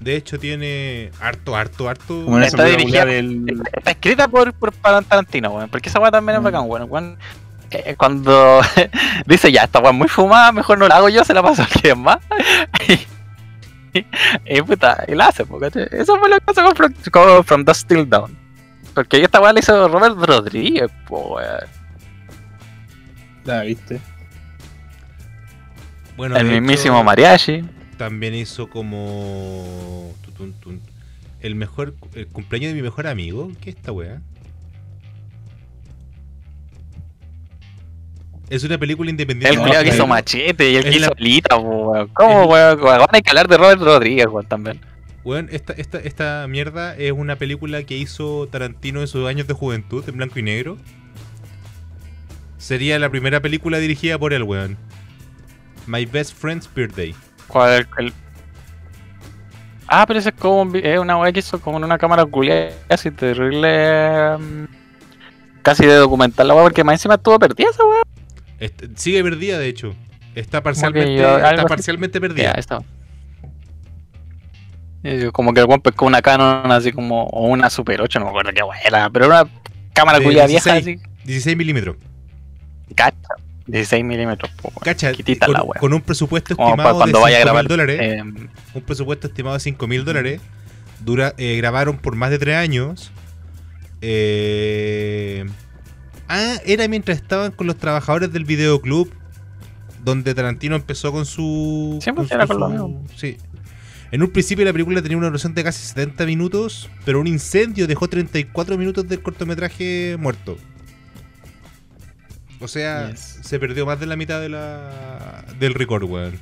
De 0.00 0.16
hecho, 0.16 0.38
tiene 0.38 1.10
harto, 1.20 1.54
harto, 1.54 1.88
harto. 1.88 2.40
Está 2.40 2.64
película 2.64 3.04
dirigida- 3.04 3.04
del. 3.04 3.62
Está 3.76 3.90
escrita 3.92 4.28
por, 4.28 4.52
por 4.54 4.72
para 4.72 5.02
Tarantino, 5.02 5.50
weón. 5.50 5.68
Porque 5.68 5.88
esa 5.88 6.00
weá 6.00 6.10
también 6.10 6.36
es 6.36 6.40
Mm. 6.40 6.44
bacán, 6.44 6.62
weón. 6.66 6.86
weón. 6.90 7.18
eh, 7.72 7.94
cuando 7.96 8.60
dice 9.26 9.52
ya, 9.52 9.62
esta 9.62 9.78
weá 9.78 9.90
es 9.92 9.96
muy 9.96 10.08
fumada, 10.08 10.50
mejor 10.50 10.76
no 10.78 10.88
la 10.88 10.96
hago 10.96 11.08
yo, 11.08 11.22
se 11.22 11.32
la 11.34 11.40
paso 11.42 11.62
a 11.62 11.66
alguien 11.72 12.00
más. 12.00 12.18
y, 14.46 14.62
puta, 14.62 15.04
y 15.08 15.14
la 15.14 15.26
hace, 15.28 15.44
¿cachai? 15.44 15.88
Eso 15.92 16.18
fue 16.18 16.28
lo 16.28 16.36
que 16.36 16.40
pasó 16.42 16.62
con, 16.64 16.74
From- 16.76 16.94
con 17.10 17.44
From 17.44 17.64
Dust 17.64 17.88
Till 17.88 18.08
Dawn. 18.08 18.36
Porque 18.94 19.22
esta 19.22 19.40
weá 19.40 19.52
la 19.52 19.60
hizo 19.60 19.88
Robert 19.88 20.16
Rodríguez, 20.18 20.90
po. 21.06 21.38
La 23.44 23.62
viste. 23.62 24.00
Bueno, 26.16 26.36
El 26.36 26.46
hecho, 26.46 26.60
mismísimo 26.60 27.02
Mariachi. 27.04 27.64
También 27.96 28.34
hizo 28.34 28.68
como. 28.68 30.12
el 31.40 31.54
mejor. 31.54 31.94
El 32.14 32.26
cumpleaños 32.28 32.70
de 32.70 32.74
mi 32.76 32.82
mejor 32.82 33.06
amigo. 33.06 33.50
¿Qué 33.60 33.70
es 33.70 33.76
esta 33.76 33.92
weá? 33.92 34.20
Es 38.50 38.64
una 38.64 38.76
película 38.78 39.08
independiente. 39.10 39.48
El 39.54 39.56
No, 39.56 39.62
culiao 39.62 39.84
que 39.84 39.90
hizo 39.90 40.06
Machete 40.08 40.70
y 40.72 40.76
el 40.76 40.84
que 40.84 40.96
hizo 40.96 41.12
Lita, 41.16 41.56
weón. 41.56 42.08
¿Cómo, 42.08 42.46
weón? 42.46 42.80
Hay 43.12 43.22
que 43.22 43.30
hablar 43.30 43.46
de 43.48 43.56
Robert 43.56 43.80
Rodríguez, 43.80 44.26
weón, 44.26 44.44
también. 44.46 44.80
Weón, 45.22 45.48
esta, 45.52 45.72
esta, 45.74 45.98
esta 45.98 46.46
mierda 46.48 46.96
es 46.96 47.12
una 47.12 47.36
película 47.36 47.82
que 47.84 47.96
hizo 47.96 48.48
Tarantino 48.50 49.00
en 49.00 49.06
sus 49.06 49.28
años 49.28 49.46
de 49.46 49.54
juventud, 49.54 50.02
en 50.08 50.16
blanco 50.16 50.38
y 50.40 50.42
negro. 50.42 50.76
Sería 52.58 52.98
la 52.98 53.08
primera 53.08 53.40
película 53.40 53.78
dirigida 53.78 54.18
por 54.18 54.32
él, 54.32 54.42
weón. 54.42 54.76
My 55.86 56.04
Best 56.04 56.36
Friend's 56.36 56.68
Birthday. 56.74 57.14
¿Cuál 57.46 57.86
el, 57.98 58.12
Ah, 59.86 60.04
pero 60.06 60.18
ese 60.20 60.28
es 60.28 60.34
como 60.36 60.62
un 60.62 60.76
una 61.00 61.16
weá 61.18 61.32
que 61.32 61.40
hizo 61.40 61.60
como 61.60 61.78
en 61.78 61.84
una 61.84 61.98
cámara 61.98 62.24
culiada 62.26 62.70
así 62.88 63.10
terrible. 63.10 64.36
mm, 64.38 64.64
Casi 65.62 65.84
de 65.84 65.94
documental 65.94 66.48
la 66.48 66.54
weá, 66.54 66.62
porque 66.64 66.84
más 66.84 66.94
encima 66.94 67.14
estuvo 67.14 67.38
perdida 67.38 67.70
esa 67.70 67.84
weá. 67.84 68.02
Sigue 68.96 69.22
perdida, 69.22 69.58
de 69.58 69.68
hecho. 69.68 69.94
Está 70.34 70.62
parcialmente, 70.62 71.16
yo- 71.16 71.38
está 71.38 71.64
parcialmente 71.66 72.18
Ya, 72.18 72.20
perdida. 72.20 72.52
está. 72.52 72.78
Y 75.02 75.18
yo 75.18 75.32
Como 75.32 75.52
que 75.54 75.60
el 75.60 75.66
weón 75.66 75.80
pescó 75.80 76.06
una 76.06 76.20
Canon 76.22 76.70
así 76.70 76.92
como. 76.92 77.24
O 77.24 77.46
una 77.48 77.70
Super 77.70 78.00
8, 78.02 78.18
no 78.18 78.26
me 78.26 78.30
acuerdo 78.30 78.52
qué 78.52 78.60
era. 78.86 79.08
Pero 79.10 79.26
era 79.26 79.42
una 79.42 79.50
cámara 79.94 80.20
culiada 80.20 80.46
vieja 80.46 80.74
16. 80.74 80.98
así. 81.00 81.10
16 81.24 81.56
milímetros. 81.56 81.96
Cacha. 82.94 83.16
16 83.66 84.04
milímetros, 84.04 84.50
po. 84.60 84.70
Cacha, 84.80 85.12
con, 85.44 85.52
la 85.52 85.62
con 85.78 85.92
un 85.94 86.00
presupuesto 86.00 86.56
Como 86.56 86.68
estimado 86.70 86.88
para 86.88 86.98
cuando 86.98 87.18
de 87.18 87.22
vaya 87.22 87.36
a 87.36 87.40
5 87.40 87.44
grabar. 87.46 87.68
dólares. 87.68 87.98
eh, 88.00 88.22
un 88.22 88.82
presupuesto 88.82 89.26
estimado 89.28 89.54
de 89.54 89.60
5 89.60 89.86
mil 89.86 90.04
dólares. 90.04 90.40
Dura, 91.00 91.34
eh, 91.38 91.56
grabaron 91.56 91.96
por 91.98 92.14
más 92.16 92.30
de 92.30 92.38
3 92.38 92.56
años. 92.56 93.10
Eh, 94.02 95.46
ah, 96.30 96.56
era 96.64 96.88
mientras 96.88 97.18
estaban 97.18 97.52
con 97.52 97.66
los 97.66 97.76
trabajadores 97.76 98.32
del 98.32 98.44
videoclub. 98.46 99.12
Donde 100.02 100.34
Tarantino 100.34 100.76
empezó 100.76 101.12
con 101.12 101.26
su. 101.26 101.98
Siempre 102.00 102.24
era 102.30 102.46
con 102.46 102.56
su- 102.56 102.60
lo 102.60 102.68
mismo. 102.70 103.04
Sí. 103.16 103.36
En 104.12 104.22
un 104.22 104.30
principio 104.30 104.64
la 104.64 104.72
película 104.72 105.02
tenía 105.02 105.18
una 105.18 105.26
duración 105.26 105.52
de 105.54 105.62
casi 105.62 105.86
70 105.86 106.24
minutos. 106.24 106.88
Pero 107.04 107.20
un 107.20 107.26
incendio 107.26 107.86
dejó 107.86 108.08
34 108.08 108.78
minutos 108.78 109.06
del 109.06 109.20
cortometraje 109.22 110.16
muerto. 110.18 110.56
O 112.60 112.66
sea, 112.68 113.10
Yes. 113.10 113.38
se 113.42 113.58
perdió 113.58 113.84
más 113.86 114.00
de 114.00 114.06
la 114.06 114.16
mitad 114.16 114.40
de 114.40 114.48
la, 114.48 115.44
del 115.58 115.74
record, 115.74 116.04
weón. 116.04 116.38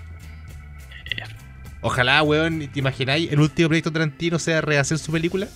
Ojalá, 1.80 2.22
weón, 2.24 2.68
¿te 2.72 2.78
imagináis? 2.80 3.30
El 3.30 3.38
último 3.40 3.68
proyecto 3.68 3.92
Tarantino 3.92 4.38
sea 4.38 4.60
rehacer 4.60 4.98
su 4.98 5.12
película. 5.12 5.46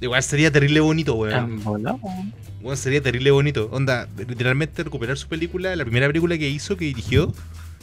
Igual 0.00 0.22
sería 0.22 0.50
terrible 0.52 0.80
bonito, 0.80 1.14
weón. 1.14 1.60
weón. 1.64 2.32
Weón, 2.62 2.76
sería 2.76 3.02
terrible 3.02 3.30
bonito. 3.30 3.68
Onda, 3.72 4.08
literalmente 4.16 4.84
recuperar 4.84 5.16
su 5.16 5.28
película, 5.28 5.74
la 5.74 5.84
primera 5.84 6.06
película 6.06 6.38
que 6.38 6.48
hizo, 6.48 6.76
que 6.76 6.84
dirigió, 6.86 7.32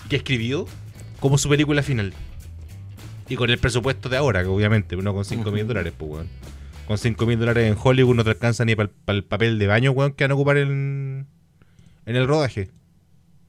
que 0.09 0.16
escribió, 0.18 0.66
como 1.20 1.38
su 1.38 1.49
película 1.49 1.84
final. 1.84 2.13
Y 3.28 3.36
con 3.36 3.49
el 3.49 3.57
presupuesto 3.57 4.07
de 4.07 4.18
ahora, 4.18 4.43
que 4.43 4.49
obviamente, 4.49 4.95
no 4.95 5.13
con 5.13 5.26
5 5.26 5.51
mil 5.51 5.68
dólares, 5.68 5.93
pues, 5.97 6.11
weón. 6.11 6.30
Con 6.88 6.97
5 6.97 7.26
mil 7.26 7.39
dólares 7.39 7.70
en 7.72 7.78
Hollywood 7.82 8.16
no 8.16 8.24
te 8.24 8.30
alcanza 8.30 8.63
ni 8.63 8.76
para 8.76 8.89
el 9.07 9.24
papel 9.24 9.57
de 9.59 9.68
baño, 9.68 9.91
weón, 9.91 10.13
que 10.13 10.24
van 10.24 10.32
a 10.32 10.36
ocupar 10.36 10.57
en, 10.57 11.26
en 12.05 12.16
el 12.16 12.28
rodaje. 12.28 12.70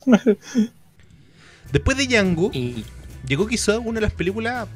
Después 1.72 1.96
de 1.96 2.06
Django, 2.06 2.50
Y. 2.52 2.84
llegó 3.26 3.46
quizá 3.46 3.78
una 3.78 3.96
de 3.96 4.02
las 4.02 4.12
películas 4.12 4.68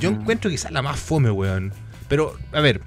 yo 0.00 0.08
encuentro 0.10 0.50
quizás 0.50 0.72
la 0.72 0.82
más 0.82 0.98
fome, 0.98 1.30
weón. 1.30 1.72
Pero, 2.08 2.36
a 2.52 2.60
ver, 2.60 2.80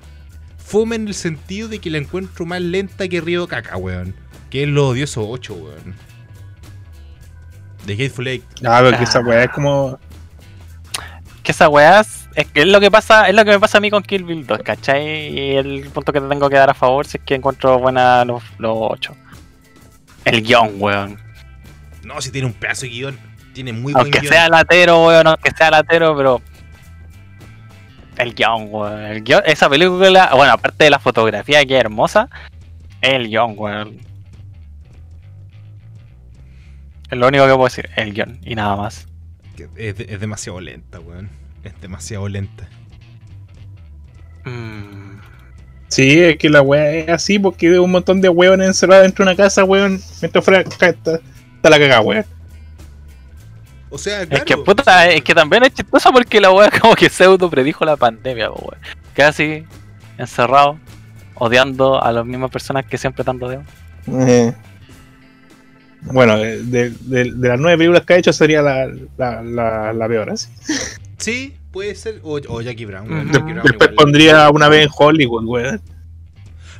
fome 0.68 0.97
en 0.97 1.07
el 1.07 1.13
sentido 1.13 1.70
de 1.70 1.80
que 1.80 1.89
la 1.89 1.97
encuentro 1.97 2.45
más 2.45 2.61
lenta 2.61 3.07
que 3.07 3.22
Río 3.22 3.47
Caca, 3.47 3.78
weón. 3.78 4.13
Que 4.49 4.63
es 4.63 4.70
lo 4.70 4.89
odioso 4.89 5.28
8, 5.28 5.53
weón. 5.53 5.95
De 7.86 7.93
Hateful 7.93 8.28
Eight. 8.28 8.43
Ah, 8.65 8.82
pero 8.84 8.97
que 8.97 9.03
esa 9.05 9.22
weá 9.22 9.45
es 9.45 9.51
como. 9.51 9.97
que 11.41 11.51
esa 11.53 11.70
weá 11.70 12.01
es, 12.01 12.28
es 12.36 12.45
que 12.47 12.61
es 12.61 12.68
lo 12.68 12.82
que 12.82 12.91
pasa, 12.91 13.30
es 13.30 13.36
lo 13.36 13.45
que 13.45 13.51
me 13.51 13.59
pasa 13.59 13.78
a 13.78 13.82
mí 13.82 13.89
con 13.89 14.03
Kill 14.03 14.26
Bill 14.26 14.45
2, 14.45 14.59
¿cachai? 14.63 15.30
Y 15.30 15.55
el 15.55 15.89
punto 15.93 16.11
que 16.11 16.20
te 16.20 16.28
tengo 16.28 16.49
que 16.49 16.57
dar 16.57 16.70
a 16.70 16.74
favor 16.74 17.07
si 17.07 17.18
es 17.18 17.24
que 17.24 17.36
encuentro 17.36 17.80
buena 17.80 18.26
los, 18.26 18.43
los 18.57 18.76
8. 18.78 19.15
El 20.26 20.41
guion, 20.41 20.72
weón. 20.78 21.18
No, 22.03 22.22
si 22.22 22.30
tiene 22.30 22.47
un 22.47 22.53
pedazo 22.53 22.82
de 22.82 22.89
guion. 22.89 23.20
Tiene 23.53 23.72
muy 23.72 23.93
buen 23.93 24.03
Aunque 24.03 24.20
guion. 24.20 24.34
sea 24.34 24.49
latero, 24.49 25.05
weón, 25.07 25.28
aunque 25.28 25.51
sea 25.51 25.72
latero, 25.72 26.15
pero. 26.18 26.41
El 28.18 28.34
guion, 28.34 28.68
weón. 28.72 29.01
El 29.03 29.24
guion, 29.24 29.43
esa 29.45 29.70
película, 29.70 30.32
bueno, 30.36 30.53
aparte 30.53 30.84
de 30.86 30.89
la 30.89 30.99
fotografía 30.99 31.65
que 31.65 31.76
es 31.76 31.80
hermosa, 31.82 32.30
el 33.01 33.28
guion, 33.28 33.53
weón. 33.57 33.97
Es 37.09 37.18
lo 37.18 37.28
único 37.28 37.45
que 37.45 37.53
puedo 37.53 37.65
decir, 37.65 37.89
el 37.95 38.13
guion, 38.13 38.39
y 38.43 38.55
nada 38.55 38.76
más. 38.76 39.07
es, 39.76 39.99
es 39.99 40.20
demasiado 40.20 40.59
lenta, 40.59 40.99
weón. 40.99 41.30
Es 41.63 41.80
demasiado 41.80 42.28
lenta. 42.28 42.68
Mm, 44.45 45.18
Sí, 45.89 46.20
es 46.20 46.38
que 46.38 46.49
la 46.49 46.61
weá 46.61 46.91
es 46.91 47.09
así 47.09 47.39
porque 47.39 47.68
hay 47.68 47.78
un 47.78 47.91
montón 47.91 48.20
de 48.20 48.30
weones 48.30 48.68
encerrados 48.68 49.03
dentro 49.03 49.24
de 49.26 49.32
una 49.32 49.38
casa, 49.38 49.63
weón. 49.63 50.01
Mientras 50.22 50.43
fuera 50.43 50.61
está, 50.61 50.89
está 50.89 51.22
la 51.63 51.80
cagada, 51.80 52.01
weón. 52.01 52.26
O 53.89 53.97
sea, 53.97 54.23
Es 54.23 54.43
que 54.43 54.57
puta, 54.57 55.09
es 55.09 55.21
que 55.21 55.33
también 55.33 55.63
es 55.63 55.73
chistoso 55.73 56.11
porque 56.11 56.41
la 56.41 56.51
wea 56.51 56.69
como 56.81 56.93
que 56.95 57.09
pseudo 57.09 57.49
predijo 57.49 57.85
la 57.85 57.95
pandemia, 57.95 58.51
weón. 58.51 58.75
Casi 59.13 59.63
encerrado, 60.17 60.77
odiando 61.35 62.01
a 62.03 62.11
las 62.11 62.25
mismas 62.25 62.51
personas 62.51 62.85
que 62.85 62.97
siempre 62.97 63.21
están 63.21 63.39
rodeados. 63.39 63.65
Eh. 64.07 64.53
Bueno, 66.01 66.38
de, 66.38 66.61
de- 66.91 67.25
las 67.38 67.59
nueve 67.59 67.77
películas 67.77 68.05
que 68.05 68.13
ha 68.13 68.17
hecho 68.17 68.31
sería 68.33 68.61
la, 68.61 68.88
la, 69.17 69.41
la, 69.41 69.93
la 69.93 70.07
peor, 70.07 70.29
así. 70.29 70.49
Sí, 71.17 71.55
puede 71.71 71.95
ser. 71.95 72.19
O, 72.23 72.39
o 72.47 72.61
Jackie 72.61 72.85
Brown. 72.85 73.07
Jackie 73.31 73.53
Brown 73.53 73.55
Después 73.63 73.89
igual. 73.91 73.95
pondría 73.95 74.49
una 74.51 74.69
vez 74.69 74.85
en 74.85 74.91
Hollywood, 74.95 75.45
weón. 75.45 75.81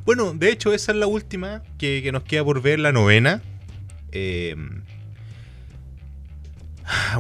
Bueno, 0.06 0.32
de 0.34 0.52
hecho, 0.52 0.72
esa 0.74 0.92
es 0.94 0.98
la 0.98 1.08
última 1.08 1.64
que, 1.78 2.02
que 2.04 2.12
nos 2.12 2.24
queda 2.24 2.44
por 2.46 2.62
ver, 2.62 2.80
la 2.80 2.92
novena. 2.92 3.42
Eh, 4.12 4.56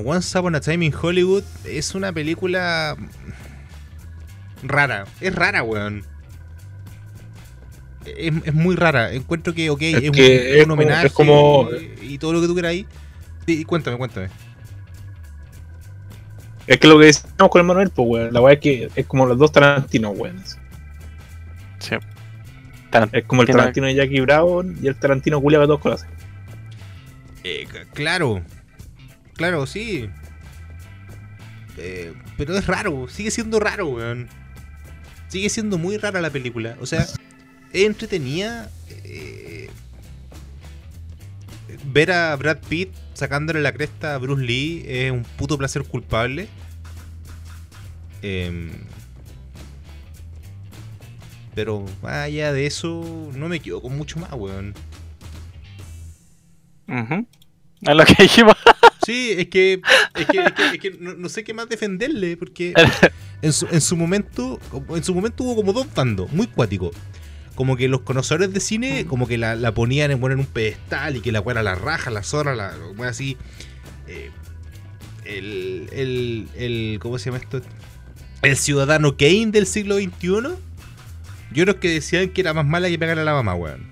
Once 0.03 0.37
Upon 0.37 0.55
a 0.55 0.59
Time 0.61 0.85
in 0.85 0.93
Hollywood 0.93 1.43
es 1.65 1.93
una 1.95 2.11
película 2.13 2.95
rara. 4.63 5.05
Es 5.21 5.33
rara, 5.35 5.63
weón. 5.63 6.03
Es, 8.05 8.33
es 8.45 8.53
muy 8.53 8.75
rara. 8.75 9.11
Encuentro 9.13 9.53
que, 9.53 9.69
ok, 9.69 9.81
Es 9.81 9.95
es, 10.03 10.09
un, 10.09 10.15
que 10.15 10.35
es 10.35 10.41
es 10.57 10.63
un 10.63 10.69
como- 10.69 10.73
homenaje 10.81 11.07
es 11.07 11.13
como- 11.13 11.69
y, 12.01 12.13
y 12.13 12.17
todo 12.17 12.33
lo 12.33 12.41
que 12.41 12.47
tú 12.47 12.53
quieras 12.53 12.71
ahí. 12.71 12.85
Sí, 13.45 13.65
cuéntame, 13.65 13.97
cuéntame. 13.97 14.29
Es 16.67 16.79
que 16.79 16.87
lo 16.87 16.99
que 16.99 17.05
decíamos 17.05 17.49
con 17.49 17.59
el 17.61 17.65
Manuel, 17.67 17.89
pues, 17.89 18.07
weón. 18.09 18.33
La 18.33 18.41
weá 18.41 18.53
es 18.55 18.59
que 18.59 18.89
es 18.95 19.05
como 19.05 19.25
los 19.25 19.37
dos 19.37 19.51
Tarantinos, 19.51 20.13
weón. 20.17 20.41
Sí. 21.79 21.95
Es 23.11 23.25
como 23.25 23.41
el 23.43 23.47
Tarantino 23.49 23.85
de 23.87 23.95
Jackie 23.95 24.21
Brown 24.21 24.77
y 24.81 24.87
el 24.87 24.95
Tarantino 24.95 25.41
que 25.41 25.67
todos 25.67 25.79
conocen. 25.79 26.09
Eh, 27.43 27.67
claro, 27.93 28.41
claro, 29.37 29.65
sí. 29.65 30.09
Eh, 31.77 32.13
pero 32.37 32.57
es 32.57 32.65
raro, 32.67 33.07
sigue 33.07 33.31
siendo 33.31 33.59
raro, 33.59 33.87
weón. 33.87 34.27
Sigue 35.29 35.49
siendo 35.49 35.77
muy 35.77 35.97
rara 35.97 36.21
la 36.21 36.29
película. 36.29 36.75
O 36.81 36.85
sea, 36.85 37.01
es 37.01 37.17
entretenida. 37.85 38.69
eh, 39.03 39.69
ver 41.85 42.11
a 42.11 42.35
Brad 42.35 42.57
Pitt 42.67 42.89
sacándole 43.13 43.61
la 43.61 43.71
cresta 43.71 44.15
a 44.15 44.17
Bruce 44.17 44.43
Lee 44.43 44.83
es 44.87 45.11
un 45.11 45.23
puto 45.23 45.57
placer 45.57 45.83
culpable. 45.83 46.47
Em, 48.21 48.71
pero 51.55 51.85
allá 52.03 52.53
de 52.53 52.65
eso, 52.67 53.31
no 53.35 53.47
me 53.49 53.59
quedo 53.59 53.81
mucho 53.81 54.19
más, 54.19 54.31
weón. 54.33 54.73
Es 57.81 57.95
lo 57.95 58.05
que 58.05 58.15
dijimos. 58.19 58.55
Sí, 59.07 59.31
es 59.37 59.47
que, 59.47 59.79
es 60.15 60.25
que, 60.27 60.37
es 60.39 60.51
que- 60.51 60.75
es 60.75 60.79
que 60.81 60.91
no, 60.99 61.13
no 61.13 61.29
sé 61.29 61.45
qué 61.45 61.53
más 61.53 61.69
defenderle, 61.69 62.35
porque 62.35 62.73
en 63.41 63.53
su, 63.53 63.65
en 63.71 63.79
su 63.79 63.95
momento, 63.95 64.59
en 64.89 65.01
su 65.01 65.15
momento 65.15 65.45
hubo 65.45 65.55
como 65.55 65.71
dos 65.71 65.87
bandos, 65.95 66.29
muy 66.33 66.47
cuáticos. 66.47 66.91
Como 67.55 67.77
que 67.77 67.87
los 67.87 68.01
conocedores 68.01 68.51
de 68.53 68.59
cine, 68.59 69.05
como 69.05 69.25
que 69.25 69.37
la, 69.37 69.55
la 69.55 69.73
ponían 69.73 70.11
en, 70.11 70.19
bueno, 70.19 70.33
en 70.33 70.41
un 70.41 70.45
pedestal 70.45 71.15
y 71.15 71.21
que 71.21 71.31
la 71.31 71.39
weá 71.39 71.53
era 71.53 71.63
la 71.63 71.75
raja, 71.75 72.11
la 72.11 72.21
zorra, 72.21 72.53
la 72.53 72.73
weá 72.97 73.09
así. 73.09 73.37
eh, 74.07 74.29
el, 75.23 75.87
el, 75.93 76.47
el, 76.57 76.99
¿cómo 77.01 77.17
se 77.17 77.25
llama 77.31 77.37
esto? 77.41 77.61
El 78.41 78.57
ciudadano 78.57 79.15
Kane 79.15 79.47
del 79.51 79.67
siglo 79.67 79.95
XXI. 79.95 80.27
Yo 81.53 81.63
creo 81.63 81.79
que 81.79 81.89
decían 81.89 82.29
que 82.29 82.41
era 82.41 82.53
más 82.53 82.65
mala 82.65 82.89
que 82.89 82.99
pegarle 82.99 83.21
a 83.21 83.25
la 83.25 83.33
mamá, 83.33 83.55
weón. 83.55 83.87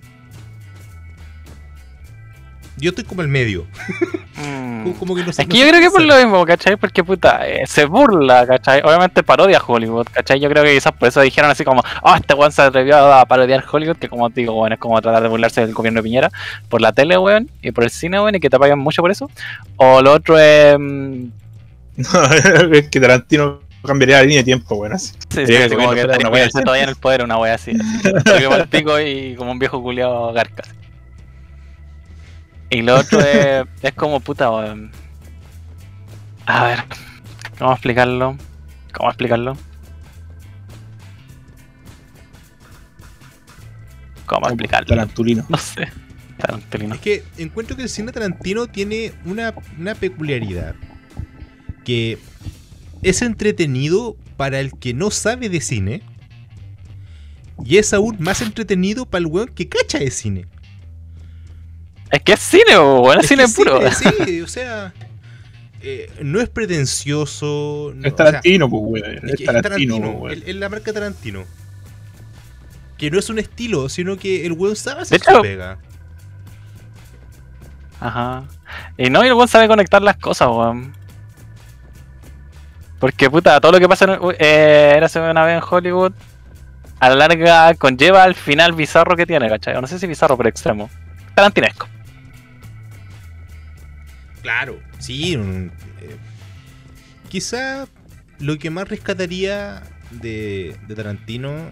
Yo 2.78 2.90
estoy 2.90 3.04
como 3.06 3.22
el 3.22 3.28
medio. 3.28 3.66
Mm. 4.38 4.84
Como- 4.84 4.96
Como 5.00 5.16
que 5.16 5.24
no 5.24 5.32
sé- 5.32 5.44
Es 5.44 5.48
que 5.48 5.58
yo 5.58 5.66
creo 5.70 5.80
que 5.80 5.90
por 5.90 6.02
lo 6.02 6.18
mismo, 6.18 6.46
¿cachai? 6.46 6.76
Porque 6.76 7.06
puta, 7.06 7.48
eh, 7.48 7.64
se 7.68 7.86
burla, 7.86 8.46
¿cachai? 8.46 8.82
Obviamente 8.84 9.24
parodia 9.24 9.62
Hollywood, 9.66 10.08
¿cachai? 10.12 10.42
Yo 10.42 10.50
creo 10.50 10.62
que 10.62 10.74
quizás 10.74 10.92
por 10.92 11.08
eso 11.08 11.22
dijeron 11.22 11.50
así 11.50 11.64
como, 11.64 11.82
oh, 12.04 12.16
este 12.16 12.34
weón 12.34 12.52
se 12.52 12.62
atrevió 12.62 12.98
a 13.14 13.26
parodiar 13.26 13.64
Hollywood, 13.72 13.96
que 13.96 14.10
como 14.10 14.30
te 14.30 14.42
digo, 14.42 14.60
weón, 14.60 14.74
es 14.74 14.80
como 14.80 15.02
tratar 15.02 15.24
de 15.24 15.30
burlarse 15.30 15.62
del 15.62 15.74
gobierno 15.74 16.00
de 16.00 16.04
Piñera 16.04 16.32
por 16.68 16.82
la 16.82 16.92
tele, 16.92 17.18
weón, 17.18 17.50
y 17.62 17.72
por 17.72 17.86
el 17.86 17.90
cine, 17.92 18.20
weón, 18.20 18.36
y 18.36 18.42
que 18.42 18.50
te 18.50 18.60
pagan 18.60 18.78
mucho 18.78 19.02
por 19.02 19.10
eso. 19.10 19.32
O 19.78 20.02
lo 20.02 20.12
otro 20.12 20.38
es. 20.38 20.76
mm, 20.78 21.24
es 22.74 22.90
que 22.90 23.00
Tarantino 23.00 23.62
cambiaría 23.86 24.18
la 24.18 24.24
línea 24.24 24.40
de 24.40 24.44
tiempo, 24.44 24.76
weón. 24.76 24.94
así. 24.94 25.14
Sí, 25.34 25.48
sí, 25.48 25.56
así 25.56 25.76
como 25.76 25.92
que 25.94 26.04
una 26.04 26.18
todavía 26.18 26.84
en 26.84 26.90
el 26.90 26.96
poder, 26.98 27.24
una 27.24 27.38
wea 27.38 27.54
así. 27.56 27.72
así. 27.72 28.46
Porque 28.50 28.66
pico 28.70 29.00
y 29.00 29.36
como 29.36 29.52
un 29.52 29.60
viejo 29.60 29.82
culiado 29.82 30.34
garcas. 30.34 30.68
Y 32.76 32.82
lo 32.82 33.00
otro 33.00 33.22
es, 33.22 33.66
es 33.82 33.94
como 33.94 34.20
puta, 34.20 34.52
weón. 34.52 34.92
A 36.46 36.66
ver, 36.66 36.84
¿cómo 37.58 37.72
explicarlo? 37.72 38.38
¿Cómo 38.92 39.10
explicarlo? 39.10 39.58
¿Cómo 44.26 44.48
explicarlo? 44.48 44.88
Tarantulino. 44.88 45.46
No 45.48 45.58
sé. 45.58 45.88
Tarantulino. 46.38 46.96
Es 46.96 47.00
que 47.00 47.24
encuentro 47.38 47.78
que 47.78 47.84
el 47.84 47.90
cine 47.90 48.12
Tarantino 48.12 48.68
tiene 48.68 49.14
una, 49.24 49.54
una 49.80 49.96
peculiaridad. 49.96 50.76
Que 51.86 52.18
es 53.04 53.22
entretenido 53.22 54.18
para 54.36 54.60
el 54.60 54.78
que 54.78 54.94
no 54.94 55.12
sabe 55.12 55.48
de 55.48 55.62
cine. 55.62 56.02
Y 57.64 57.78
es 57.78 57.94
aún 57.94 58.18
más 58.20 58.42
entretenido 58.42 59.06
para 59.06 59.22
el 59.22 59.28
weón 59.28 59.48
que 59.48 59.70
cacha 59.70 60.00
de 60.00 60.12
cine. 60.12 60.46
Es 62.12 62.22
que 62.22 62.34
es 62.34 62.40
cine, 62.40 62.78
weón, 62.80 63.20
es, 63.20 63.24
Es 63.26 63.30
cine 63.30 63.46
puro. 63.48 63.92
cine, 63.92 64.14
Sí, 64.26 64.42
o 64.42 64.48
sea. 64.48 64.94
eh, 65.82 66.12
no 66.22 66.40
es 66.40 66.50
pretencioso. 66.50 67.92
no, 67.96 68.08
Es 68.08 68.14
o 68.14 68.16
sea, 68.18 68.26
Tarantino, 68.26 68.70
pues, 68.70 68.84
weón. 69.04 69.28
es 69.28 69.34
Es 69.40 69.46
Tarantino, 69.46 69.96
Tarantino, 69.96 70.10
weón. 70.12 70.32
es- 70.38 70.48
es 70.48 70.56
la 70.56 70.70
marca 70.70 70.94
Tarantino. 70.94 71.44
Que 72.98 73.12
no 73.12 73.20
es 73.20 73.30
un 73.30 73.40
estilo, 73.40 73.90
sino 73.90 74.18
que 74.18 74.46
el 74.46 74.54
weón 74.54 74.76
sabe 74.76 75.02
hacer 75.02 75.18
hecho- 75.18 75.36
su 75.36 75.42
pega. 75.42 75.78
Ajá. 78.00 78.44
Y 78.98 79.10
no, 79.10 79.24
y 79.24 79.28
el 79.28 79.34
weón 79.34 79.48
sabe 79.48 79.68
conectar 79.68 80.02
las 80.02 80.18
cosas, 80.18 80.48
weón. 80.50 80.94
Porque, 83.00 83.30
puta, 83.30 83.60
todo 83.60 83.74
lo 83.74 83.80
que 83.80 83.88
pasa 83.90 84.06
en, 84.06 84.20
eh, 84.40 84.94
érase 84.96 85.20
una 85.20 85.44
vez 85.46 85.58
en 85.62 85.68
Hollywood, 85.70 86.14
a 87.00 87.10
la 87.10 87.16
larga 87.16 87.74
conlleva 87.76 88.24
al 88.24 88.36
final 88.36 88.72
bizarro 88.74 89.16
que 89.16 89.26
tiene, 89.26 89.50
¿cachai? 89.50 89.76
O 89.76 89.82
No 89.82 89.88
sé 89.88 90.00
si 90.00 90.08
bizarro, 90.08 90.38
pero 90.38 90.50
extremo. 90.50 90.90
Tarantinesco. 91.36 91.88
Claro, 94.46 94.80
sí. 95.00 95.36
mm, 95.36 95.66
eh, 96.02 96.18
quizá 97.30 97.88
lo 98.38 98.60
que 98.60 98.70
más 98.70 98.88
rescataría 98.88 99.82
de, 100.12 100.76
de 100.88 100.94
Tarantino 100.96 101.72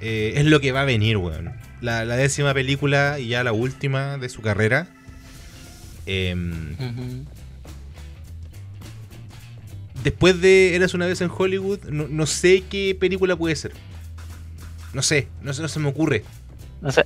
eh, 0.00 0.32
es 0.34 0.44
lo 0.44 0.58
que 0.58 0.72
va 0.72 0.80
a 0.80 0.84
venir, 0.84 1.16
weón. 1.16 1.52
La, 1.80 2.04
la 2.04 2.16
décima 2.16 2.52
película 2.54 3.20
y 3.20 3.28
ya 3.28 3.44
la 3.44 3.52
última 3.52 4.18
de 4.18 4.28
su 4.30 4.42
carrera. 4.42 4.88
Em, 6.06 6.74
después 10.02 10.40
de 10.40 10.74
Eras 10.74 10.94
una 10.94 11.06
vez 11.06 11.20
en 11.20 11.30
Hollywood, 11.30 11.84
no, 11.84 12.08
no 12.08 12.26
sé 12.26 12.64
qué 12.68 12.96
película 12.98 13.36
puede 13.36 13.54
ser. 13.54 13.74
No 14.92 15.02
sé, 15.02 15.28
no, 15.40 15.52
sé, 15.52 15.62
no 15.62 15.68
se 15.68 15.78
me 15.78 15.88
ocurre. 15.88 16.24
No 16.80 16.90
sé. 16.90 17.04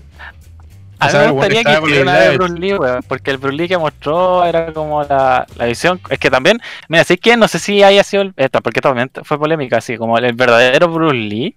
A 1.03 1.13
mí 1.13 1.19
me 1.19 1.31
gustaría 1.31 1.65
que 1.65 1.73
hiciera 1.73 2.03
una 2.03 2.19
de 2.19 2.37
Bruce 2.37 2.55
Lee, 2.55 2.75
weón, 2.75 3.03
porque 3.09 3.31
el 3.31 3.39
Bruce 3.39 3.57
Lee 3.57 3.69
que 3.69 3.79
mostró 3.79 4.45
era 4.45 4.73
como 4.73 5.03
la, 5.05 5.47
la 5.57 5.67
visión. 5.67 6.01
Es 6.09 6.19
que 6.19 6.31
también, 6.31 6.61
mira, 6.89 7.05
sí 7.05 7.17
que 7.17 7.37
no 7.37 7.49
sé 7.49 7.59
si 7.59 7.83
haya 7.83 8.05
sido, 8.05 8.23
el- 8.23 8.35
esta, 8.37 8.61
porque 8.61 8.81
también 8.81 9.11
fue 9.25 9.39
polémica, 9.39 9.79
así 9.79 9.97
como 9.97 10.17
el, 10.19 10.33
verdadero 10.35 10.89
Bruce 10.89 11.15
Lee 11.17 11.57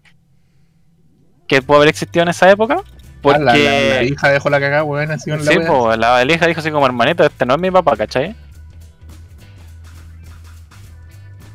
que 1.48 1.62
pudo 1.62 1.78
haber 1.78 1.90
existido 1.90 2.24
en 2.24 2.30
esa 2.30 2.50
época. 2.50 2.78
Porque, 3.22 3.40
Ah, 3.40 3.44
la, 3.44 3.56
la- 3.58 3.96
la 3.96 4.04
hija 4.04 4.30
dejó 4.30 4.50
la 4.50 4.60
cagada, 4.60 4.84
weón, 4.84 5.12
así 5.12 5.30
con 5.30 5.44
la 5.44 5.52
sí, 5.52 5.60
po, 5.60 5.96
la, 5.96 6.24
la 6.26 6.34
hija 6.34 6.48
dijo 6.48 6.60
así 6.60 6.72
como 6.72 6.86
hermanito, 6.86 7.24
este 7.24 7.46
no 7.46 7.56
es 7.56 7.62
mi 7.62 7.72
papá, 7.72 7.96
¿cachai? 7.96 8.36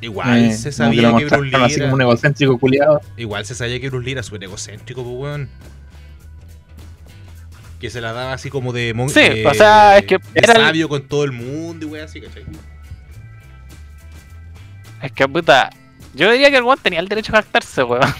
Igual 0.00 0.44
Eh, 0.46 0.52
se 0.52 0.70
como 0.70 0.72
sabía 0.72 1.10
lo 1.10 1.18
que, 1.18 1.24
Bruce 1.26 1.44
Lee 1.50 1.62
así 1.64 1.74
era, 1.74 1.84
como 1.84 1.94
un 1.96 2.00
egocéntrico 2.02 2.58
culiado. 2.58 3.00
Igual 3.16 3.44
se 3.44 3.54
sabía 3.54 3.78
que 3.80 3.90
Bruce 3.90 4.04
Lee 4.06 4.12
era 4.12 4.22
súper 4.22 4.44
egocéntrico, 4.44 5.02
pues, 5.04 5.14
weón. 5.14 5.48
Que 7.80 7.88
se 7.90 8.00
la 8.00 8.12
daba 8.12 8.34
así 8.34 8.50
como 8.50 8.72
de, 8.72 8.92
mon- 8.94 9.08
Sí, 9.08 9.20
de- 9.20 9.46
o 9.46 9.54
sea, 9.54 9.96
es 9.98 10.04
que 10.04 10.18
era 10.34 10.52
el- 10.52 10.60
sabio 10.60 10.88
con 10.88 11.02
todo 11.02 11.24
el 11.24 11.32
mundo 11.32 11.86
y 11.86 11.88
weón 11.88 12.04
así, 12.04 12.20
¿cachai? 12.20 12.44
Es 15.02 15.12
que 15.12 15.26
puta, 15.26 15.70
yo 16.14 16.30
diría 16.30 16.50
que 16.50 16.58
el 16.58 16.62
weón 16.62 16.78
tenía 16.82 17.00
el 17.00 17.08
derecho 17.08 17.32
a 17.32 17.36
jactarse, 17.36 17.82
weón. 17.82 18.02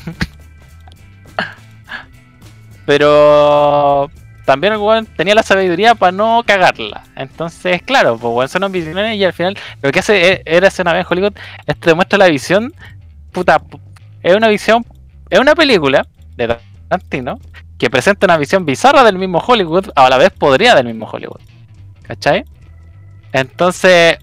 Pero 2.87 4.11
también 4.45 4.73
el 4.73 4.79
weón 4.79 5.07
tenía 5.07 5.35
la 5.35 5.43
sabiduría 5.43 5.95
para 5.95 6.13
no 6.13 6.43
cagarla. 6.47 7.05
Entonces, 7.15 7.83
claro, 7.83 8.17
pues 8.19 8.33
weón 8.35 8.49
son 8.49 8.65
ambiciones 8.65 9.17
y 9.17 9.25
al 9.25 9.33
final 9.33 9.57
lo 9.83 9.93
que 9.93 9.99
hace 10.01 10.33
e- 10.33 10.43
era 10.47 10.69
hacer 10.69 10.85
una 10.85 10.95
vez 10.95 11.03
en 11.07 11.13
Hollywood 11.13 11.35
es 11.67 11.77
te 11.79 11.95
muestra 11.95 12.19
la 12.19 12.29
visión, 12.29 12.73
puta, 13.33 13.61
es 14.23 14.35
una 14.35 14.49
visión, 14.49 14.85
es 15.29 15.39
una 15.39 15.55
película 15.55 16.07
de 16.37 16.57
Tarantino 16.89 17.39
que 17.81 17.89
presenta 17.89 18.27
una 18.27 18.37
visión 18.37 18.67
bizarra 18.67 19.03
del 19.03 19.17
mismo 19.17 19.39
Hollywood, 19.39 19.87
a 19.97 20.11
la 20.11 20.19
vez 20.19 20.31
podría 20.31 20.75
del 20.75 20.87
mismo 20.87 21.09
Hollywood. 21.11 21.41
¿Cachai? 22.03 22.45
Entonces, 23.33 24.19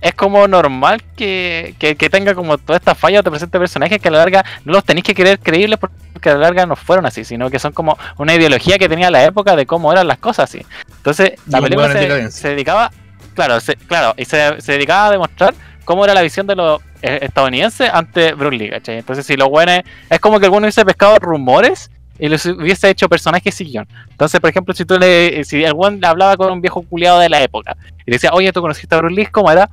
es 0.00 0.14
como 0.14 0.48
normal 0.48 1.00
que, 1.16 1.76
que, 1.78 1.94
que 1.94 2.10
tenga 2.10 2.34
como 2.34 2.58
toda 2.58 2.76
esta 2.76 2.96
falla 2.96 3.20
o 3.20 3.22
te 3.22 3.30
presente 3.30 3.56
personajes 3.56 4.00
que 4.00 4.08
a 4.08 4.10
la 4.10 4.18
larga 4.18 4.44
no 4.64 4.72
los 4.72 4.84
tenéis 4.84 5.04
que 5.04 5.14
creer 5.14 5.38
creíbles 5.38 5.78
porque 5.78 6.28
a 6.28 6.34
la 6.34 6.40
larga 6.40 6.66
no 6.66 6.74
fueron 6.74 7.06
así, 7.06 7.24
sino 7.24 7.50
que 7.50 7.60
son 7.60 7.72
como 7.72 7.96
una 8.18 8.34
ideología 8.34 8.78
que 8.78 8.88
tenía 8.88 9.12
la 9.12 9.24
época 9.24 9.54
de 9.54 9.64
cómo 9.64 9.92
eran 9.92 10.08
las 10.08 10.18
cosas 10.18 10.50
así. 10.50 10.66
Entonces, 10.96 11.34
la 11.46 11.60
película 11.60 11.88
se, 12.32 12.48
dedicaba, 12.48 12.90
claro, 13.34 13.60
se, 13.60 13.76
claro, 13.76 14.12
y 14.16 14.24
se, 14.24 14.60
se 14.60 14.72
dedicaba 14.72 15.06
a 15.06 15.10
demostrar 15.12 15.54
cómo 15.84 16.04
era 16.04 16.14
la 16.14 16.22
visión 16.22 16.48
de 16.48 16.56
los 16.56 16.80
eh, 17.02 17.20
estadounidenses 17.22 17.88
ante 17.92 18.34
Bruce 18.34 18.56
Lee, 18.56 18.70
¿cachai? 18.70 18.98
Entonces, 18.98 19.24
si 19.24 19.36
los 19.36 19.48
buenos, 19.48 19.82
es 20.10 20.18
como 20.18 20.40
que 20.40 20.46
alguno 20.46 20.64
hubiese 20.64 20.84
pescado 20.84 21.20
rumores 21.20 21.88
y 22.22 22.28
les 22.28 22.46
hubiese 22.46 22.88
hecho 22.88 23.08
personajes 23.08 23.58
guion. 23.58 23.84
Entonces, 24.08 24.38
por 24.38 24.48
ejemplo, 24.48 24.72
si 24.74 24.84
tú 24.84 24.96
le, 24.96 25.42
si 25.42 25.60
buen 25.72 26.04
hablaba 26.04 26.36
con 26.36 26.52
un 26.52 26.60
viejo 26.60 26.82
culiado 26.82 27.18
de 27.18 27.28
la 27.28 27.42
época 27.42 27.76
y 28.06 28.12
le 28.12 28.14
decía, 28.14 28.30
oye, 28.32 28.52
¿tú 28.52 28.60
conociste 28.60 28.94
a 28.94 28.98
Bruce 28.98 29.16
Lee? 29.16 29.26
¿Cómo 29.26 29.50
era? 29.50 29.68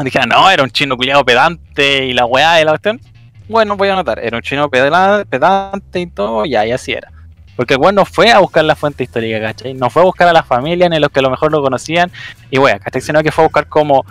Y 0.00 0.04
dijera, 0.04 0.26
no, 0.26 0.50
era 0.50 0.64
un 0.64 0.70
chino 0.70 0.96
culiado 0.96 1.24
pedante 1.24 2.04
y 2.06 2.12
la 2.12 2.26
weá 2.26 2.60
y 2.60 2.64
la 2.64 2.72
cuestión. 2.72 3.00
Bueno, 3.48 3.76
voy 3.76 3.90
a 3.90 3.92
anotar, 3.92 4.18
era 4.18 4.36
un 4.36 4.42
chino 4.42 4.68
pedante 4.68 6.00
y 6.00 6.06
todo, 6.08 6.44
ya, 6.46 6.66
y 6.66 6.72
así 6.72 6.90
era. 6.90 7.12
Porque 7.54 7.74
el 7.74 7.80
weón 7.80 7.94
no 7.94 8.04
fue 8.04 8.32
a 8.32 8.40
buscar 8.40 8.64
la 8.64 8.74
fuente 8.74 9.04
histórica, 9.04 9.40
¿cachai? 9.40 9.74
No 9.74 9.88
fue 9.88 10.02
a 10.02 10.06
buscar 10.06 10.26
a 10.26 10.32
la 10.32 10.42
familia 10.42 10.88
ni 10.88 10.98
los 10.98 11.10
que 11.10 11.20
a 11.20 11.22
lo 11.22 11.30
mejor 11.30 11.52
lo 11.52 11.62
conocían 11.62 12.10
y 12.50 12.58
weá, 12.58 12.80
¿cachai? 12.80 13.02
Sino 13.02 13.22
que 13.22 13.30
fue 13.30 13.44
a 13.44 13.46
buscar 13.46 13.68
como 13.68 14.04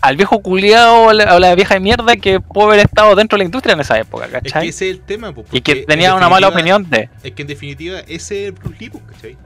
al 0.00 0.16
viejo 0.16 0.40
culiado 0.40 1.04
o 1.04 1.12
la, 1.12 1.54
vieja 1.54 1.74
de 1.74 1.80
mierda 1.80 2.16
que 2.16 2.40
pudo 2.40 2.66
haber 2.66 2.80
estado 2.80 3.14
dentro 3.14 3.36
de 3.36 3.40
la 3.40 3.44
industria 3.46 3.74
en 3.74 3.80
esa 3.80 3.98
época, 3.98 4.26
Es 4.26 4.30
que 4.32 4.40
¿cachai? 4.40 4.68
ese 4.68 4.88
es 4.90 4.96
el 4.96 5.00
tema, 5.02 5.32
pues, 5.32 5.46
y 5.52 5.60
que 5.60 5.76
tenía 5.76 6.10
en 6.10 6.14
una 6.16 6.28
mala 6.28 6.48
opinión 6.48 6.88
de. 6.88 7.08
Es 7.22 7.32
que 7.32 7.42
en 7.42 7.48
definitiva 7.48 8.00
ese 8.00 8.14
es 8.14 8.30
el 8.48 8.52
Bruce 8.52 8.76
Lee, 8.78 8.90
pues, 8.90 9.04
¿cachai? 9.12 9.36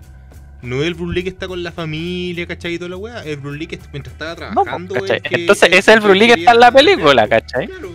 No 0.63 0.83
es 0.83 0.89
el 0.89 0.95
Bruce 0.95 1.15
Lee 1.15 1.23
que 1.23 1.31
está 1.31 1.49
con 1.49 1.63
la 1.63 1.73
familia, 1.73 2.47
¿cachai? 2.47 2.75
Y 2.75 2.79
toda 2.79 2.91
la 2.91 2.97
weá. 2.99 3.23
El 3.25 3.37
Bruce 3.39 3.59
Lee 3.59 3.67
que 3.67 3.79
mientras 3.93 4.13
estaba 4.13 4.31
No, 4.33 4.37
trabajando. 4.63 4.95
pues, 4.95 5.03
¿cachai? 5.11 5.17
el 5.17 5.23
que- 5.31 5.35
Entonces, 5.43 5.69
ese 5.71 5.79
es 5.79 5.89
el 5.89 6.01
Bruce 6.01 6.19
Lee 6.19 6.27
que 6.27 6.35
está 6.35 6.51
en 6.53 6.61
la 6.61 6.71
película, 6.71 7.27
¿cachai? 7.29 7.67
Claro. 7.67 7.93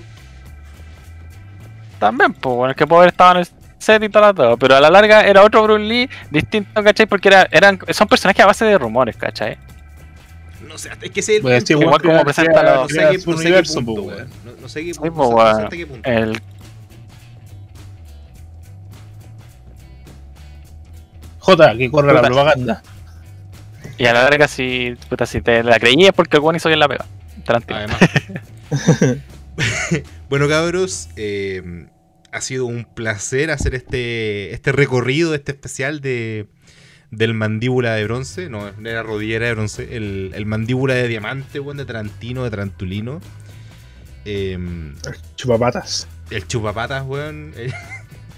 También, 1.99 2.33
pues, 2.33 2.55
bueno, 2.55 2.69
el 2.71 2.75
que 2.75 2.87
puede 2.87 3.01
haber 3.01 3.09
estado 3.11 3.31
en 3.33 3.37
el 3.37 3.47
set 3.77 4.03
y 4.03 4.09
todo, 4.09 4.33
todo. 4.33 4.57
Pero 4.57 4.75
a 4.75 4.81
la 4.81 4.89
larga 4.89 5.21
era 5.25 5.43
otro 5.43 5.63
Bruce 5.63 5.83
Lee 5.83 6.09
distinto, 6.31 6.83
¿cachai? 6.83 7.05
Porque 7.05 7.27
era, 7.29 7.47
eran, 7.51 7.79
son 7.89 8.07
personajes 8.07 8.43
a 8.43 8.47
base 8.47 8.65
de 8.65 8.77
rumores, 8.77 9.15
¿cachai? 9.15 9.57
No 10.67 10.77
sé, 10.77 10.89
es 11.01 11.11
que 11.11 11.19
ese 11.19 11.33
es 11.33 11.37
el 11.37 11.41
Pues, 11.41 11.63
punto. 11.63 11.67
sí, 11.67 11.83
igual 11.83 12.01
como 12.01 12.23
presenta 12.23 12.63
los- 12.63 12.81
no 12.81 12.87
sé 12.89 13.07
qué, 13.11 13.19
su 13.19 13.31
no 13.31 13.37
sé 13.37 13.43
qué 13.43 13.47
universo, 13.49 13.85
punto, 13.85 14.01
weón. 14.03 14.29
No, 14.45 14.51
no 14.61 14.69
sé 14.69 14.85
qué 14.85 14.93
punto. 14.95 15.41
hasta 15.41 15.69
qué 15.69 15.87
punto. 15.87 16.09
El, 16.09 16.41
J, 21.39 21.77
que 21.77 21.91
corre 21.91 22.13
la 22.13 22.21
propaganda. 22.21 22.81
y 23.97 24.05
a 24.05 24.13
la 24.13 24.23
larga, 24.23 24.47
si, 24.47 24.95
puta, 25.09 25.25
si 25.25 25.41
te 25.41 25.63
la 25.63 25.79
creí 25.79 26.05
es 26.05 26.13
porque 26.13 26.37
el 26.37 26.43
weón 26.43 26.55
hizo 26.55 26.69
bien 26.69 26.79
la 26.79 26.87
pega. 26.87 27.05
Tarantino. 27.45 27.77
Además. 27.77 27.99
bueno, 30.29 30.47
cabros, 30.49 31.09
eh, 31.15 31.87
ha 32.31 32.41
sido 32.41 32.65
un 32.65 32.83
placer 32.85 33.51
hacer 33.51 33.75
este, 33.75 34.53
este 34.53 34.71
recorrido, 34.71 35.35
este 35.35 35.51
especial 35.51 36.01
de 36.01 36.47
del 37.11 37.33
mandíbula 37.33 37.93
de 37.95 38.03
bronce, 38.03 38.49
no, 38.49 38.71
no 38.77 38.89
era 38.89 39.03
rodillera 39.03 39.45
de 39.47 39.53
bronce, 39.53 39.95
el, 39.95 40.31
el 40.35 40.45
mandíbula 40.45 40.93
de 40.95 41.07
diamante, 41.07 41.59
weón, 41.59 41.77
de 41.77 41.85
Tarantino, 41.85 42.43
de 42.43 42.49
Tarantulino. 42.49 43.21
Eh, 44.25 44.57
Chupapatas. 45.35 46.07
el 46.31 46.47
chupapatas, 46.47 47.03
weón. 47.05 47.53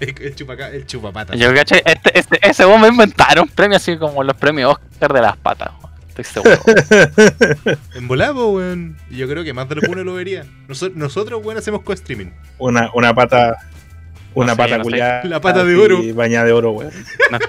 El, 0.00 0.14
el, 0.22 0.36
chupaca- 0.36 0.70
el 0.70 0.86
chupapatas. 0.86 1.36
Yo, 1.36 1.52
¿cachai? 1.52 1.82
Este, 1.84 2.16
este, 2.16 2.38
ese 2.48 2.64
weón 2.64 2.80
me 2.82 2.86
inventaron 2.86 3.48
premios 3.48 3.82
así 3.82 3.96
como 3.96 4.22
los 4.22 4.36
premios 4.36 4.76
Oscar 4.92 5.12
de 5.12 5.20
las 5.22 5.36
patas, 5.36 5.70
weón. 5.82 5.92
Estoy 6.08 6.24
seguro. 6.24 6.56
En 7.96 8.06
volado, 8.06 8.48
weón. 8.50 8.96
Y 9.10 9.16
Yo 9.16 9.28
creo 9.28 9.42
que 9.42 9.52
más 9.52 9.68
de 9.68 9.74
lo 9.74 9.80
que 9.80 9.90
uno 9.90 10.04
lo 10.04 10.14
vería. 10.14 10.44
Nosotros, 10.68 10.96
nosotros 10.96 11.40
weón, 11.44 11.58
hacemos 11.58 11.82
co-streaming. 11.82 12.30
Una, 12.58 12.90
una 12.94 13.12
pata. 13.12 13.56
Una 14.34 14.48
No 14.48 14.52
sé, 14.52 14.56
pata 14.56 14.78
no 14.78 14.84
sé. 14.84 15.28
La 15.28 15.40
pata 15.40 15.64
de 15.64 15.74
oro. 15.74 15.98
Bañada 16.14 16.44
de 16.46 16.52
oro, 16.52 16.70
weón. 16.70 16.92
No 17.32 17.38
sé. 17.38 17.46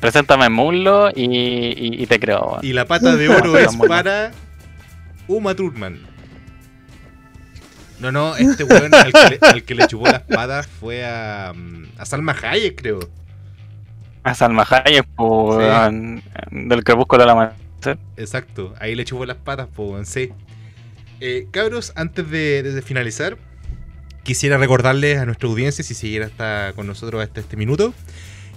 Preséntame 0.00 0.48
muslo 0.50 1.10
y, 1.14 1.24
y, 1.24 2.02
y 2.02 2.06
te 2.06 2.20
creo. 2.20 2.58
Y 2.62 2.72
la 2.72 2.84
pata 2.84 3.16
de 3.16 3.28
oro 3.28 3.58
es 3.58 3.74
para 3.76 4.32
Uma 5.26 5.54
Thurman. 5.54 6.00
No, 7.98 8.12
no, 8.12 8.36
este 8.36 8.64
weón 8.64 8.94
al 8.94 9.10
que, 9.12 9.30
le, 9.30 9.38
al 9.40 9.62
que 9.64 9.74
le 9.74 9.86
chupó 9.86 10.06
las 10.06 10.22
patas 10.22 10.66
fue 10.66 11.04
a, 11.06 11.52
mm, 11.54 11.84
a 11.98 12.04
Salma 12.04 12.36
Hayek, 12.40 12.78
creo. 12.80 13.00
A 14.22 14.34
Salma 14.34 14.66
Hayek, 14.68 15.06
pues, 15.16 15.56
weón, 15.56 16.22
del 16.50 16.84
crepúsculo 16.84 17.22
de 17.22 17.26
la 17.26 17.32
amanecer. 17.32 17.98
Exacto, 18.18 18.74
ahí 18.80 18.94
le 18.94 19.04
chupó 19.06 19.24
las 19.24 19.38
patas, 19.38 19.68
pues, 19.74 19.88
weón, 19.88 20.04
sí. 20.04 20.30
Eh, 21.20 21.46
cabros, 21.50 21.94
antes 21.96 22.28
de, 22.30 22.62
de 22.62 22.82
finalizar, 22.82 23.38
quisiera 24.24 24.58
recordarles 24.58 25.18
a 25.18 25.24
nuestra 25.24 25.48
audiencia, 25.48 25.82
si 25.82 25.94
siguiera 25.94 26.26
hasta 26.26 26.74
con 26.74 26.86
nosotros 26.86 27.22
hasta 27.22 27.40
este 27.40 27.56
minuto, 27.56 27.94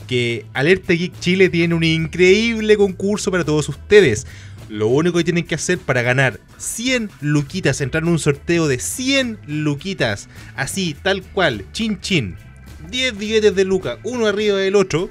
que 0.08 0.46
Alerta 0.54 0.94
Geek 0.94 1.20
Chile 1.20 1.50
tiene 1.50 1.76
un 1.76 1.84
increíble 1.84 2.78
concurso 2.78 3.32
para 3.32 3.44
todos 3.44 3.70
ustedes. 3.70 4.26
Lo 4.70 4.88
único 4.88 5.18
que 5.18 5.24
tienen 5.24 5.46
que 5.46 5.56
hacer 5.56 5.80
para 5.80 6.02
ganar 6.02 6.40
100 6.58 7.10
luquitas, 7.22 7.82
entrar 7.82 8.04
en 8.04 8.10
un 8.10 8.20
sorteo 8.20 8.68
de 8.68 8.80
100 8.80 9.40
luquitas, 9.48 10.30
así, 10.56 10.96
tal 11.02 11.24
cual, 11.24 11.66
chin 11.72 12.00
chin, 12.00 12.36
10 12.92 13.18
billetes 13.18 13.56
de 13.56 13.66
luca, 13.66 13.98
uno 14.04 14.28
arriba 14.28 14.58
del 14.58 14.76
otro, 14.76 15.10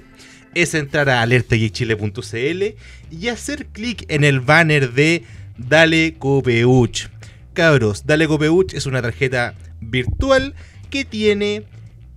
es 0.55 0.75
entrar 0.75 1.09
a 1.11 1.23
alertageekchile.cl 1.23 2.65
y 3.11 3.29
hacer 3.29 3.67
clic 3.67 4.05
en 4.09 4.25
el 4.25 4.41
banner 4.41 4.93
de 4.93 5.25
Dale 5.57 6.15
Copeuch. 6.19 7.09
Cabros, 7.53 8.07
Dale 8.07 8.29
Copeuch 8.29 8.75
es 8.75 8.87
una 8.87 9.03
tarjeta 9.03 9.55
virtual 9.81 10.55
que 10.91 11.05
tiene 11.05 11.65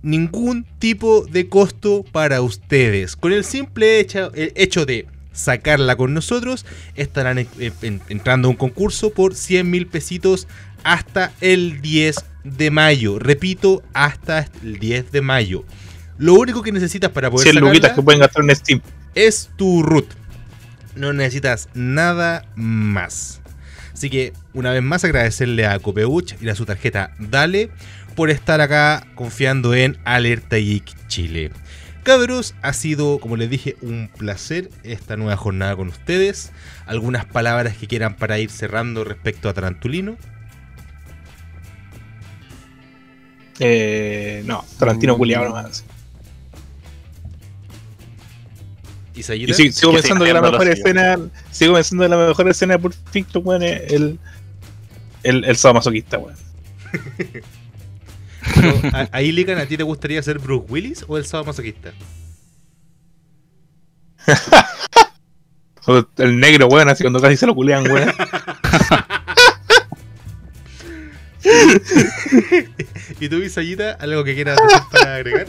ningún 0.02 0.64
tipo 0.78 1.24
de 1.26 1.48
costo 1.48 2.04
para 2.12 2.40
ustedes. 2.42 3.16
Con 3.16 3.32
el 3.32 3.44
simple 3.44 4.00
hecho, 4.00 4.32
el 4.34 4.52
hecho 4.56 4.84
de 4.86 5.06
sacarla 5.32 5.96
con 5.96 6.12
nosotros, 6.12 6.66
estarán 6.94 7.38
en- 7.38 8.00
entrando 8.08 8.48
a 8.48 8.50
un 8.50 8.56
concurso 8.56 9.10
por 9.12 9.34
100 9.34 9.70
mil 9.70 9.86
pesitos 9.86 10.46
hasta 10.84 11.32
el 11.40 11.80
10 11.80 12.16
de 12.44 12.70
mayo. 12.70 13.18
Repito, 13.18 13.82
hasta 13.94 14.48
el 14.62 14.78
10 14.78 15.10
de 15.12 15.20
mayo. 15.22 15.64
Lo 16.18 16.34
único 16.34 16.62
que 16.62 16.72
necesitas 16.72 17.10
para 17.10 17.30
poder 17.30 17.44
100 17.48 17.60
luquitas 17.60 17.90
sacarla 17.90 17.94
que 17.96 18.02
pueden 18.04 18.20
gastar 18.20 18.44
en 18.44 18.56
Steam. 18.56 18.80
es 19.14 19.50
tu 19.56 19.82
root. 19.82 20.06
No 20.96 21.12
necesitas 21.14 21.68
nada 21.74 22.44
más. 22.54 23.40
Así 23.94 24.10
que, 24.10 24.32
una 24.52 24.72
vez 24.72 24.82
más, 24.82 25.04
agradecerle 25.04 25.64
a 25.66 25.78
Copeuch 25.78 26.34
y 26.42 26.48
a 26.48 26.54
su 26.54 26.66
tarjeta 26.66 27.12
Dale 27.18 27.70
por 28.12 28.30
estar 28.30 28.60
acá 28.60 29.06
confiando 29.14 29.74
en 29.74 29.98
Alerta 30.04 30.56
Geek 30.56 30.84
Chile. 31.08 31.50
Cabros, 32.02 32.54
ha 32.62 32.72
sido, 32.72 33.18
como 33.20 33.36
les 33.36 33.48
dije, 33.48 33.76
un 33.80 34.10
placer 34.16 34.70
esta 34.82 35.16
nueva 35.16 35.36
jornada 35.36 35.76
con 35.76 35.88
ustedes. 35.88 36.50
¿Algunas 36.86 37.24
palabras 37.24 37.76
que 37.76 37.86
quieran 37.86 38.16
para 38.16 38.38
ir 38.40 38.50
cerrando 38.50 39.04
respecto 39.04 39.48
a 39.48 39.54
Tarantulino? 39.54 40.16
Eh, 43.60 44.42
no, 44.46 44.64
Tarantino 44.78 45.16
culiado 45.16 45.44
nomás. 45.46 45.84
¿Y? 49.14 49.20
Y 49.20 49.22
sí- 49.54 49.70
sigo 49.72 49.92
Que 49.92 49.98
pensando 49.98 50.24
que 50.24 50.32
la 50.32 50.40
mejor 50.42 50.68
escena. 50.68 51.18
Sigo 51.50 51.74
pensando 51.74 52.02
que 52.04 52.08
la 52.08 52.16
mejor 52.28 52.48
escena 52.48 52.74
de 52.74 52.78
Pulp 52.80 52.94
Fiction, 53.12 53.42
weón, 53.46 53.62
es 53.62 53.92
el. 53.92 54.18
El, 55.22 55.44
el 55.44 55.56
sadomasoquista, 55.56 56.18
weón. 56.18 56.36
Pero, 58.54 58.80
a- 58.92 59.08
ahí, 59.12 59.32
Lican, 59.32 59.58
¿a 59.58 59.66
ti 59.66 59.76
te 59.76 59.82
gustaría 59.82 60.22
ser 60.22 60.38
Bruce 60.38 60.66
Willis 60.68 61.04
o 61.08 61.16
el 61.18 61.24
sábado 61.26 61.46
masoquista? 61.48 61.92
El 66.16 66.38
negro, 66.38 66.68
weón, 66.68 66.88
así 66.88 67.02
cuando 67.02 67.20
casi 67.20 67.36
se 67.36 67.44
lo 67.46 67.56
culean, 67.56 67.90
weón. 67.90 68.12
¿Y 73.20 73.28
tú, 73.28 73.48
Sayita, 73.48 73.92
algo 73.92 74.22
que 74.24 74.34
quieras 74.34 74.58
decir 74.62 74.82
para 74.90 75.16
agregar? 75.16 75.46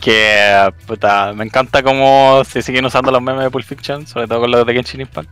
Que, 0.00 0.72
puta, 0.86 1.32
me 1.34 1.44
encanta 1.44 1.82
cómo 1.82 2.42
se 2.48 2.62
siguen 2.62 2.86
usando 2.86 3.10
los 3.10 3.20
memes 3.20 3.44
de 3.44 3.50
Pulp 3.50 3.66
Fiction, 3.66 4.06
sobre 4.06 4.26
todo 4.26 4.40
con 4.40 4.50
los 4.50 4.66
de 4.66 4.72
Genshin 4.72 5.02
Impact. 5.02 5.28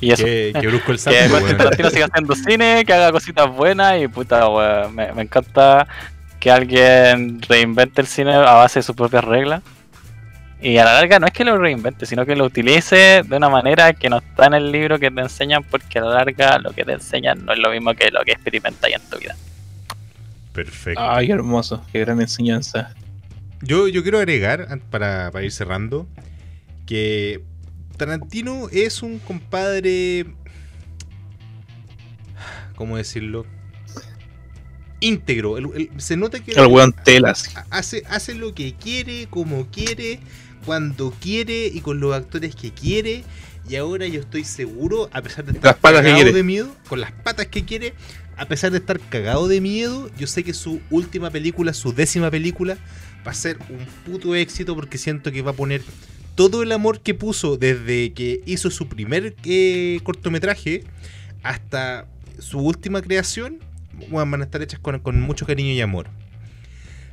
Y 0.00 0.12
eso. 0.12 0.24
Que, 0.24 0.52
que 0.60 0.66
brusco 0.66 0.92
el 0.92 0.98
Que 1.04 1.28
sapo, 1.28 1.38
Quentin 1.38 1.56
Tarantino 1.56 1.90
siga 1.90 2.06
haciendo 2.06 2.34
cine, 2.34 2.84
que 2.84 2.92
haga 2.92 3.12
cositas 3.12 3.48
buenas 3.48 4.00
y 4.00 4.08
puta, 4.08 4.48
weón, 4.48 4.94
me, 4.94 5.12
me 5.12 5.22
encanta 5.22 5.86
que 5.86 6.16
que 6.46 6.50
alguien 6.52 7.42
reinvente 7.42 8.00
el 8.00 8.06
cine 8.06 8.32
a 8.32 8.52
base 8.52 8.78
de 8.78 8.82
sus 8.84 8.94
propias 8.94 9.24
reglas. 9.24 9.62
Y 10.60 10.78
a 10.78 10.84
la 10.84 10.94
larga 10.94 11.18
no 11.18 11.26
es 11.26 11.32
que 11.32 11.44
lo 11.44 11.58
reinvente, 11.58 12.06
sino 12.06 12.24
que 12.24 12.36
lo 12.36 12.44
utilice 12.44 13.22
de 13.26 13.36
una 13.36 13.48
manera 13.48 13.92
que 13.92 14.08
no 14.08 14.18
está 14.18 14.46
en 14.46 14.54
el 14.54 14.70
libro 14.70 14.98
que 15.00 15.10
te 15.10 15.20
enseñan, 15.20 15.64
porque 15.64 15.98
a 15.98 16.02
la 16.02 16.14
larga 16.14 16.58
lo 16.58 16.72
que 16.72 16.84
te 16.84 16.92
enseñan 16.92 17.44
no 17.44 17.52
es 17.52 17.58
lo 17.58 17.70
mismo 17.70 17.94
que 17.94 18.12
lo 18.12 18.24
que 18.24 18.30
experimentas 18.30 18.90
en 18.90 19.00
tu 19.10 19.18
vida. 19.18 19.34
Perfecto. 20.52 21.00
Ay, 21.02 21.26
qué 21.26 21.32
hermoso, 21.32 21.84
qué 21.90 21.98
gran 21.98 22.20
enseñanza. 22.20 22.94
Yo, 23.60 23.88
yo 23.88 24.02
quiero 24.02 24.18
agregar, 24.18 24.68
para 24.90 25.42
ir 25.42 25.50
cerrando, 25.50 26.06
que 26.86 27.42
Tarantino 27.96 28.68
es 28.70 29.02
un 29.02 29.18
compadre. 29.18 30.26
¿Cómo 32.76 32.96
decirlo? 32.96 33.46
Íntegro. 35.00 35.58
El- 35.58 35.70
el- 35.74 36.00
se 36.00 36.16
nota 36.16 36.40
que 36.42 36.52
El 36.52 36.66
weón 36.66 36.92
telas. 37.04 37.50
hace, 37.70 38.02
hace 38.08 38.34
lo 38.34 38.54
que 38.54 38.74
quiere, 38.74 39.26
como 39.28 39.66
quiere, 39.70 40.20
cuando 40.64 41.10
quiere 41.20 41.66
y 41.66 41.80
con 41.80 42.00
los 42.00 42.14
actores 42.14 42.54
que 42.54 42.70
quiere. 42.72 43.24
Y 43.68 43.76
ahora 43.76 44.06
yo 44.06 44.20
estoy 44.20 44.44
seguro, 44.44 45.08
a 45.12 45.22
pesar 45.22 45.44
de 45.44 45.52
estar 45.52 45.72
Las 45.72 45.80
patas 45.80 46.02
que 46.02 46.10
cagado 46.12 46.32
de 46.32 46.42
miedo, 46.44 46.74
con 46.88 47.00
las 47.00 47.10
patas 47.12 47.46
que 47.46 47.64
quiere, 47.64 47.94
a 48.36 48.46
pesar 48.46 48.70
de 48.70 48.78
estar 48.78 49.00
cagado 49.00 49.48
de 49.48 49.60
miedo, 49.60 50.08
yo 50.16 50.26
sé 50.28 50.44
que 50.44 50.54
su 50.54 50.80
última 50.90 51.30
película, 51.30 51.74
su 51.74 51.92
décima 51.92 52.30
película, 52.30 52.78
va 53.26 53.32
a 53.32 53.34
ser 53.34 53.58
un 53.68 53.84
puto 54.04 54.36
éxito 54.36 54.76
porque 54.76 54.98
siento 54.98 55.32
que 55.32 55.42
va 55.42 55.50
a 55.50 55.54
poner 55.54 55.82
todo 56.36 56.62
el 56.62 56.70
amor 56.70 57.00
que 57.00 57.14
puso 57.14 57.56
desde 57.56 58.12
que 58.12 58.42
hizo 58.46 58.70
su 58.70 58.88
primer 58.88 59.34
eh, 59.44 59.98
cortometraje 60.04 60.84
hasta 61.42 62.06
su 62.38 62.60
última 62.60 63.02
creación, 63.02 63.58
bueno, 64.10 64.30
van 64.30 64.42
a 64.42 64.44
estar 64.44 64.62
hechas 64.62 64.78
con, 64.78 65.00
con 65.00 65.20
mucho 65.20 65.46
cariño 65.46 65.72
y 65.72 65.80
amor. 65.80 66.08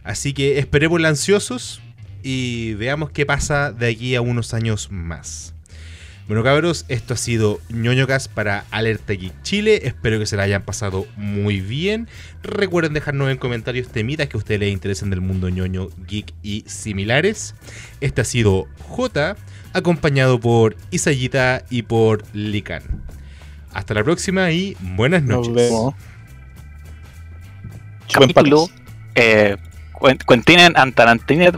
Así 0.03 0.33
que 0.33 0.59
esperemos 0.59 1.03
ansiosos 1.03 1.81
y 2.21 2.73
veamos 2.73 3.11
qué 3.11 3.25
pasa 3.25 3.71
de 3.71 3.89
aquí 3.89 4.15
a 4.15 4.21
unos 4.21 4.53
años 4.53 4.89
más. 4.91 5.52
Bueno 6.27 6.41
cabros, 6.41 6.85
esto 6.87 7.15
ha 7.15 7.17
sido 7.17 7.59
ñoñocas 7.69 8.29
para 8.29 8.63
Alerta 8.71 9.11
Geek 9.13 9.41
Chile. 9.41 9.81
Espero 9.83 10.19
que 10.19 10.25
se 10.25 10.37
la 10.37 10.43
hayan 10.43 10.63
pasado 10.63 11.05
muy 11.17 11.59
bien. 11.59 12.07
Recuerden 12.41 12.93
dejarnos 12.93 13.29
en 13.29 13.37
comentarios 13.37 13.89
temitas 13.89 14.29
que 14.29 14.37
a 14.37 14.39
ustedes 14.39 14.61
les 14.61 14.71
interesen 14.71 15.09
del 15.09 15.19
mundo 15.19 15.49
ñoño, 15.49 15.89
geek 16.07 16.33
y 16.41 16.63
similares. 16.65 17.55
Este 17.99 18.21
ha 18.21 18.23
sido 18.23 18.67
J, 18.87 19.35
acompañado 19.73 20.39
por 20.39 20.77
Isayita 20.91 21.65
y 21.69 21.81
por 21.81 22.23
Likan. 22.33 22.83
Hasta 23.73 23.93
la 23.93 24.03
próxima 24.05 24.49
y 24.51 24.77
buenas 24.79 25.23
Nos 25.23 25.49
noches. 25.49 25.69
vemos. 25.69 25.93
Chupen 28.07 28.29
Capítulo 28.29 28.69
eh, 29.15 29.57
Quen- 30.03 30.17
Quentinen 30.25 30.73
and 30.75 30.93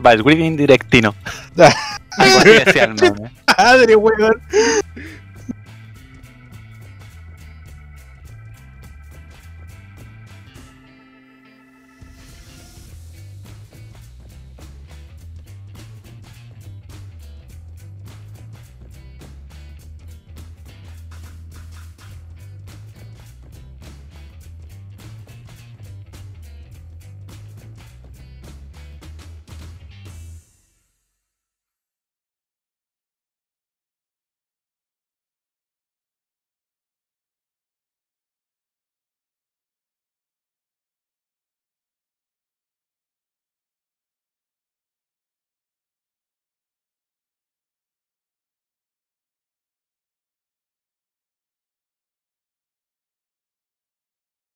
by 0.04 0.18
Reading 0.18 0.56
Directino. 0.56 1.16
Algo 1.58 2.38
así 2.38 2.50
decía 2.50 2.84
el 2.84 2.94
meme. 2.94 3.32
Madre, 3.58 3.96
weón. 3.96 4.40